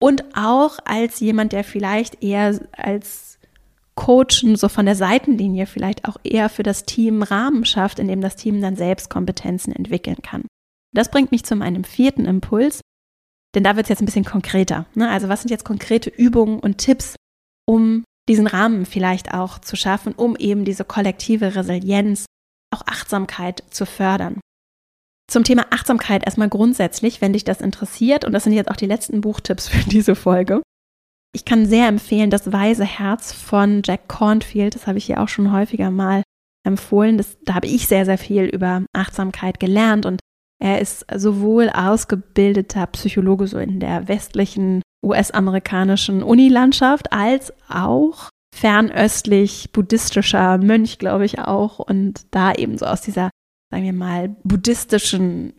und 0.00 0.24
auch 0.36 0.78
als 0.84 1.20
jemand, 1.20 1.52
der 1.52 1.64
vielleicht 1.64 2.22
eher 2.22 2.60
als 2.72 3.38
Coachen 3.94 4.56
so 4.56 4.68
von 4.68 4.86
der 4.86 4.96
Seitenlinie 4.96 5.66
vielleicht 5.66 6.08
auch 6.08 6.16
eher 6.24 6.48
für 6.48 6.62
das 6.62 6.84
Team 6.84 7.22
Rahmen 7.22 7.64
schafft, 7.64 7.98
in 7.98 8.08
dem 8.08 8.20
das 8.20 8.36
Team 8.36 8.60
dann 8.60 8.76
selbst 8.76 9.10
Kompetenzen 9.10 9.72
entwickeln 9.72 10.22
kann. 10.22 10.44
Das 10.94 11.10
bringt 11.10 11.30
mich 11.30 11.44
zu 11.44 11.56
meinem 11.56 11.84
vierten 11.84 12.24
Impuls, 12.24 12.80
denn 13.54 13.64
da 13.64 13.76
wird 13.76 13.84
es 13.84 13.90
jetzt 13.90 14.02
ein 14.02 14.06
bisschen 14.06 14.24
konkreter. 14.24 14.86
Ne? 14.94 15.10
Also 15.10 15.28
was 15.28 15.42
sind 15.42 15.50
jetzt 15.50 15.64
konkrete 15.64 16.10
Übungen 16.10 16.58
und 16.58 16.78
Tipps, 16.78 17.16
um 17.66 18.04
diesen 18.28 18.46
Rahmen 18.46 18.86
vielleicht 18.86 19.34
auch 19.34 19.58
zu 19.58 19.76
schaffen, 19.76 20.12
um 20.14 20.36
eben 20.36 20.64
diese 20.64 20.84
kollektive 20.84 21.54
Resilienz, 21.54 22.26
auch 22.72 22.82
Achtsamkeit 22.86 23.62
zu 23.70 23.84
fördern. 23.84 24.40
Zum 25.30 25.44
Thema 25.44 25.66
Achtsamkeit 25.70 26.24
erstmal 26.24 26.48
grundsätzlich, 26.48 27.20
wenn 27.20 27.32
dich 27.32 27.44
das 27.44 27.60
interessiert, 27.60 28.24
und 28.24 28.32
das 28.32 28.44
sind 28.44 28.52
jetzt 28.52 28.70
auch 28.70 28.76
die 28.76 28.86
letzten 28.86 29.20
Buchtipps 29.20 29.68
für 29.68 29.88
diese 29.88 30.14
Folge, 30.14 30.62
ich 31.34 31.44
kann 31.46 31.64
sehr 31.64 31.88
empfehlen, 31.88 32.30
das 32.30 32.52
Weise 32.52 32.84
Herz 32.84 33.32
von 33.32 33.80
Jack 33.84 34.06
Cornfield. 34.06 34.74
Das 34.74 34.86
habe 34.86 34.98
ich 34.98 35.06
hier 35.06 35.22
auch 35.22 35.28
schon 35.28 35.50
häufiger 35.50 35.90
mal 35.90 36.22
empfohlen. 36.64 37.16
Das, 37.16 37.38
da 37.42 37.54
habe 37.54 37.66
ich 37.66 37.88
sehr, 37.88 38.04
sehr 38.04 38.18
viel 38.18 38.44
über 38.44 38.82
Achtsamkeit 38.92 39.58
gelernt 39.58 40.04
und 40.04 40.20
er 40.62 40.80
ist 40.80 41.06
sowohl 41.12 41.70
ausgebildeter 41.70 42.86
Psychologe 42.88 43.48
so 43.48 43.58
in 43.58 43.80
der 43.80 44.06
westlichen 44.06 44.82
US-amerikanischen 45.04 46.22
Unilandschaft 46.22 47.12
als 47.12 47.52
auch 47.68 48.28
fernöstlich 48.54 49.72
buddhistischer 49.72 50.58
Mönch, 50.58 50.98
glaube 50.98 51.24
ich 51.24 51.40
auch. 51.40 51.80
Und 51.80 52.26
da 52.30 52.52
eben 52.52 52.78
so 52.78 52.86
aus 52.86 53.00
dieser, 53.00 53.30
sagen 53.72 53.84
wir 53.84 53.92
mal, 53.94 54.36
buddhistischen 54.44 55.54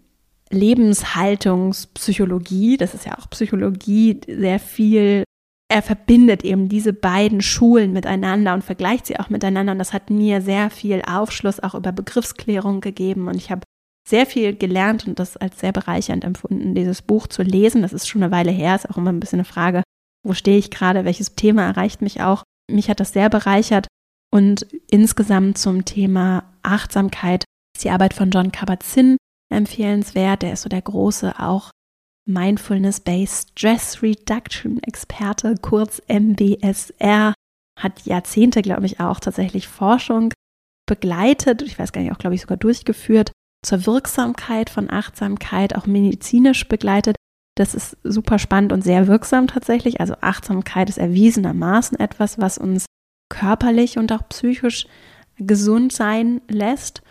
Lebenshaltungspsychologie, 0.51 2.77
das 2.77 2.93
ist 2.93 3.07
ja 3.07 3.17
auch 3.17 3.27
Psychologie, 3.31 4.21
sehr 4.27 4.59
viel 4.59 5.23
er 5.69 5.81
verbindet 5.81 6.43
eben 6.45 6.69
diese 6.69 6.93
beiden 6.93 7.41
Schulen 7.41 7.91
miteinander 7.93 8.53
und 8.53 8.63
vergleicht 8.63 9.07
sie 9.07 9.19
auch 9.19 9.29
miteinander. 9.29 9.71
Und 9.71 9.79
das 9.79 9.91
hat 9.91 10.11
mir 10.11 10.39
sehr 10.39 10.69
viel 10.69 11.01
Aufschluss 11.01 11.59
auch 11.59 11.73
über 11.73 11.91
Begriffsklärung 11.91 12.79
gegeben. 12.79 13.27
Und 13.27 13.37
ich 13.37 13.49
habe 13.49 13.63
sehr 14.07 14.27
viel 14.27 14.55
gelernt 14.55 15.07
und 15.07 15.17
das 15.17 15.35
als 15.35 15.59
sehr 15.59 15.71
bereichernd 15.71 16.25
empfunden, 16.25 16.75
dieses 16.75 17.01
Buch 17.01 17.25
zu 17.25 17.41
lesen. 17.41 17.81
Das 17.81 17.91
ist 17.91 18.07
schon 18.07 18.21
eine 18.21 18.31
Weile 18.31 18.51
her, 18.51 18.75
ist 18.75 18.87
auch 18.87 18.97
immer 18.97 19.11
ein 19.11 19.19
bisschen 19.19 19.39
eine 19.39 19.45
Frage, 19.45 19.81
wo 20.23 20.35
stehe 20.35 20.59
ich 20.59 20.69
gerade, 20.69 21.05
welches 21.05 21.33
Thema 21.33 21.63
erreicht 21.63 22.03
mich 22.03 22.21
auch. 22.21 22.43
Mich 22.69 22.91
hat 22.91 22.99
das 22.99 23.13
sehr 23.13 23.29
bereichert 23.29 23.87
und 24.31 24.67
insgesamt 24.91 25.57
zum 25.57 25.85
Thema 25.85 26.43
Achtsamkeit 26.61 27.45
ist 27.75 27.83
die 27.83 27.89
Arbeit 27.89 28.13
von 28.13 28.31
John 28.31 28.51
Kabat-Zinn 28.51 29.17
empfehlenswert. 29.51 30.41
Der 30.41 30.53
ist 30.53 30.61
so 30.63 30.69
der 30.69 30.81
große 30.81 31.39
auch 31.39 31.71
Mindfulness-Based 32.25 33.51
Stress 33.51 34.01
Reduction 34.01 34.81
Experte, 34.83 35.55
kurz 35.61 36.01
MBSR, 36.07 37.33
hat 37.79 38.05
Jahrzehnte, 38.05 38.61
glaube 38.61 38.85
ich, 38.85 38.99
auch 38.99 39.19
tatsächlich 39.19 39.67
Forschung 39.67 40.33
begleitet, 40.87 41.61
ich 41.61 41.77
weiß 41.77 41.91
gar 41.91 42.01
nicht, 42.01 42.11
auch 42.11 42.17
glaube 42.17 42.35
ich 42.35 42.41
sogar 42.41 42.57
durchgeführt, 42.57 43.31
zur 43.65 43.85
Wirksamkeit 43.85 44.69
von 44.69 44.89
Achtsamkeit, 44.89 45.75
auch 45.75 45.85
medizinisch 45.85 46.67
begleitet. 46.67 47.15
Das 47.55 47.75
ist 47.75 47.97
super 48.03 48.39
spannend 48.39 48.73
und 48.73 48.83
sehr 48.83 49.07
wirksam 49.07 49.47
tatsächlich. 49.47 50.01
Also 50.01 50.15
Achtsamkeit 50.21 50.89
ist 50.89 50.97
erwiesenermaßen 50.97 51.99
etwas, 51.99 52.39
was 52.39 52.57
uns 52.57 52.85
körperlich 53.29 53.97
und 53.97 54.11
auch 54.11 54.27
psychisch 54.29 54.87
gesund 55.37 55.93
sein 55.93 56.41
lässt. 56.47 57.02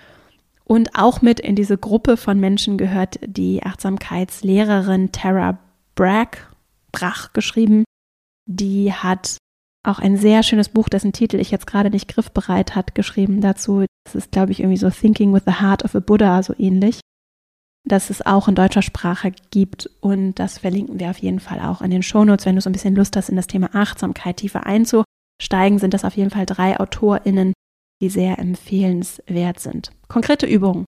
Und 0.64 0.96
auch 0.96 1.22
mit 1.22 1.40
in 1.40 1.56
diese 1.56 1.76
Gruppe 1.76 2.16
von 2.16 2.38
Menschen 2.38 2.78
gehört 2.78 3.18
die 3.26 3.62
Achtsamkeitslehrerin 3.62 5.12
Tara 5.12 5.58
Bragg, 5.94 6.38
Brach 6.92 7.32
geschrieben. 7.32 7.84
Die 8.46 8.92
hat 8.92 9.38
auch 9.84 9.98
ein 9.98 10.16
sehr 10.16 10.42
schönes 10.42 10.68
Buch, 10.68 10.88
dessen 10.88 11.12
Titel 11.12 11.40
ich 11.40 11.50
jetzt 11.50 11.66
gerade 11.66 11.90
nicht 11.90 12.08
griffbereit 12.08 12.74
hat, 12.76 12.94
geschrieben 12.94 13.40
dazu. 13.40 13.84
Das 14.04 14.14
ist, 14.14 14.32
glaube 14.32 14.52
ich, 14.52 14.60
irgendwie 14.60 14.78
so 14.78 14.90
Thinking 14.90 15.32
with 15.32 15.42
the 15.46 15.60
Heart 15.60 15.84
of 15.84 15.94
a 15.94 16.00
Buddha, 16.00 16.42
so 16.42 16.54
ähnlich. 16.56 17.00
Dass 17.84 18.10
es 18.10 18.24
auch 18.24 18.46
in 18.46 18.54
deutscher 18.54 18.82
Sprache 18.82 19.32
gibt 19.50 19.90
und 20.00 20.34
das 20.34 20.58
verlinken 20.58 21.00
wir 21.00 21.10
auf 21.10 21.18
jeden 21.18 21.40
Fall 21.40 21.60
auch 21.60 21.82
in 21.82 21.90
den 21.90 22.02
Shownotes. 22.02 22.46
Wenn 22.46 22.54
du 22.54 22.60
so 22.60 22.70
ein 22.70 22.74
bisschen 22.74 22.94
Lust 22.94 23.16
hast, 23.16 23.28
in 23.28 23.34
das 23.34 23.48
Thema 23.48 23.70
Achtsamkeit 23.74 24.36
tiefer 24.36 24.66
einzusteigen, 24.66 25.80
sind 25.80 25.94
das 25.94 26.04
auf 26.04 26.16
jeden 26.16 26.30
Fall 26.30 26.46
drei 26.46 26.78
AutorInnen, 26.78 27.52
die 28.02 28.10
sehr 28.10 28.38
empfehlenswert 28.38 29.60
sind. 29.60 29.92
Konkrete 30.08 30.44
Übungen. 30.44 30.84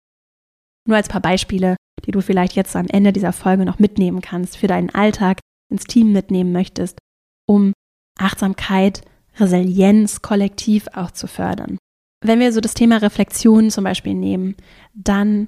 Nur 0.87 0.95
als 0.95 1.09
paar 1.09 1.21
Beispiele, 1.21 1.75
die 2.05 2.11
du 2.11 2.21
vielleicht 2.21 2.55
jetzt 2.55 2.75
am 2.75 2.85
Ende 2.87 3.11
dieser 3.11 3.33
Folge 3.33 3.65
noch 3.65 3.79
mitnehmen 3.79 4.21
kannst, 4.21 4.55
für 4.55 4.67
deinen 4.67 4.91
Alltag 4.91 5.39
ins 5.71 5.83
Team 5.83 6.13
mitnehmen 6.13 6.51
möchtest, 6.51 6.99
um 7.47 7.73
Achtsamkeit, 8.17 9.01
Resilienz 9.37 10.21
kollektiv 10.21 10.87
auch 10.93 11.11
zu 11.11 11.27
fördern. 11.27 11.77
Wenn 12.23 12.39
wir 12.39 12.53
so 12.53 12.61
das 12.61 12.73
Thema 12.75 12.97
Reflexion 12.97 13.71
zum 13.71 13.83
Beispiel 13.83 14.13
nehmen, 14.13 14.55
dann 14.93 15.47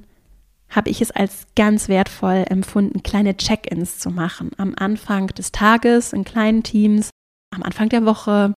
habe 0.69 0.89
ich 0.89 1.01
es 1.01 1.11
als 1.11 1.47
ganz 1.55 1.89
wertvoll 1.89 2.45
empfunden, 2.47 3.03
kleine 3.03 3.35
Check-ins 3.37 3.99
zu 3.99 4.09
machen. 4.09 4.51
Am 4.57 4.73
Anfang 4.77 5.27
des 5.27 5.51
Tages 5.51 6.13
in 6.13 6.23
kleinen 6.23 6.63
Teams, 6.63 7.09
am 7.53 7.61
Anfang 7.61 7.89
der 7.89 8.05
Woche, 8.05 8.53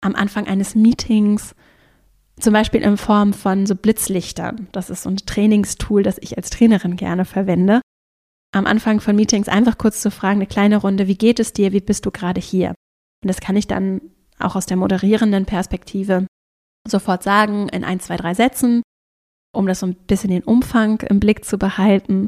am 0.00 0.14
Anfang 0.14 0.46
eines 0.46 0.74
Meetings, 0.74 1.54
zum 2.40 2.52
Beispiel 2.52 2.82
in 2.82 2.96
Form 2.96 3.32
von 3.32 3.66
so 3.66 3.74
Blitzlichtern. 3.74 4.68
Das 4.72 4.90
ist 4.90 5.02
so 5.02 5.10
ein 5.10 5.16
Trainingstool, 5.16 6.02
das 6.02 6.18
ich 6.20 6.36
als 6.36 6.50
Trainerin 6.50 6.96
gerne 6.96 7.24
verwende. 7.24 7.80
Am 8.52 8.66
Anfang 8.66 9.00
von 9.00 9.14
Meetings 9.14 9.48
einfach 9.48 9.78
kurz 9.78 10.00
zu 10.00 10.10
fragen, 10.10 10.38
eine 10.38 10.46
kleine 10.46 10.78
Runde, 10.78 11.06
wie 11.06 11.16
geht 11.16 11.38
es 11.38 11.52
dir, 11.52 11.72
wie 11.72 11.80
bist 11.80 12.04
du 12.06 12.10
gerade 12.10 12.40
hier? 12.40 12.70
Und 13.22 13.28
das 13.28 13.40
kann 13.40 13.56
ich 13.56 13.66
dann 13.66 14.00
auch 14.38 14.56
aus 14.56 14.66
der 14.66 14.76
moderierenden 14.76 15.46
Perspektive 15.46 16.26
sofort 16.88 17.22
sagen 17.22 17.68
in 17.68 17.84
ein, 17.84 18.00
zwei, 18.00 18.16
drei 18.16 18.34
Sätzen, 18.34 18.82
um 19.54 19.66
das 19.66 19.80
so 19.80 19.86
ein 19.86 19.94
bisschen 19.94 20.30
den 20.30 20.42
Umfang 20.42 21.00
im 21.02 21.20
Blick 21.20 21.44
zu 21.44 21.58
behalten. 21.58 22.26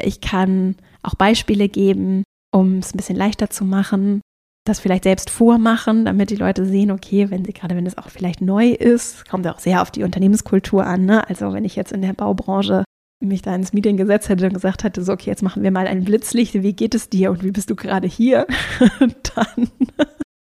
Ich 0.00 0.20
kann 0.20 0.76
auch 1.02 1.14
Beispiele 1.14 1.68
geben, 1.68 2.24
um 2.52 2.78
es 2.78 2.92
ein 2.92 2.96
bisschen 2.96 3.16
leichter 3.16 3.50
zu 3.50 3.64
machen, 3.64 4.20
das 4.64 4.80
vielleicht 4.80 5.04
selbst 5.04 5.30
vormachen, 5.30 6.06
damit 6.06 6.30
die 6.30 6.36
Leute 6.36 6.64
sehen, 6.64 6.90
okay, 6.90 7.30
wenn 7.30 7.44
sie 7.44 7.52
gerade, 7.52 7.76
wenn 7.76 7.86
es 7.86 7.98
auch 7.98 8.08
vielleicht 8.08 8.40
neu 8.40 8.70
ist, 8.70 9.28
kommt 9.28 9.46
auch 9.46 9.58
sehr 9.58 9.82
auf 9.82 9.90
die 9.90 10.04
Unternehmenskultur 10.04 10.86
an. 10.86 11.04
Ne? 11.04 11.28
Also 11.28 11.52
wenn 11.52 11.64
ich 11.64 11.76
jetzt 11.76 11.92
in 11.92 12.02
der 12.02 12.14
Baubranche 12.14 12.84
mich 13.20 13.42
da 13.42 13.54
ins 13.54 13.72
Meeting 13.72 13.96
gesetzt 13.96 14.28
hätte 14.28 14.46
und 14.46 14.54
gesagt 14.54 14.84
hätte, 14.84 15.02
so, 15.02 15.12
okay, 15.12 15.30
jetzt 15.30 15.42
machen 15.42 15.62
wir 15.62 15.70
mal 15.70 15.86
ein 15.86 16.04
Blitzlicht, 16.04 16.54
wie 16.54 16.72
geht 16.72 16.94
es 16.94 17.08
dir 17.08 17.30
und 17.30 17.44
wie 17.44 17.50
bist 17.50 17.70
du 17.70 17.76
gerade 17.76 18.08
hier? 18.08 18.46
dann 18.98 19.68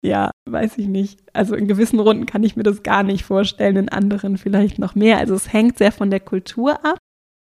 ja, 0.02 0.30
weiß 0.48 0.78
ich 0.78 0.86
nicht. 0.86 1.20
Also 1.32 1.54
in 1.54 1.66
gewissen 1.66 1.98
Runden 1.98 2.26
kann 2.26 2.44
ich 2.44 2.56
mir 2.56 2.62
das 2.62 2.82
gar 2.82 3.02
nicht 3.02 3.24
vorstellen, 3.24 3.76
in 3.76 3.88
anderen 3.88 4.38
vielleicht 4.38 4.78
noch 4.78 4.94
mehr. 4.94 5.18
Also 5.18 5.34
es 5.34 5.52
hängt 5.52 5.78
sehr 5.78 5.92
von 5.92 6.10
der 6.10 6.20
Kultur 6.20 6.84
ab. 6.84 6.98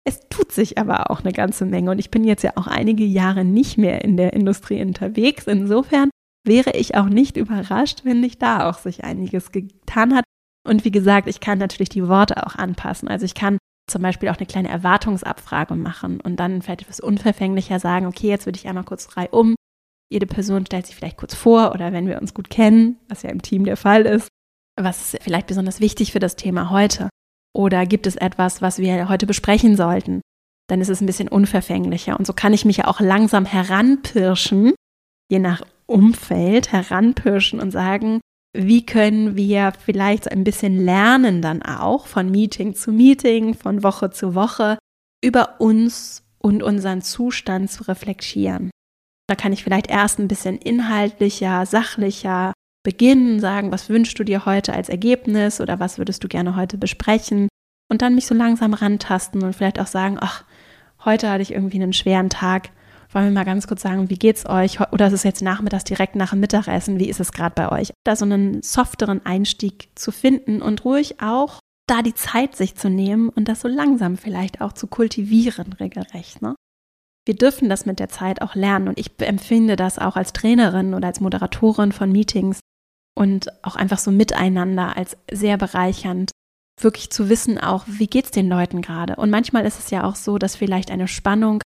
Es 0.05 0.27
tut 0.29 0.51
sich 0.51 0.77
aber 0.77 1.09
auch 1.09 1.21
eine 1.21 1.31
ganze 1.31 1.65
Menge 1.65 1.91
und 1.91 1.99
ich 1.99 2.11
bin 2.11 2.23
jetzt 2.23 2.43
ja 2.43 2.51
auch 2.55 2.67
einige 2.67 3.05
Jahre 3.05 3.45
nicht 3.45 3.77
mehr 3.77 4.03
in 4.03 4.17
der 4.17 4.33
Industrie 4.33 4.81
unterwegs. 4.81 5.47
Insofern 5.47 6.09
wäre 6.45 6.71
ich 6.71 6.95
auch 6.95 7.05
nicht 7.05 7.37
überrascht, 7.37 8.01
wenn 8.03 8.19
nicht 8.19 8.41
da 8.41 8.69
auch 8.69 8.77
sich 8.77 9.03
einiges 9.03 9.51
getan 9.51 10.15
hat. 10.15 10.23
Und 10.67 10.85
wie 10.85 10.91
gesagt, 10.91 11.27
ich 11.27 11.39
kann 11.39 11.57
natürlich 11.57 11.89
die 11.89 12.07
Worte 12.07 12.45
auch 12.45 12.55
anpassen. 12.55 13.07
Also 13.07 13.25
ich 13.25 13.33
kann 13.33 13.57
zum 13.89 14.01
Beispiel 14.01 14.29
auch 14.29 14.37
eine 14.37 14.45
kleine 14.45 14.69
Erwartungsabfrage 14.69 15.75
machen 15.75 16.21
und 16.21 16.37
dann 16.37 16.61
vielleicht 16.61 16.83
etwas 16.83 17.01
unverfänglicher 17.01 17.79
sagen, 17.79 18.05
okay, 18.05 18.27
jetzt 18.27 18.45
würde 18.45 18.57
ich 18.57 18.67
einmal 18.67 18.85
kurz 18.85 19.05
frei 19.05 19.29
um 19.29 19.55
jede 20.13 20.27
Person 20.27 20.63
stellt 20.65 20.85
sich 20.85 20.95
vielleicht 20.95 21.17
kurz 21.17 21.33
vor 21.33 21.71
oder 21.73 21.91
wenn 21.91 22.07
wir 22.07 22.21
uns 22.21 22.35
gut 22.35 22.51
kennen, 22.51 22.99
was 23.09 23.23
ja 23.23 23.31
im 23.31 23.41
Team 23.41 23.65
der 23.65 23.77
Fall 23.77 24.05
ist, 24.05 24.29
was 24.79 25.13
ist 25.13 25.23
vielleicht 25.23 25.47
besonders 25.47 25.79
wichtig 25.79 26.11
für 26.11 26.19
das 26.19 26.35
Thema 26.35 26.69
heute? 26.69 27.09
Oder 27.51 27.87
gibt 27.87 28.05
es 28.05 28.15
etwas, 28.15 28.61
was 28.61 28.77
wir 28.77 29.09
heute 29.09 29.25
besprechen 29.25 29.75
sollten? 29.75 30.21
Dann 30.69 30.81
ist 30.81 30.89
es 30.89 31.01
ein 31.01 31.07
bisschen 31.07 31.29
unverfänglicher. 31.29 32.17
Und 32.17 32.27
so 32.27 32.33
kann 32.33 32.53
ich 32.53 32.63
mich 32.63 32.77
ja 32.77 32.87
auch 32.87 32.99
langsam 32.99 33.45
heranpirschen, 33.45 34.73
je 35.31 35.39
nach 35.39 35.63
Umfeld 35.85 36.71
heranpirschen 36.71 37.59
und 37.59 37.71
sagen, 37.71 38.21
wie 38.55 38.85
können 38.85 39.35
wir 39.35 39.73
vielleicht 39.83 40.31
ein 40.31 40.43
bisschen 40.43 40.83
lernen 40.83 41.41
dann 41.41 41.63
auch 41.63 42.07
von 42.07 42.29
Meeting 42.29 42.75
zu 42.75 42.91
Meeting, 42.91 43.55
von 43.55 43.81
Woche 43.83 44.11
zu 44.11 44.35
Woche 44.35 44.77
über 45.23 45.59
uns 45.59 46.23
und 46.37 46.61
unseren 46.61 47.01
Zustand 47.01 47.71
zu 47.71 47.83
reflektieren. 47.87 48.69
Da 49.27 49.35
kann 49.35 49.53
ich 49.53 49.63
vielleicht 49.63 49.87
erst 49.87 50.19
ein 50.19 50.27
bisschen 50.27 50.57
inhaltlicher, 50.57 51.65
sachlicher 51.65 52.53
beginnen, 52.83 53.39
sagen, 53.39 53.71
was 53.71 53.89
wünschst 53.89 54.19
du 54.19 54.23
dir 54.23 54.45
heute 54.45 54.73
als 54.73 54.89
Ergebnis 54.89 55.61
oder 55.61 55.79
was 55.79 55.97
würdest 55.97 56.23
du 56.23 56.27
gerne 56.27 56.55
heute 56.55 56.77
besprechen 56.77 57.47
und 57.89 58.01
dann 58.01 58.15
mich 58.15 58.27
so 58.27 58.35
langsam 58.35 58.73
rantasten 58.73 59.41
und 59.41 59.55
vielleicht 59.55 59.79
auch 59.79 59.87
sagen, 59.87 60.17
ach, 60.19 60.43
heute 61.05 61.29
hatte 61.29 61.41
ich 61.41 61.53
irgendwie 61.53 61.81
einen 61.81 61.93
schweren 61.93 62.29
Tag. 62.29 62.71
Wollen 63.13 63.25
wir 63.25 63.31
mal 63.31 63.45
ganz 63.45 63.67
kurz 63.67 63.81
sagen, 63.81 64.09
wie 64.09 64.17
geht's 64.17 64.45
euch? 64.45 64.79
Oder 64.91 65.07
ist 65.07 65.13
es 65.13 65.23
jetzt 65.23 65.41
nachmittags 65.41 65.83
direkt 65.83 66.15
nach 66.15 66.31
dem 66.31 66.39
Mittagessen? 66.39 66.99
Wie 66.99 67.09
ist 67.09 67.19
es 67.19 67.31
gerade 67.31 67.53
bei 67.55 67.71
euch? 67.71 67.91
Da 68.03 68.15
so 68.15 68.25
einen 68.25 68.61
softeren 68.63 69.25
Einstieg 69.25 69.89
zu 69.95 70.11
finden 70.11 70.61
und 70.61 70.83
ruhig 70.83 71.21
auch 71.21 71.59
da 71.87 72.01
die 72.01 72.15
Zeit 72.15 72.55
sich 72.55 72.75
zu 72.75 72.89
nehmen 72.89 73.29
und 73.29 73.47
das 73.47 73.61
so 73.61 73.67
langsam 73.67 74.17
vielleicht 74.17 74.61
auch 74.61 74.73
zu 74.73 74.87
kultivieren, 74.87 75.73
regelrecht. 75.73 76.41
Ne? 76.41 76.55
wir 77.25 77.35
dürfen 77.35 77.69
das 77.69 77.85
mit 77.85 77.99
der 77.99 78.09
Zeit 78.09 78.41
auch 78.41 78.55
lernen. 78.55 78.89
Und 78.89 78.99
ich 78.99 79.11
empfinde 79.19 79.75
das 79.75 79.99
auch 79.99 80.15
als 80.15 80.33
Trainerin 80.33 80.93
oder 80.93 81.07
als 81.07 81.19
Moderatorin 81.19 81.91
von 81.91 82.11
Meetings 82.11 82.59
und 83.15 83.47
auch 83.63 83.75
einfach 83.75 83.99
so 83.99 84.11
miteinander 84.11 84.97
als 84.97 85.17
sehr 85.31 85.57
bereichernd, 85.57 86.31
wirklich 86.81 87.11
zu 87.11 87.29
wissen 87.29 87.59
auch, 87.59 87.85
wie 87.87 88.07
geht 88.07 88.25
es 88.25 88.31
den 88.31 88.49
Leuten 88.49 88.81
gerade. 88.81 89.15
Und 89.15 89.29
manchmal 89.29 89.65
ist 89.65 89.79
es 89.79 89.89
ja 89.89 90.03
auch 90.03 90.15
so, 90.15 90.37
dass 90.37 90.55
vielleicht 90.55 90.91
eine 90.91 91.07
Spannung 91.07 91.61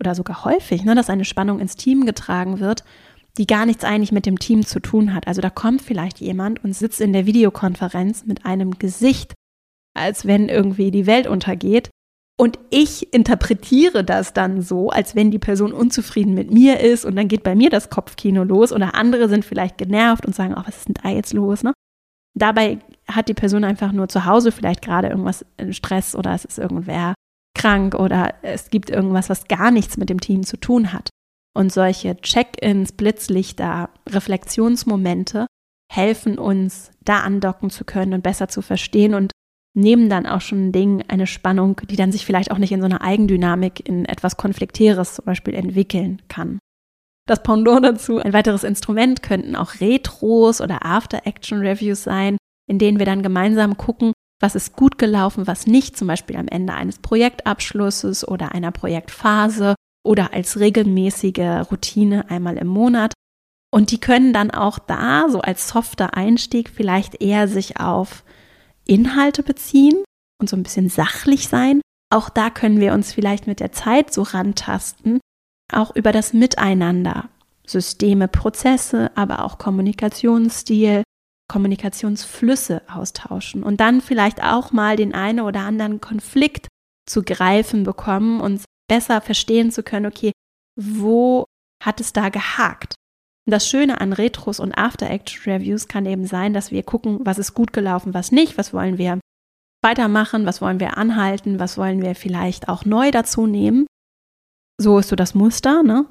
oder 0.00 0.14
sogar 0.14 0.44
häufig, 0.44 0.84
ne, 0.84 0.94
dass 0.94 1.10
eine 1.10 1.24
Spannung 1.24 1.60
ins 1.60 1.76
Team 1.76 2.06
getragen 2.06 2.60
wird, 2.60 2.84
die 3.38 3.46
gar 3.46 3.66
nichts 3.66 3.84
eigentlich 3.84 4.12
mit 4.12 4.26
dem 4.26 4.38
Team 4.38 4.64
zu 4.64 4.80
tun 4.80 5.14
hat. 5.14 5.26
Also 5.26 5.40
da 5.40 5.50
kommt 5.50 5.82
vielleicht 5.82 6.20
jemand 6.20 6.64
und 6.64 6.74
sitzt 6.74 7.00
in 7.00 7.12
der 7.12 7.26
Videokonferenz 7.26 8.24
mit 8.24 8.46
einem 8.46 8.78
Gesicht, 8.78 9.34
als 9.94 10.26
wenn 10.26 10.48
irgendwie 10.48 10.90
die 10.90 11.06
Welt 11.06 11.26
untergeht 11.26 11.90
und 12.38 12.58
ich 12.68 13.14
interpretiere 13.14 14.04
das 14.04 14.34
dann 14.34 14.60
so, 14.60 14.90
als 14.90 15.14
wenn 15.14 15.30
die 15.30 15.38
Person 15.38 15.72
unzufrieden 15.72 16.34
mit 16.34 16.50
mir 16.50 16.80
ist 16.80 17.06
und 17.06 17.16
dann 17.16 17.28
geht 17.28 17.42
bei 17.42 17.54
mir 17.54 17.70
das 17.70 17.88
Kopfkino 17.88 18.44
los 18.44 18.72
oder 18.72 18.94
andere 18.94 19.28
sind 19.28 19.44
vielleicht 19.44 19.78
genervt 19.78 20.26
und 20.26 20.34
sagen, 20.34 20.54
ach, 20.54 20.68
was 20.68 20.76
ist 20.76 20.88
denn 20.88 20.96
da 21.02 21.08
jetzt 21.08 21.32
los, 21.32 21.62
ne? 21.62 21.72
Dabei 22.34 22.78
hat 23.08 23.28
die 23.28 23.34
Person 23.34 23.64
einfach 23.64 23.92
nur 23.92 24.10
zu 24.10 24.26
Hause 24.26 24.52
vielleicht 24.52 24.82
gerade 24.82 25.08
irgendwas 25.08 25.46
in 25.56 25.72
Stress 25.72 26.14
oder 26.14 26.34
es 26.34 26.44
ist 26.44 26.58
irgendwer 26.58 27.14
krank 27.56 27.94
oder 27.94 28.34
es 28.42 28.70
gibt 28.70 28.90
irgendwas, 28.90 29.28
was 29.28 29.48
gar 29.48 29.70
nichts 29.70 29.96
mit 29.96 30.10
dem 30.10 30.20
Team 30.20 30.44
zu 30.44 30.56
tun 30.56 30.92
hat. 30.92 31.08
Und 31.56 31.72
solche 31.72 32.16
Check-ins, 32.20 32.92
Blitzlichter, 32.92 33.88
Reflexionsmomente 34.08 35.46
helfen 35.92 36.38
uns, 36.38 36.90
da 37.04 37.20
andocken 37.20 37.70
zu 37.70 37.84
können 37.84 38.12
und 38.12 38.22
besser 38.22 38.48
zu 38.48 38.60
verstehen 38.60 39.14
und 39.14 39.32
nehmen 39.74 40.08
dann 40.08 40.26
auch 40.26 40.40
schon 40.40 40.68
ein 40.68 40.72
Ding, 40.72 41.04
eine 41.08 41.26
Spannung, 41.26 41.80
die 41.88 41.96
dann 41.96 42.12
sich 42.12 42.26
vielleicht 42.26 42.50
auch 42.50 42.58
nicht 42.58 42.72
in 42.72 42.80
so 42.80 42.86
einer 42.86 43.02
Eigendynamik 43.02 43.86
in 43.88 44.04
etwas 44.04 44.36
Konfliktäres 44.36 45.14
zum 45.14 45.24
Beispiel 45.24 45.54
entwickeln 45.54 46.22
kann. 46.28 46.58
Das 47.26 47.42
Pendant 47.42 47.84
dazu, 47.84 48.18
ein 48.18 48.32
weiteres 48.32 48.64
Instrument 48.64 49.22
könnten 49.22 49.56
auch 49.56 49.80
Retros 49.80 50.60
oder 50.60 50.84
After-Action-Reviews 50.84 52.04
sein, 52.04 52.36
in 52.68 52.78
denen 52.78 52.98
wir 52.98 53.06
dann 53.06 53.22
gemeinsam 53.22 53.76
gucken, 53.76 54.12
was 54.40 54.54
ist 54.54 54.76
gut 54.76 54.98
gelaufen, 54.98 55.46
was 55.46 55.66
nicht, 55.66 55.96
zum 55.96 56.08
Beispiel 56.08 56.36
am 56.36 56.48
Ende 56.48 56.74
eines 56.74 56.98
Projektabschlusses 56.98 58.26
oder 58.26 58.52
einer 58.52 58.70
Projektphase 58.70 59.74
oder 60.04 60.32
als 60.32 60.58
regelmäßige 60.60 61.70
Routine 61.70 62.30
einmal 62.30 62.56
im 62.58 62.68
Monat. 62.68 63.12
Und 63.72 63.90
die 63.90 64.00
können 64.00 64.32
dann 64.32 64.50
auch 64.50 64.78
da, 64.78 65.28
so 65.28 65.40
als 65.40 65.68
softer 65.68 66.14
Einstieg, 66.14 66.70
vielleicht 66.70 67.20
eher 67.20 67.48
sich 67.48 67.80
auf 67.80 68.24
Inhalte 68.86 69.42
beziehen 69.42 70.04
und 70.40 70.48
so 70.48 70.56
ein 70.56 70.62
bisschen 70.62 70.88
sachlich 70.88 71.48
sein. 71.48 71.80
Auch 72.10 72.28
da 72.28 72.50
können 72.50 72.80
wir 72.80 72.92
uns 72.92 73.12
vielleicht 73.12 73.46
mit 73.46 73.60
der 73.60 73.72
Zeit 73.72 74.12
so 74.12 74.22
rantasten, 74.22 75.18
auch 75.72 75.94
über 75.96 76.12
das 76.12 76.32
Miteinander. 76.32 77.28
Systeme, 77.66 78.28
Prozesse, 78.28 79.10
aber 79.16 79.44
auch 79.44 79.58
Kommunikationsstil, 79.58 81.02
Kommunikationsflüsse 81.48 82.82
austauschen 82.88 83.62
und 83.62 83.80
dann 83.80 84.00
vielleicht 84.00 84.42
auch 84.42 84.72
mal 84.72 84.96
den 84.96 85.14
einen 85.14 85.40
oder 85.40 85.60
anderen 85.60 86.00
Konflikt 86.00 86.68
zu 87.08 87.22
greifen 87.22 87.84
bekommen 87.84 88.40
und 88.40 88.64
besser 88.88 89.20
verstehen 89.20 89.70
zu 89.70 89.82
können, 89.82 90.06
okay, 90.06 90.32
wo 90.78 91.44
hat 91.82 92.00
es 92.00 92.12
da 92.12 92.28
gehakt? 92.28 92.94
Und 93.46 93.52
das 93.52 93.68
Schöne 93.68 94.00
an 94.00 94.12
Retros 94.12 94.58
und 94.58 94.76
After-Action-Reviews 94.76 95.86
kann 95.86 96.04
eben 96.04 96.26
sein, 96.26 96.52
dass 96.52 96.72
wir 96.72 96.82
gucken, 96.82 97.20
was 97.22 97.38
ist 97.38 97.54
gut 97.54 97.72
gelaufen, 97.72 98.12
was 98.12 98.32
nicht, 98.32 98.58
was 98.58 98.72
wollen 98.72 98.98
wir 98.98 99.20
weitermachen, 99.84 100.46
was 100.46 100.60
wollen 100.60 100.80
wir 100.80 100.96
anhalten, 100.96 101.60
was 101.60 101.78
wollen 101.78 102.02
wir 102.02 102.16
vielleicht 102.16 102.68
auch 102.68 102.84
neu 102.84 103.12
dazu 103.12 103.46
nehmen. 103.46 103.86
So 104.78 104.98
ist 104.98 105.08
so 105.08 105.16
das 105.16 105.34
Muster, 105.34 105.84
ne? 105.84 106.06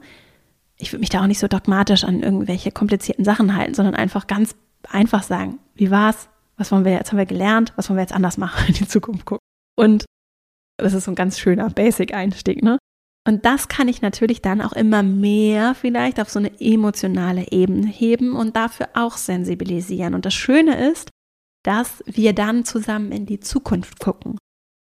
Ich 0.77 0.91
würde 0.91 1.01
mich 1.01 1.09
da 1.09 1.21
auch 1.21 1.27
nicht 1.27 1.39
so 1.39 1.47
dogmatisch 1.47 2.03
an 2.03 2.21
irgendwelche 2.21 2.71
komplizierten 2.71 3.25
Sachen 3.25 3.55
halten, 3.55 3.73
sondern 3.73 3.95
einfach 3.95 4.27
ganz 4.27 4.55
einfach 4.93 5.23
sagen, 5.23 5.59
wie 5.75 5.91
war's? 5.91 6.29
Was 6.57 6.71
wollen 6.71 6.86
wir 6.86 6.93
jetzt 6.93 7.11
haben 7.11 7.17
wir 7.17 7.25
gelernt? 7.25 7.73
Was 7.75 7.89
wollen 7.89 7.97
wir 7.97 8.03
jetzt 8.03 8.13
anders 8.13 8.38
machen 8.38 8.65
in 8.67 8.73
die 8.73 8.88
Zukunft 8.88 9.25
gucken? 9.25 9.45
Und 9.77 10.05
das 10.77 10.93
ist 10.93 11.05
so 11.05 11.11
ein 11.11 11.15
ganz 11.15 11.39
schöner 11.39 11.69
Basic-Einstieg, 11.69 12.63
ne? 12.63 12.77
Und 13.27 13.43
das 13.43 13.67
kann 13.67 13.88
ich 13.88 14.03
natürlich 14.03 14.41
dann 14.43 14.61
auch 14.61 14.73
immer 14.73 15.01
mehr 15.01 15.73
vielleicht 15.73 16.19
auf 16.19 16.29
so 16.29 16.38
eine 16.38 16.51
emotionale 16.61 17.51
Ebene 17.51 17.88
heben 17.88 18.36
und 18.36 18.55
dafür 18.55 18.89
auch 18.93 19.17
sensibilisieren. 19.17 20.13
Und 20.13 20.25
das 20.25 20.36
Schöne 20.36 20.89
ist, 20.91 21.09
dass 21.63 22.03
wir 22.05 22.33
dann 22.33 22.65
zusammen 22.65 23.11
in 23.11 23.25
die 23.25 23.39
Zukunft 23.39 23.99
gucken 23.99 24.38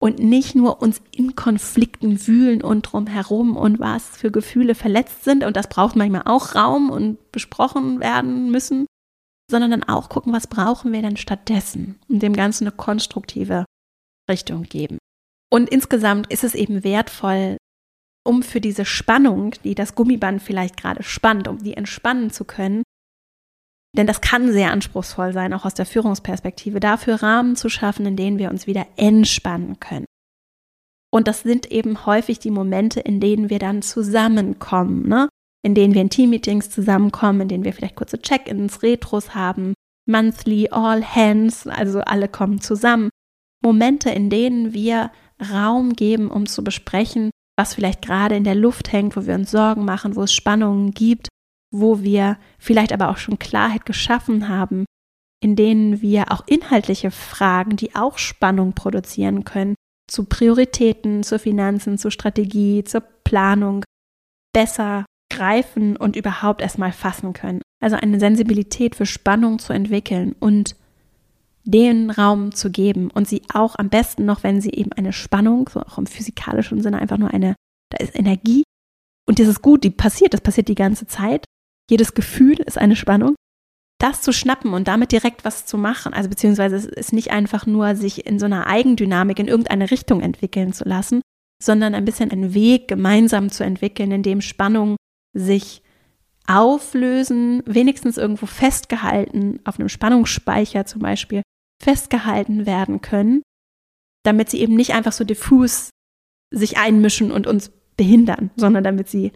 und 0.02 0.18
nicht 0.18 0.56
nur 0.56 0.82
uns 0.82 1.00
in 1.12 1.36
Konflikten 1.36 2.26
wühlen 2.26 2.60
und 2.60 2.82
drumherum 2.82 3.56
und 3.56 3.78
was 3.78 4.16
für 4.16 4.32
Gefühle 4.32 4.74
verletzt 4.74 5.22
sind. 5.22 5.44
Und 5.44 5.56
das 5.56 5.68
braucht 5.68 5.94
manchmal 5.94 6.22
auch 6.24 6.56
Raum 6.56 6.90
und 6.90 7.30
besprochen 7.30 8.00
werden 8.00 8.50
müssen, 8.50 8.86
sondern 9.50 9.70
dann 9.70 9.84
auch 9.84 10.08
gucken, 10.08 10.32
was 10.32 10.46
brauchen 10.46 10.92
wir 10.92 11.02
denn 11.02 11.16
stattdessen 11.16 12.00
und 12.08 12.22
dem 12.22 12.32
Ganzen 12.32 12.64
eine 12.64 12.76
konstruktive 12.76 13.64
Richtung 14.30 14.62
geben. 14.64 14.98
Und 15.52 15.68
insgesamt 15.68 16.32
ist 16.32 16.44
es 16.44 16.54
eben 16.54 16.82
wertvoll, 16.82 17.58
um 18.26 18.42
für 18.42 18.60
diese 18.60 18.84
Spannung, 18.84 19.54
die 19.64 19.74
das 19.74 19.94
Gummiband 19.94 20.42
vielleicht 20.42 20.76
gerade 20.76 21.02
spannt, 21.02 21.46
um 21.46 21.62
die 21.62 21.74
entspannen 21.74 22.30
zu 22.30 22.44
können, 22.44 22.82
denn 23.96 24.06
das 24.08 24.20
kann 24.20 24.52
sehr 24.52 24.72
anspruchsvoll 24.72 25.32
sein, 25.32 25.52
auch 25.52 25.64
aus 25.64 25.74
der 25.74 25.86
Führungsperspektive, 25.86 26.80
dafür 26.80 27.22
Rahmen 27.22 27.54
zu 27.54 27.68
schaffen, 27.68 28.06
in 28.06 28.16
denen 28.16 28.38
wir 28.38 28.50
uns 28.50 28.66
wieder 28.66 28.86
entspannen 28.96 29.78
können. 29.78 30.06
Und 31.12 31.28
das 31.28 31.42
sind 31.42 31.70
eben 31.70 32.06
häufig 32.06 32.40
die 32.40 32.50
Momente, 32.50 32.98
in 32.98 33.20
denen 33.20 33.50
wir 33.50 33.60
dann 33.60 33.82
zusammenkommen, 33.82 35.08
ne? 35.08 35.28
In 35.64 35.74
denen 35.74 35.94
wir 35.94 36.02
in 36.02 36.10
Teammeetings 36.10 36.70
zusammenkommen, 36.70 37.42
in 37.42 37.48
denen 37.48 37.64
wir 37.64 37.72
vielleicht 37.72 37.96
kurze 37.96 38.20
Check-ins, 38.20 38.82
Retros 38.82 39.34
haben, 39.34 39.72
monthly, 40.06 40.68
all 40.70 41.02
hands, 41.02 41.66
also 41.66 42.00
alle 42.00 42.28
kommen 42.28 42.60
zusammen. 42.60 43.08
Momente, 43.62 44.10
in 44.10 44.28
denen 44.28 44.74
wir 44.74 45.10
Raum 45.52 45.94
geben, 45.94 46.30
um 46.30 46.46
zu 46.46 46.62
besprechen, 46.62 47.30
was 47.58 47.74
vielleicht 47.74 48.02
gerade 48.02 48.36
in 48.36 48.44
der 48.44 48.54
Luft 48.54 48.92
hängt, 48.92 49.16
wo 49.16 49.26
wir 49.26 49.34
uns 49.34 49.50
Sorgen 49.50 49.84
machen, 49.86 50.16
wo 50.16 50.22
es 50.22 50.34
Spannungen 50.34 50.90
gibt, 50.90 51.28
wo 51.72 52.02
wir 52.02 52.36
vielleicht 52.58 52.92
aber 52.92 53.08
auch 53.08 53.16
schon 53.16 53.38
Klarheit 53.38 53.86
geschaffen 53.86 54.48
haben, 54.48 54.84
in 55.42 55.56
denen 55.56 56.02
wir 56.02 56.30
auch 56.30 56.46
inhaltliche 56.46 57.10
Fragen, 57.10 57.76
die 57.76 57.94
auch 57.94 58.18
Spannung 58.18 58.74
produzieren 58.74 59.44
können, 59.44 59.76
zu 60.10 60.24
Prioritäten, 60.24 61.22
zu 61.22 61.38
Finanzen, 61.38 61.96
zu 61.96 62.10
Strategie, 62.10 62.84
zur 62.84 63.00
Planung 63.00 63.82
besser 64.52 65.06
greifen 65.30 65.96
und 65.96 66.16
überhaupt 66.16 66.60
erstmal 66.60 66.92
fassen 66.92 67.32
können. 67.32 67.60
Also 67.82 67.96
eine 67.96 68.18
Sensibilität 68.18 68.94
für 68.94 69.06
Spannung 69.06 69.58
zu 69.58 69.72
entwickeln 69.72 70.34
und 70.38 70.76
den 71.64 72.10
Raum 72.10 72.52
zu 72.52 72.70
geben 72.70 73.10
und 73.10 73.26
sie 73.26 73.42
auch 73.52 73.76
am 73.78 73.88
besten 73.88 74.24
noch, 74.24 74.42
wenn 74.42 74.60
sie 74.60 74.70
eben 74.70 74.92
eine 74.92 75.12
Spannung, 75.12 75.68
so 75.72 75.80
auch 75.80 75.98
im 75.98 76.06
physikalischen 76.06 76.82
Sinne 76.82 76.98
einfach 76.98 77.18
nur 77.18 77.32
eine, 77.32 77.54
da 77.90 78.04
ist 78.04 78.14
Energie 78.14 78.64
und 79.26 79.38
das 79.38 79.48
ist 79.48 79.62
gut, 79.62 79.84
die 79.84 79.90
passiert, 79.90 80.34
das 80.34 80.42
passiert 80.42 80.68
die 80.68 80.74
ganze 80.74 81.06
Zeit. 81.06 81.44
Jedes 81.90 82.14
Gefühl 82.14 82.60
ist 82.60 82.78
eine 82.78 82.96
Spannung. 82.96 83.34
Das 83.98 84.20
zu 84.20 84.32
schnappen 84.32 84.74
und 84.74 84.88
damit 84.88 85.12
direkt 85.12 85.44
was 85.44 85.64
zu 85.64 85.78
machen, 85.78 86.12
also 86.12 86.28
beziehungsweise 86.28 86.76
es 86.76 86.84
ist 86.84 87.12
nicht 87.12 87.30
einfach 87.30 87.64
nur 87.64 87.96
sich 87.96 88.26
in 88.26 88.38
so 88.38 88.44
einer 88.44 88.66
Eigendynamik 88.66 89.38
in 89.38 89.48
irgendeine 89.48 89.90
Richtung 89.90 90.20
entwickeln 90.20 90.72
zu 90.72 90.84
lassen, 90.84 91.22
sondern 91.62 91.94
ein 91.94 92.04
bisschen 92.04 92.30
einen 92.30 92.52
Weg 92.52 92.88
gemeinsam 92.88 93.50
zu 93.50 93.64
entwickeln, 93.64 94.10
in 94.10 94.22
dem 94.22 94.40
Spannung 94.40 94.96
sich 95.34 95.82
auflösen, 96.46 97.62
wenigstens 97.66 98.16
irgendwo 98.16 98.46
festgehalten, 98.46 99.60
auf 99.64 99.78
einem 99.78 99.88
Spannungsspeicher 99.88 100.86
zum 100.86 101.00
Beispiel, 101.02 101.42
festgehalten 101.82 102.66
werden 102.66 103.00
können, 103.00 103.42
damit 104.24 104.50
sie 104.50 104.60
eben 104.60 104.74
nicht 104.74 104.94
einfach 104.94 105.12
so 105.12 105.24
diffus 105.24 105.90
sich 106.50 106.78
einmischen 106.78 107.32
und 107.32 107.46
uns 107.46 107.72
behindern, 107.96 108.50
sondern 108.56 108.84
damit 108.84 109.08
sie 109.08 109.32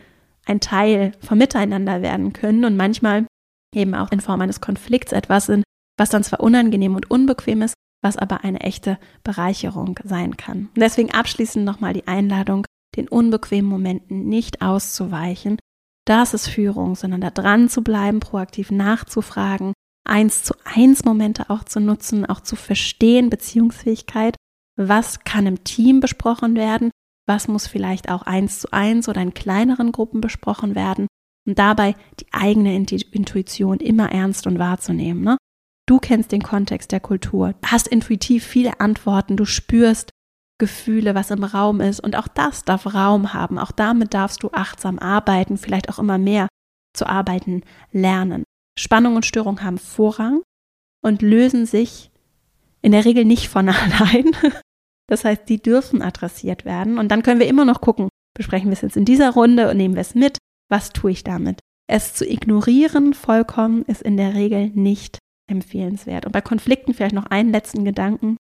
ein 0.47 0.61
Teil 0.61 1.13
vom 1.21 1.39
Miteinander 1.39 2.03
werden 2.03 2.33
können 2.33 2.65
und 2.65 2.77
manchmal 2.77 3.27
eben 3.75 3.95
auch 3.95 4.11
in 4.13 4.21
Form 4.21 4.41
eines 4.41 4.61
Konflikts 4.61 5.13
etwas 5.13 5.47
sind, 5.47 5.65
was 5.99 6.11
dann 6.11 6.25
zwar 6.25 6.41
unangenehm 6.41 6.95
und 6.95 7.11
unbequem 7.11 7.63
ist, 7.63 7.75
was 8.03 8.17
aber 8.17 8.45
eine 8.45 8.61
echte 8.61 8.99
Bereicherung 9.25 9.99
sein 10.05 10.37
kann. 10.37 10.69
Und 10.75 10.81
deswegen 10.81 11.11
abschließend 11.11 11.65
nochmal 11.65 11.93
die 11.93 12.07
Einladung, 12.07 12.65
den 12.97 13.09
unbequemen 13.09 13.69
Momenten 13.69 14.29
nicht 14.29 14.63
auszuweichen. 14.63 15.59
Das 16.09 16.33
ist 16.33 16.49
Führung, 16.49 16.95
sondern 16.95 17.21
da 17.21 17.31
dran 17.31 17.69
zu 17.69 17.83
bleiben, 17.83 18.19
proaktiv 18.21 18.71
nachzufragen, 18.71 19.75
eins 20.09 20.43
zu 20.43 20.55
eins 20.65 21.05
Momente 21.05 21.51
auch 21.51 21.65
zu 21.65 21.81
nutzen, 21.81 22.25
auch 22.25 22.41
zu 22.41 22.57
verstehen, 22.57 23.29
Beziehungsfähigkeit. 23.29 24.35
Was 24.79 25.21
kann 25.25 25.47
im 25.47 25.65
Team 25.65 26.01
besprochen 26.01 26.57
werden? 26.57 26.91
Was 27.27 27.47
muss 27.47 27.67
vielleicht 27.67 28.11
auch 28.11 28.23
eins 28.23 28.61
zu 28.61 28.73
eins 28.73 29.07
oder 29.07 29.21
in 29.21 29.35
kleineren 29.35 29.93
Gruppen 29.93 30.23
besprochen 30.23 30.75
werden? 30.75 31.09
Und 31.47 31.59
dabei 31.59 31.95
die 32.21 32.27
eigene 32.33 32.75
Intuition 32.75 33.79
immer 33.79 34.11
ernst 34.11 34.47
und 34.47 34.59
wahrzunehmen. 34.59 35.23
Ne? 35.23 35.37
Du 35.87 35.99
kennst 35.99 36.33
den 36.33 36.43
Kontext 36.43 36.91
der 36.91 37.01
Kultur, 37.01 37.55
hast 37.63 37.87
intuitiv 37.87 38.47
viele 38.47 38.81
Antworten, 38.81 39.37
du 39.37 39.45
spürst 39.45 40.09
Gefühle, 40.59 41.15
was 41.15 41.31
im 41.31 41.45
Raum 41.45 41.81
ist. 41.81 42.01
Und 42.01 42.17
auch 42.17 42.29
das 42.29 42.65
darf 42.65 42.93
Raum 42.93 43.33
haben. 43.33 43.59
Auch 43.59 43.73
damit 43.73 44.15
darfst 44.15 44.43
du 44.43 44.51
achtsam 44.53 44.99
arbeiten, 44.99 45.57
vielleicht 45.57 45.89
auch 45.89 45.99
immer 45.99 46.19
mehr 46.19 46.49
zu 46.97 47.07
arbeiten 47.07 47.63
lernen. 47.93 48.45
Spannung 48.79 49.17
und 49.17 49.27
Störung 49.27 49.63
haben 49.63 49.79
Vorrang 49.79 50.43
und 51.03 51.23
lösen 51.23 51.67
sich 51.67 52.11
in 52.83 52.93
der 52.93 53.05
Regel 53.05 53.25
nicht 53.25 53.49
von 53.49 53.69
allein. 53.69 54.31
Das 55.09 55.25
heißt, 55.25 55.49
die 55.49 55.63
dürfen 55.63 56.03
adressiert 56.03 56.65
werden. 56.65 56.99
Und 56.99 57.09
dann 57.09 57.23
können 57.23 57.41
wir 57.41 57.49
immer 57.49 57.65
noch 57.65 57.81
gucken, 57.81 58.09
besprechen 58.37 58.69
wir 58.69 58.75
es 58.75 58.83
jetzt 58.83 58.97
in 58.97 59.05
dieser 59.05 59.31
Runde 59.31 59.71
und 59.71 59.77
nehmen 59.77 59.95
wir 59.95 60.03
es 60.03 60.15
mit. 60.15 60.39
Was 60.71 60.91
tue 60.91 61.13
ich 61.13 61.25
damit? 61.25 61.61
Es 61.91 62.15
zu 62.15 62.29
ignorieren 62.29 63.15
vollkommen 63.15 63.85
ist 63.85 64.03
in 64.03 64.17
der 64.17 64.35
Regel 64.35 64.69
nicht 64.75 65.19
empfehlenswert. 65.49 66.27
Und 66.27 66.33
bei 66.33 66.43
Konflikten 66.43 66.93
vielleicht 66.93 67.15
noch 67.15 67.27
einen 67.27 67.51
letzten 67.51 67.85
Gedanken. 67.85 68.37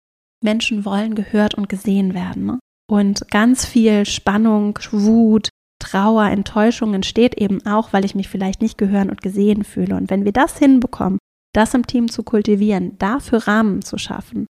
Menschen 0.44 0.86
wollen 0.86 1.16
gehört 1.16 1.56
und 1.56 1.70
gesehen 1.70 2.14
werden. 2.14 2.46
Ne? 2.46 2.60
Und 2.89 3.30
ganz 3.32 3.66
viel 3.66 4.06
Spannung, 4.06 4.78
Wut, 4.91 5.50
Trauer, 5.80 6.26
Enttäuschung 6.26 6.94
entsteht 6.94 7.36
eben 7.36 7.66
auch, 7.66 7.91
weil 7.91 8.06
ich 8.06 8.16
mich 8.16 8.30
vielleicht 8.30 8.62
nicht 8.62 8.78
gehören 8.78 9.10
und 9.10 9.22
gesehen 9.22 9.64
fühle. 9.64 9.96
Und 9.96 10.10
wenn 10.10 10.26
wir 10.26 10.32
das 10.32 10.58
hinbekommen, 10.58 11.20
das 11.54 11.74
im 11.74 11.86
Team 11.86 12.10
zu 12.10 12.24
kultivieren, 12.24 12.98
dafür 13.00 13.48
Rahmen 13.48 13.82
zu 13.82 13.98
schaffen, 13.98 14.46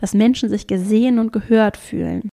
dass 0.00 0.14
Menschen 0.14 0.48
sich 0.48 0.66
gesehen 0.66 1.18
und 1.18 1.32
gehört 1.32 1.76
fühlen, 1.76 2.28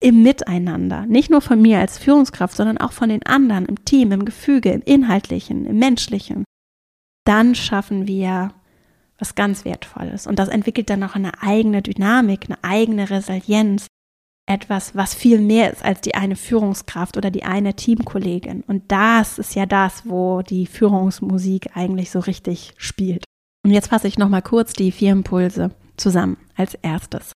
im 0.00 0.22
Miteinander, 0.22 1.06
nicht 1.06 1.30
nur 1.30 1.40
von 1.40 1.60
mir 1.60 1.80
als 1.80 1.98
Führungskraft, 1.98 2.56
sondern 2.56 2.78
auch 2.78 2.92
von 2.92 3.08
den 3.08 3.24
anderen, 3.24 3.66
im 3.66 3.84
Team, 3.84 4.12
im 4.12 4.24
Gefüge, 4.24 4.70
im 4.70 4.82
Inhaltlichen, 4.82 5.66
im 5.66 5.78
Menschlichen, 5.78 6.44
dann 7.26 7.54
schaffen 7.54 8.06
wir 8.06 8.54
was 9.18 9.34
ganz 9.34 9.64
Wertvolles. 9.64 10.26
Und 10.26 10.38
das 10.38 10.48
entwickelt 10.48 10.90
dann 10.90 11.02
auch 11.02 11.14
eine 11.14 11.42
eigene 11.42 11.82
Dynamik, 11.82 12.46
eine 12.46 12.62
eigene 12.62 13.10
Resilienz, 13.10 13.86
etwas, 14.48 14.94
was 14.96 15.14
viel 15.14 15.40
mehr 15.40 15.72
ist 15.72 15.84
als 15.84 16.00
die 16.00 16.14
eine 16.14 16.36
Führungskraft 16.36 17.16
oder 17.16 17.30
die 17.30 17.44
eine 17.44 17.74
Teamkollegin. 17.74 18.64
Und 18.66 18.90
das 18.90 19.38
ist 19.38 19.54
ja 19.54 19.66
das, 19.66 20.08
wo 20.08 20.42
die 20.42 20.66
Führungsmusik 20.66 21.76
eigentlich 21.76 22.10
so 22.10 22.20
richtig 22.20 22.72
spielt. 22.78 23.24
Und 23.64 23.72
jetzt 23.72 23.88
fasse 23.88 24.08
ich 24.08 24.18
nochmal 24.18 24.42
kurz 24.42 24.72
die 24.72 24.92
vier 24.92 25.12
Impulse 25.12 25.72
zusammen 25.96 26.38
als 26.56 26.74
erstes. 26.74 27.32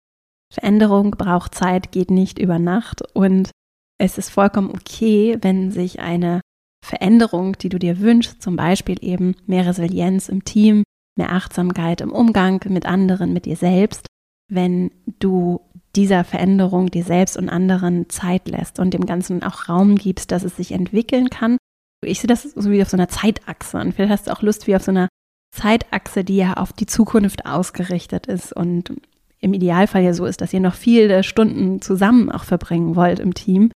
Veränderung 0.53 1.13
braucht 1.13 1.55
Zeit, 1.55 1.93
geht 1.93 2.11
nicht 2.11 2.39
über 2.39 2.59
Nacht 2.59 3.03
und 3.15 3.51
es 3.99 4.19
ist 4.19 4.31
vollkommen 4.31 4.71
okay, 4.71 5.39
wenn 5.43 5.71
sich 5.71 6.01
eine 6.01 6.41
Veränderung, 6.85 7.59
die 7.59 7.69
du 7.69 7.79
dir 7.79 8.01
wünschst, 8.01 8.41
zum 8.41 8.57
Beispiel 8.57 8.97
eben 9.01 9.37
mehr 9.47 9.67
Resilienz 9.67 10.29
im 10.29 10.45
Team, 10.45 10.83
mehr 11.17 11.33
Achtsamkeit 11.33 12.01
im 12.01 12.13
Umgang 12.13 12.61
mit 12.69 12.87
anderen, 12.87 13.33
mit 13.33 13.47
dir 13.47 13.57
selbst, 13.57 14.07
wenn 14.49 14.91
du 15.19 15.61
dieser 15.97 16.25
Veränderung 16.25 16.91
dir 16.91 17.05
selbst 17.05 17.37
und 17.37 17.49
anderen 17.49 18.09
Zeit 18.09 18.49
lässt 18.49 18.79
und 18.79 18.95
dem 18.95 19.07
Ganzen 19.07 19.43
auch 19.43 19.69
Raum 19.69 19.97
gibst, 19.97 20.31
dass 20.31 20.45
es 20.45 20.57
sich 20.57 20.73
entwickeln 20.73 21.31
kann. 21.31 21.57
Ich 22.05 22.21
sehe 22.21 22.29
das 22.29 22.43
so 22.43 22.71
wie 22.71 22.83
auf 22.83 22.89
so 22.89 22.97
einer 22.97 23.09
Zeitachse 23.09 23.79
und 23.79 23.95
vielleicht 23.95 24.13
hast 24.13 24.27
du 24.29 24.33
auch 24.33 24.43
Lust 24.43 24.67
wie 24.67 24.77
auf 24.77 24.83
so 24.83 24.91
einer 24.91 25.09
Zeitachse, 25.55 26.25
die 26.25 26.37
ja 26.37 26.55
auf 26.55 26.73
die 26.73 26.87
Zukunft 26.87 27.45
ausgerichtet 27.45 28.27
ist 28.27 28.53
und 28.53 28.95
im 29.41 29.53
Idealfall 29.53 30.03
ja 30.03 30.13
so 30.13 30.27
ist, 30.27 30.41
dass 30.41 30.53
ihr 30.53 30.61
noch 30.61 30.75
viele 30.75 31.25
Stunden 31.25 31.81
zusammen 31.81 32.31
auch 32.31 32.45
verbringen 32.45 32.95
wollt 32.95 33.19
im 33.19 33.35
Team, 33.35 33.73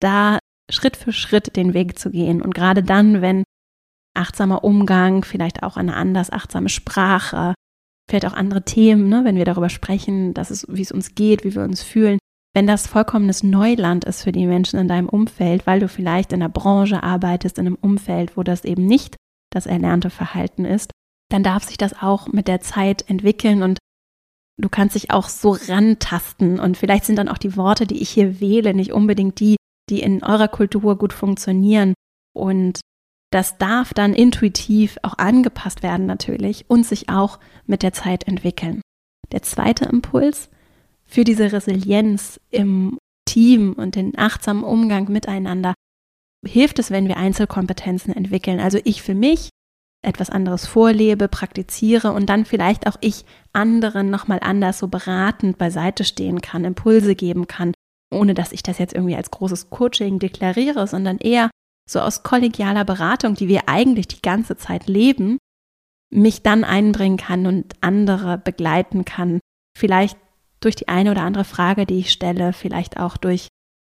da 0.00 0.38
Schritt 0.70 0.96
für 0.96 1.12
Schritt 1.12 1.56
den 1.56 1.74
Weg 1.74 1.98
zu 1.98 2.10
gehen. 2.10 2.42
Und 2.42 2.54
gerade 2.54 2.82
dann, 2.82 3.22
wenn 3.22 3.44
achtsamer 4.14 4.64
Umgang, 4.64 5.24
vielleicht 5.24 5.62
auch 5.62 5.76
eine 5.76 5.94
anders 5.94 6.30
achtsame 6.30 6.68
Sprache, 6.68 7.54
vielleicht 8.08 8.26
auch 8.26 8.32
andere 8.32 8.64
Themen, 8.64 9.08
ne, 9.08 9.24
wenn 9.24 9.36
wir 9.36 9.44
darüber 9.44 9.68
sprechen, 9.68 10.34
dass 10.34 10.50
es, 10.50 10.66
wie 10.68 10.82
es 10.82 10.92
uns 10.92 11.14
geht, 11.14 11.44
wie 11.44 11.54
wir 11.54 11.62
uns 11.62 11.82
fühlen, 11.82 12.18
wenn 12.54 12.66
das 12.66 12.86
vollkommenes 12.86 13.42
Neuland 13.42 14.04
ist 14.04 14.22
für 14.22 14.32
die 14.32 14.46
Menschen 14.46 14.80
in 14.80 14.88
deinem 14.88 15.08
Umfeld, 15.08 15.66
weil 15.66 15.80
du 15.80 15.88
vielleicht 15.88 16.32
in 16.32 16.42
einer 16.42 16.48
Branche 16.48 17.02
arbeitest, 17.02 17.58
in 17.58 17.66
einem 17.66 17.78
Umfeld, 17.80 18.36
wo 18.36 18.42
das 18.42 18.64
eben 18.64 18.86
nicht 18.86 19.16
das 19.52 19.66
erlernte 19.66 20.10
Verhalten 20.10 20.64
ist, 20.64 20.90
dann 21.30 21.42
darf 21.42 21.64
sich 21.64 21.76
das 21.76 22.02
auch 22.02 22.28
mit 22.28 22.48
der 22.48 22.60
Zeit 22.60 23.08
entwickeln 23.08 23.62
und 23.62 23.78
du 24.60 24.68
kannst 24.68 24.94
dich 24.94 25.10
auch 25.10 25.28
so 25.28 25.56
rantasten. 25.68 26.58
Und 26.58 26.76
vielleicht 26.76 27.04
sind 27.04 27.16
dann 27.16 27.28
auch 27.28 27.38
die 27.38 27.56
Worte, 27.56 27.86
die 27.86 28.00
ich 28.00 28.10
hier 28.10 28.40
wähle, 28.40 28.74
nicht 28.74 28.92
unbedingt 28.92 29.40
die, 29.40 29.56
die 29.88 30.00
in 30.00 30.22
eurer 30.22 30.48
Kultur 30.48 30.98
gut 30.98 31.12
funktionieren. 31.12 31.94
Und 32.34 32.80
das 33.30 33.58
darf 33.58 33.92
dann 33.92 34.14
intuitiv 34.14 34.98
auch 35.02 35.18
angepasst 35.18 35.82
werden 35.82 36.06
natürlich 36.06 36.64
und 36.68 36.86
sich 36.86 37.08
auch 37.08 37.38
mit 37.66 37.82
der 37.82 37.92
Zeit 37.92 38.26
entwickeln. 38.26 38.80
Der 39.32 39.42
zweite 39.42 39.84
Impuls 39.84 40.48
für 41.04 41.24
diese 41.24 41.52
Resilienz 41.52 42.40
im 42.50 42.98
Team 43.26 43.74
und 43.74 43.94
den 43.94 44.16
achtsamen 44.16 44.64
Umgang 44.64 45.10
miteinander 45.10 45.74
hilft 46.46 46.78
es, 46.78 46.90
wenn 46.90 47.08
wir 47.08 47.16
Einzelkompetenzen 47.16 48.14
entwickeln. 48.14 48.60
Also 48.60 48.78
ich 48.84 49.02
für 49.02 49.14
mich 49.14 49.50
etwas 50.02 50.30
anderes 50.30 50.66
vorlebe, 50.66 51.28
praktiziere 51.28 52.12
und 52.12 52.26
dann 52.26 52.44
vielleicht 52.44 52.86
auch 52.86 52.96
ich 53.00 53.24
anderen 53.52 54.10
nochmal 54.10 54.38
anders 54.40 54.78
so 54.78 54.88
beratend 54.88 55.58
beiseite 55.58 56.04
stehen 56.04 56.40
kann, 56.40 56.64
Impulse 56.64 57.14
geben 57.14 57.48
kann, 57.48 57.74
ohne 58.14 58.34
dass 58.34 58.52
ich 58.52 58.62
das 58.62 58.78
jetzt 58.78 58.94
irgendwie 58.94 59.16
als 59.16 59.30
großes 59.30 59.70
Coaching 59.70 60.20
deklariere, 60.20 60.86
sondern 60.86 61.18
eher 61.18 61.50
so 61.88 62.00
aus 62.00 62.22
kollegialer 62.22 62.84
Beratung, 62.84 63.34
die 63.34 63.48
wir 63.48 63.68
eigentlich 63.68 64.08
die 64.08 64.22
ganze 64.22 64.56
Zeit 64.56 64.86
leben, 64.86 65.38
mich 66.10 66.42
dann 66.42 66.64
einbringen 66.64 67.16
kann 67.16 67.46
und 67.46 67.74
andere 67.80 68.38
begleiten 68.38 69.04
kann. 69.04 69.40
Vielleicht 69.76 70.18
durch 70.60 70.76
die 70.76 70.88
eine 70.88 71.10
oder 71.10 71.22
andere 71.22 71.44
Frage, 71.44 71.86
die 71.86 71.98
ich 71.98 72.12
stelle, 72.12 72.52
vielleicht 72.52 72.98
auch 72.98 73.16
durch 73.16 73.48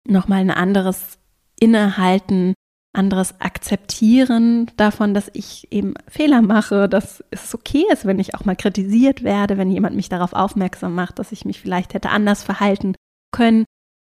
nochmal 0.08 0.41
ein 0.41 0.52
anderes 0.52 1.18
Innehalten, 1.60 2.54
anderes 2.94 3.39
Akzeptieren 3.41 4.72
davon, 4.78 5.14
dass 5.14 5.30
ich 5.34 5.72
eben 5.72 5.96
Fehler 6.08 6.41
mache, 6.41 6.88
dass 6.88 7.24
es 7.32 7.54
okay 7.56 7.86
ist, 7.91 8.06
wenn 8.06 8.20
ich 8.20 8.36
auch 8.36 8.46
mal 8.46 8.56
kritisiert 8.56 9.24
werde, 9.24 9.58
wenn 9.58 9.72
jemand 9.72 9.96
mich 9.96 10.10
darauf 10.10 10.34
aufmerksam 10.34 10.94
macht, 10.94 11.20
dass 11.20 11.32
ich 11.32 11.46
mich 11.46 11.60
vielleicht 11.60 11.94
hätte 11.94 12.12
anders 12.12 12.44
verhalten 12.44 12.96
können, 13.32 13.66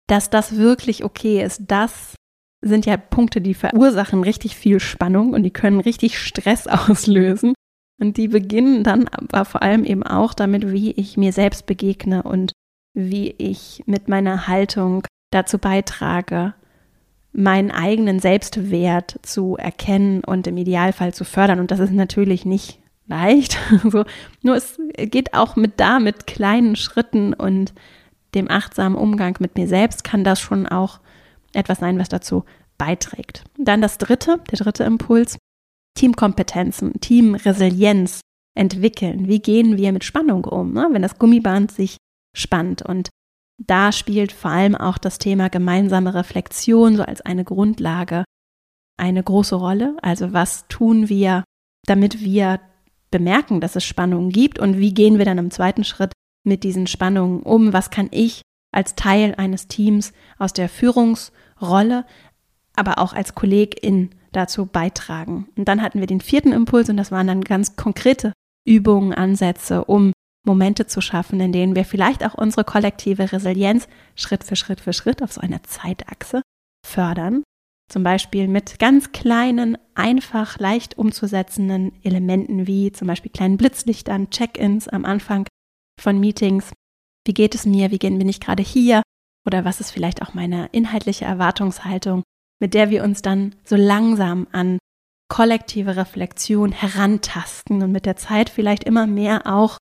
dass 0.08 0.30
das 0.30 0.58
wirklich 0.58 1.04
okay 1.04 1.44
ist. 1.44 1.64
Das 1.68 2.16
sind 2.62 2.86
ja 2.86 2.98
Punkte, 2.98 3.42
die 3.42 3.54
verursachen 3.54 4.24
richtig 4.24 4.56
viel 4.56 4.80
Spannung 4.80 5.34
und 5.34 5.44
die 5.44 5.52
können 5.52 5.80
richtig 5.80 6.20
Stress 6.20 6.68
auslösen. 6.68 7.54
Und 8.00 8.18
die 8.18 8.28
beginnen 8.28 8.84
dann 8.84 9.08
aber 9.08 9.46
vor 9.46 9.64
allem 9.64 9.84
eben 9.84 10.04
auch 10.04 10.34
damit, 10.34 10.72
wie 10.72 10.92
ich 10.92 11.18
mir 11.18 11.34
selbst 11.34 11.66
begegne 11.66 12.24
und 12.24 12.52
wie 12.94 13.32
ich 13.38 13.84
mit 13.86 14.08
meiner 14.08 14.48
Haltung 14.48 15.04
dazu 15.32 15.58
beitrage, 15.58 16.54
meinen 17.34 17.72
eigenen 17.72 18.20
Selbstwert 18.20 19.20
zu 19.22 19.58
erkennen 19.58 20.24
und 20.24 20.48
im 20.48 20.58
Idealfall 20.58 21.14
zu 21.14 21.24
fördern. 21.24 21.60
Und 21.60 21.72
das 21.72 21.80
ist 21.80 21.92
natürlich 21.92 22.46
nicht 22.46 22.80
leicht. 23.08 23.58
so, 23.84 24.06
nur 24.42 24.56
es 24.56 24.80
geht 24.96 25.34
auch 25.34 25.56
mit 25.56 25.80
da, 25.80 26.00
mit 26.00 26.28
kleinen 26.28 26.76
Schritten 26.76 27.34
und 27.34 27.74
dem 28.36 28.50
achtsamen 28.50 28.98
Umgang 28.98 29.38
mit 29.40 29.56
mir 29.58 29.68
selbst 29.68 30.04
kann 30.04 30.24
das 30.24 30.40
schon 30.40 30.68
auch 30.68 31.00
etwas 31.54 31.80
sein, 31.80 32.00
was 32.00 32.10
dazu 32.10 32.44
beiträgt. 32.78 33.44
Dann 33.58 33.82
das 33.82 33.98
dritte, 33.98 34.42
der 34.52 34.60
dritte 34.60 34.84
Impuls, 34.84 35.38
Teamkompetenzen, 35.96 37.00
Teamresilienz 37.00 38.22
entwickeln. 38.56 39.28
Wie 39.28 39.40
gehen 39.40 39.78
wir 39.78 39.92
mit 39.92 40.04
Spannung 40.04 40.46
um, 40.46 40.74
ne? 40.74 40.88
wenn 40.92 41.02
das 41.02 41.18
Gummiband 41.18 41.72
sich 41.72 41.98
spannt? 42.36 42.82
Und 42.82 43.10
da 43.58 43.92
spielt 43.92 44.32
vor 44.32 44.52
allem 44.52 44.76
auch 44.76 44.98
das 44.98 45.18
Thema 45.18 45.50
gemeinsame 45.50 46.14
Reflexion 46.14 46.96
so 46.96 47.04
als 47.04 47.22
eine 47.22 47.44
Grundlage 47.44 48.24
eine 48.98 49.24
große 49.24 49.56
Rolle. 49.56 49.96
Also 50.02 50.34
was 50.34 50.68
tun 50.68 51.10
wir, 51.10 51.44
damit 51.86 52.22
wir 52.22 52.60
bemerken, 53.12 53.62
dass 53.62 53.76
es 53.76 53.86
Spannungen 53.86 54.32
gibt 54.32 54.60
und 54.60 54.78
wie 54.78 54.94
gehen 54.94 55.18
wir 55.18 55.26
dann 55.26 55.38
im 55.38 55.52
zweiten 55.52 55.84
Schritt 55.84 56.12
mit 56.44 56.64
diesen 56.64 56.88
Spannungen 56.88 57.42
um? 57.42 57.74
Was 57.74 57.90
kann 57.90 58.10
ich 58.12 58.42
als 58.72 58.96
Teil 58.96 59.36
eines 59.36 59.68
Teams 59.68 60.14
aus 60.38 60.54
der 60.54 60.70
Führungsrolle, 60.70 62.06
aber 62.76 63.00
auch 63.00 63.14
als 63.14 63.36
Kollegin 63.36 64.12
dazu 64.32 64.66
beitragen? 64.66 65.48
Und 65.56 65.68
dann 65.68 65.82
hatten 65.82 66.00
wir 66.00 66.08
den 66.08 66.22
vierten 66.22 66.54
Impuls 66.54 66.90
und 66.90 66.98
das 66.98 67.12
waren 67.12 67.28
dann 67.28 67.42
ganz 67.42 67.76
konkrete 67.76 68.34
Übungen, 68.66 69.14
Ansätze, 69.14 69.86
um 69.86 70.12
Momente 70.46 70.88
zu 70.88 71.02
schaffen, 71.02 71.40
in 71.40 71.52
denen 71.52 71.76
wir 71.76 71.86
vielleicht 71.86 72.26
auch 72.26 72.34
unsere 72.34 72.64
kollektive 72.64 73.32
Resilienz 73.32 73.88
Schritt 74.16 74.44
für 74.44 74.56
Schritt 74.56 74.82
für 74.82 74.94
Schritt 74.94 75.22
auf 75.22 75.34
so 75.34 75.42
einer 75.42 75.62
Zeitachse 75.64 76.42
fördern. 76.86 77.44
Zum 77.90 78.04
Beispiel 78.04 78.48
mit 78.48 78.80
ganz 78.80 79.12
kleinen, 79.12 79.78
einfach 79.96 80.60
leicht 80.60 80.98
umzusetzenden 80.98 81.94
Elementen 82.04 82.68
wie 82.68 82.92
zum 82.92 83.08
Beispiel 83.08 83.32
kleinen 83.32 83.58
Blitzlichtern, 83.58 84.30
Check-ins 84.30 84.88
am 84.90 85.06
Anfang 85.06 85.48
von 86.00 86.20
Meetings. 86.20 86.72
Wie 87.28 87.34
geht 87.34 87.56
es 87.56 87.66
mir? 87.66 87.92
Wie 87.92 87.98
bin 87.98 88.30
ich 88.30 88.40
gerade 88.40 88.64
hier? 88.64 89.04
Oder 89.46 89.66
was 89.66 89.82
ist 89.82 89.92
vielleicht 89.92 90.22
auch 90.22 90.34
meine 90.34 90.68
inhaltliche 90.72 91.26
Erwartungshaltung, 91.26 92.24
mit 92.62 92.74
der 92.74 92.90
wir 92.90 93.04
uns 93.04 93.22
dann 93.22 93.54
so 93.66 93.76
langsam 93.76 94.48
an 94.52 94.80
kollektive 95.30 95.98
Reflexion 95.98 96.72
herantasten 96.72 97.84
und 97.84 97.92
mit 97.92 98.06
der 98.06 98.16
Zeit 98.16 98.50
vielleicht 98.50 98.86
immer 98.86 99.08
mehr 99.08 99.46
auch 99.46 99.78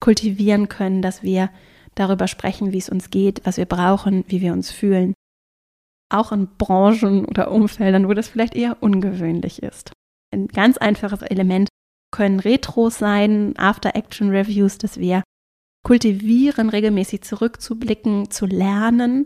kultivieren 0.00 0.68
können, 0.68 1.02
dass 1.02 1.24
wir 1.24 1.50
darüber 1.96 2.28
sprechen, 2.28 2.72
wie 2.72 2.78
es 2.78 2.88
uns 2.88 3.10
geht, 3.10 3.44
was 3.44 3.56
wir 3.56 3.66
brauchen, 3.66 4.24
wie 4.28 4.40
wir 4.40 4.52
uns 4.52 4.70
fühlen. 4.70 5.14
Auch 6.08 6.30
in 6.30 6.46
Branchen 6.56 7.24
oder 7.24 7.50
Umfeldern, 7.50 8.06
wo 8.06 8.14
das 8.14 8.28
vielleicht 8.28 8.54
eher 8.54 8.80
ungewöhnlich 8.80 9.60
ist. 9.62 9.92
Ein 10.32 10.46
ganz 10.46 10.76
einfaches 10.76 11.22
Element 11.22 11.68
können 12.12 12.38
Retros 12.38 12.98
sein, 12.98 13.54
After-Action-Reviews, 13.56 14.78
dass 14.78 14.98
wir 14.98 15.24
kultivieren, 15.86 16.68
regelmäßig 16.68 17.22
zurückzublicken, 17.22 18.28
zu 18.32 18.44
lernen 18.46 19.24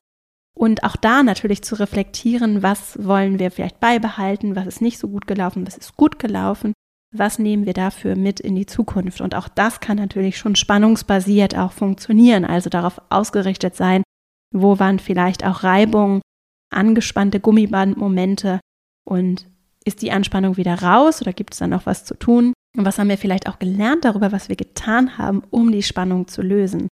und 0.54 0.84
auch 0.84 0.94
da 0.94 1.22
natürlich 1.22 1.62
zu 1.62 1.74
reflektieren, 1.76 2.62
was 2.62 3.02
wollen 3.02 3.38
wir 3.38 3.50
vielleicht 3.50 3.80
beibehalten, 3.80 4.56
was 4.56 4.66
ist 4.66 4.82
nicht 4.82 4.98
so 4.98 5.08
gut 5.08 5.26
gelaufen, 5.26 5.66
was 5.66 5.78
ist 5.78 5.96
gut 5.96 6.18
gelaufen, 6.18 6.74
was 7.16 7.38
nehmen 7.38 7.64
wir 7.64 7.72
dafür 7.72 8.14
mit 8.14 8.40
in 8.40 8.56
die 8.56 8.66
Zukunft. 8.66 9.22
Und 9.22 9.34
auch 9.34 9.48
das 9.48 9.80
kann 9.80 9.96
natürlich 9.96 10.36
schon 10.36 10.54
spannungsbasiert 10.54 11.56
auch 11.56 11.72
funktionieren, 11.72 12.44
also 12.44 12.68
darauf 12.68 13.00
ausgerichtet 13.08 13.74
sein, 13.74 14.02
wo 14.54 14.78
waren 14.78 14.98
vielleicht 14.98 15.46
auch 15.46 15.62
Reibungen, 15.62 16.20
angespannte 16.70 17.40
Gummibandmomente 17.40 18.60
und 19.08 19.46
ist 19.84 20.02
die 20.02 20.12
Anspannung 20.12 20.56
wieder 20.56 20.82
raus 20.82 21.22
oder 21.22 21.32
gibt 21.32 21.54
es 21.54 21.58
dann 21.58 21.70
noch 21.70 21.86
was 21.86 22.04
zu 22.04 22.14
tun? 22.14 22.52
Und 22.76 22.84
was 22.84 22.98
haben 22.98 23.08
wir 23.08 23.18
vielleicht 23.18 23.48
auch 23.48 23.58
gelernt 23.58 24.04
darüber, 24.04 24.32
was 24.32 24.48
wir 24.48 24.56
getan 24.56 25.18
haben, 25.18 25.42
um 25.50 25.72
die 25.72 25.82
Spannung 25.82 26.28
zu 26.28 26.42
lösen? 26.42 26.88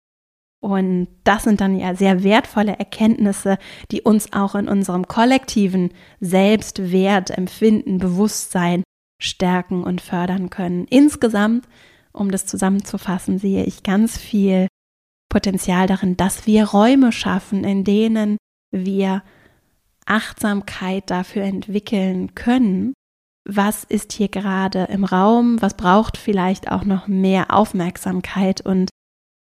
Und 0.60 1.08
das 1.24 1.44
sind 1.44 1.62
dann 1.62 1.78
ja 1.78 1.94
sehr 1.94 2.24
wertvolle 2.24 2.80
Erkenntnisse, 2.80 3.58
die 3.92 4.02
uns 4.02 4.34
auch 4.34 4.56
in 4.56 4.68
unserem 4.68 5.08
kollektiven 5.08 5.92
Selbstwert, 6.20 7.30
Empfinden, 7.30 8.00
Bewusstsein 8.00 8.84
stärken 9.22 9.84
und 9.84 10.02
fördern 10.02 10.50
können. 10.50 10.86
Insgesamt, 10.90 11.68
um 12.12 12.32
das 12.32 12.48
zusammenzufassen, 12.48 13.38
sehe 13.38 13.66
ich 13.66 13.84
ganz 13.84 14.18
viel 14.18 14.68
Potenzial 15.30 15.86
darin, 15.88 16.18
dass 16.18 16.48
wir 16.48 16.66
Räume 16.66 17.12
schaffen, 17.12 17.64
in 17.64 17.84
denen 17.84 18.38
wir 18.72 19.24
Achtsamkeit 20.08 21.10
dafür 21.10 21.44
entwickeln 21.44 22.34
können, 22.36 22.94
was 23.46 23.84
ist 23.84 24.12
hier 24.12 24.28
gerade 24.28 24.86
im 24.92 25.04
Raum, 25.04 25.62
was 25.62 25.76
braucht 25.76 26.18
vielleicht 26.18 26.72
auch 26.72 26.84
noch 26.84 27.08
mehr 27.08 27.54
Aufmerksamkeit 27.54 28.62
und 28.62 28.90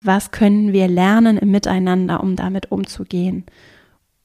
was 0.05 0.31
können 0.33 0.73
wir 0.73 0.89
lernen 0.89 1.39
im 1.39 1.51
Miteinander, 1.51 2.23
um 2.23 2.37
damit 2.37 2.71
umzugehen. 2.73 3.47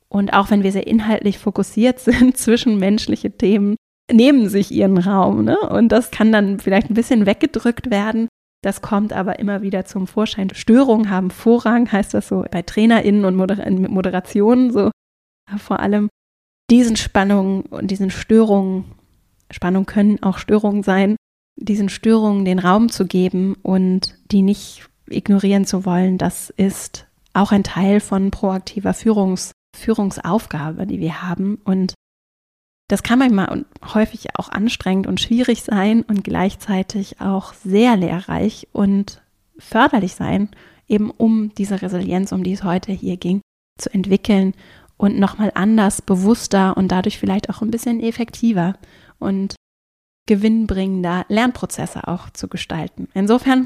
Und 0.10 0.34
auch 0.34 0.50
wenn 0.50 0.64
wir 0.64 0.72
sehr 0.72 0.88
inhaltlich 0.88 1.38
fokussiert 1.38 2.00
sind, 2.00 2.38
zwischenmenschliche 2.38 3.32
Themen 3.32 3.76
nehmen 4.12 4.50
sich 4.50 4.72
ihren 4.72 4.98
Raum. 4.98 5.46
Ne? 5.46 5.58
Und 5.60 5.90
das 5.90 6.10
kann 6.10 6.32
dann 6.32 6.60
vielleicht 6.60 6.90
ein 6.90 6.96
bisschen 6.96 7.28
weggedrückt 7.28 7.92
werden. 7.92 8.28
Das 8.64 8.82
kommt 8.82 9.14
aber 9.14 9.40
immer 9.40 9.62
wieder 9.62 9.86
zum 9.86 10.08
Vorschein. 10.08 10.50
Störungen 10.54 11.10
haben 11.10 11.30
Vorrang, 11.30 11.90
heißt 11.90 12.14
das 12.14 12.28
so 12.28 12.44
bei 12.52 12.62
TrainerInnen 12.62 13.24
und 13.24 13.36
Moder 13.36 13.70
Moderationen 13.72 14.72
so. 14.72 14.92
Vor 15.58 15.80
allem 15.80 16.10
diesen 16.70 16.96
Spannungen 16.96 17.62
und 17.64 17.92
diesen 17.92 18.12
Störungen, 18.12 18.86
Spannungen 19.52 19.86
können 19.86 20.24
auch 20.24 20.38
Störungen 20.38 20.84
sein, 20.84 21.16
diesen 21.56 21.90
Störungen 21.90 22.46
den 22.46 22.60
Raum 22.60 22.90
zu 22.90 23.06
geben 23.06 23.56
und 23.62 24.18
die 24.32 24.42
nicht 24.42 24.88
ignorieren 25.10 25.66
zu 25.66 25.86
wollen, 25.86 26.18
das 26.18 26.50
ist 26.52 27.08
auch 27.34 27.52
ein 27.52 27.64
Teil 27.64 28.00
von 28.00 28.32
proaktiver 28.32 28.94
Führungs 28.94 29.52
Führungsaufgabe, 29.76 30.88
die 30.88 31.00
wir 31.00 31.22
haben. 31.22 31.60
Und 31.64 31.94
das 32.88 33.04
kann 33.04 33.20
manchmal 33.20 33.66
häufig 33.94 34.36
auch 34.36 34.50
anstrengend 34.50 35.08
und 35.08 35.20
schwierig 35.20 35.64
sein 35.64 36.02
und 36.02 36.24
gleichzeitig 36.24 37.22
auch 37.22 37.54
sehr 37.54 37.96
lehrreich 37.96 38.68
und 38.72 39.22
förderlich 39.58 40.16
sein, 40.16 40.50
eben 40.88 41.12
um 41.12 41.54
diese 41.54 41.82
Resilienz, 41.82 42.32
um 42.32 42.44
die 42.44 42.54
es 42.54 42.64
heute 42.64 42.92
hier 42.92 43.18
ging, 43.18 43.42
zu 43.78 43.94
entwickeln 43.94 44.54
und 45.00 45.18
nochmal 45.18 45.52
anders, 45.56 46.04
bewusster 46.04 46.78
und 46.78 46.90
dadurch 46.90 47.18
vielleicht 47.18 47.50
auch 47.50 47.64
ein 47.64 47.72
bisschen 47.72 48.00
effektiver 48.02 48.76
und 49.18 49.56
gewinnbringender 50.28 51.26
Lernprozesse 51.30 52.08
auch 52.08 52.30
zu 52.32 52.48
gestalten. 52.50 53.08
Insofern 53.14 53.66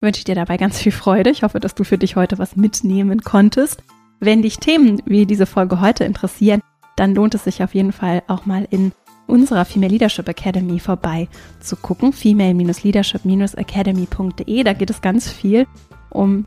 wünsche 0.00 0.20
ich 0.20 0.24
dir 0.24 0.36
dabei 0.36 0.56
ganz 0.56 0.78
viel 0.78 0.92
Freude. 0.92 1.30
Ich 1.30 1.42
hoffe, 1.42 1.58
dass 1.58 1.74
du 1.74 1.82
für 1.82 1.98
dich 1.98 2.14
heute 2.14 2.38
was 2.38 2.54
mitnehmen 2.54 3.22
konntest. 3.22 3.82
Wenn 4.20 4.40
dich 4.40 4.58
Themen 4.58 5.02
wie 5.04 5.26
diese 5.26 5.46
Folge 5.46 5.80
heute 5.80 6.04
interessieren, 6.04 6.60
dann 6.94 7.12
lohnt 7.14 7.34
es 7.34 7.42
sich 7.44 7.64
auf 7.64 7.74
jeden 7.74 7.92
Fall 7.92 8.22
auch 8.28 8.46
mal 8.46 8.68
in 8.70 8.92
unserer 9.26 9.64
Female 9.64 9.90
Leadership 9.92 10.28
Academy 10.28 10.78
vorbei 10.78 11.26
zu 11.58 11.74
gucken. 11.74 12.12
Female-leadership-academy.de. 12.12 14.62
Da 14.62 14.74
geht 14.74 14.90
es 14.90 15.02
ganz 15.02 15.28
viel 15.28 15.66
um 16.08 16.44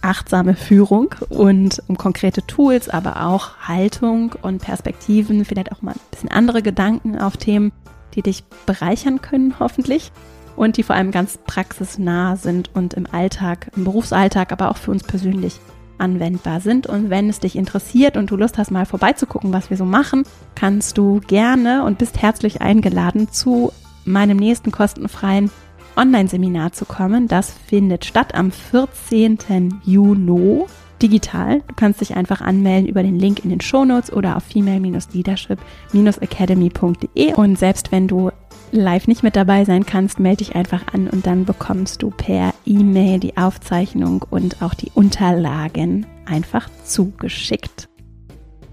achtsame 0.00 0.54
Führung 0.54 1.14
und 1.28 1.82
um 1.88 1.98
konkrete 1.98 2.46
Tools, 2.46 2.88
aber 2.88 3.26
auch 3.26 3.56
Haltung 3.58 4.34
und 4.42 4.62
Perspektiven, 4.62 5.44
vielleicht 5.44 5.72
auch 5.72 5.82
mal 5.82 5.92
ein 5.92 6.00
bisschen 6.10 6.30
andere 6.30 6.62
Gedanken 6.62 7.18
auf 7.18 7.36
Themen, 7.36 7.72
die 8.14 8.22
dich 8.22 8.44
bereichern 8.66 9.20
können, 9.20 9.54
hoffentlich. 9.58 10.12
Und 10.56 10.76
die 10.76 10.82
vor 10.82 10.96
allem 10.96 11.12
ganz 11.12 11.38
praxisnah 11.46 12.34
sind 12.34 12.70
und 12.74 12.94
im 12.94 13.06
Alltag, 13.12 13.70
im 13.76 13.84
Berufsalltag, 13.84 14.50
aber 14.50 14.72
auch 14.72 14.76
für 14.76 14.90
uns 14.90 15.04
persönlich 15.04 15.60
anwendbar 15.98 16.60
sind. 16.60 16.88
Und 16.88 17.10
wenn 17.10 17.28
es 17.28 17.38
dich 17.38 17.54
interessiert 17.54 18.16
und 18.16 18.30
du 18.30 18.36
Lust 18.36 18.58
hast, 18.58 18.72
mal 18.72 18.86
vorbeizugucken, 18.86 19.52
was 19.52 19.70
wir 19.70 19.76
so 19.76 19.84
machen, 19.84 20.24
kannst 20.56 20.98
du 20.98 21.20
gerne 21.20 21.84
und 21.84 21.98
bist 21.98 22.20
herzlich 22.20 22.60
eingeladen, 22.60 23.30
zu 23.30 23.72
meinem 24.04 24.36
nächsten 24.36 24.72
kostenfreien 24.72 25.50
Online-Seminar 25.98 26.72
zu 26.72 26.84
kommen. 26.84 27.28
Das 27.28 27.50
findet 27.50 28.04
statt 28.04 28.34
am 28.34 28.52
14. 28.52 29.80
Juni 29.84 30.64
digital. 31.02 31.62
Du 31.66 31.74
kannst 31.74 32.00
dich 32.00 32.14
einfach 32.16 32.40
anmelden 32.40 32.88
über 32.88 33.02
den 33.02 33.18
Link 33.18 33.44
in 33.44 33.50
den 33.50 33.60
Shownotes 33.60 34.10
oder 34.12 34.36
auf 34.36 34.44
female-leadership-academy.de. 34.44 37.34
Und 37.34 37.58
selbst 37.58 37.92
wenn 37.92 38.08
du 38.08 38.30
live 38.72 39.06
nicht 39.08 39.22
mit 39.22 39.36
dabei 39.36 39.64
sein 39.64 39.86
kannst, 39.86 40.20
melde 40.20 40.44
dich 40.44 40.54
einfach 40.54 40.82
an 40.92 41.08
und 41.08 41.26
dann 41.26 41.44
bekommst 41.44 42.02
du 42.02 42.10
per 42.10 42.52
E-Mail 42.66 43.20
die 43.20 43.36
Aufzeichnung 43.36 44.24
und 44.30 44.62
auch 44.62 44.74
die 44.74 44.90
Unterlagen 44.94 46.06
einfach 46.26 46.68
zugeschickt. 46.84 47.88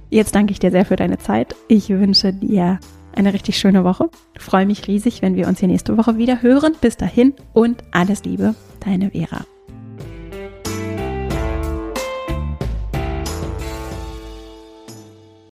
Jetzt 0.10 0.36
danke 0.36 0.52
ich 0.52 0.60
dir 0.60 0.72
sehr 0.72 0.86
für 0.86 0.96
deine 0.96 1.18
Zeit. 1.18 1.56
Ich 1.68 1.90
wünsche 1.90 2.32
dir 2.34 2.80
eine 3.16 3.34
richtig 3.34 3.58
schöne 3.58 3.84
Woche. 3.84 4.10
Ich 4.36 4.42
freue 4.42 4.66
mich 4.66 4.88
riesig, 4.88 5.22
wenn 5.22 5.36
wir 5.36 5.48
uns 5.48 5.60
hier 5.60 5.68
nächste 5.68 5.98
Woche 5.98 6.18
wieder 6.18 6.42
hören. 6.42 6.76
Bis 6.82 6.98
dahin 6.98 7.34
und 7.54 7.84
alles 7.92 8.24
Liebe, 8.24 8.56
deine 8.80 9.12
Vera. 9.12 9.46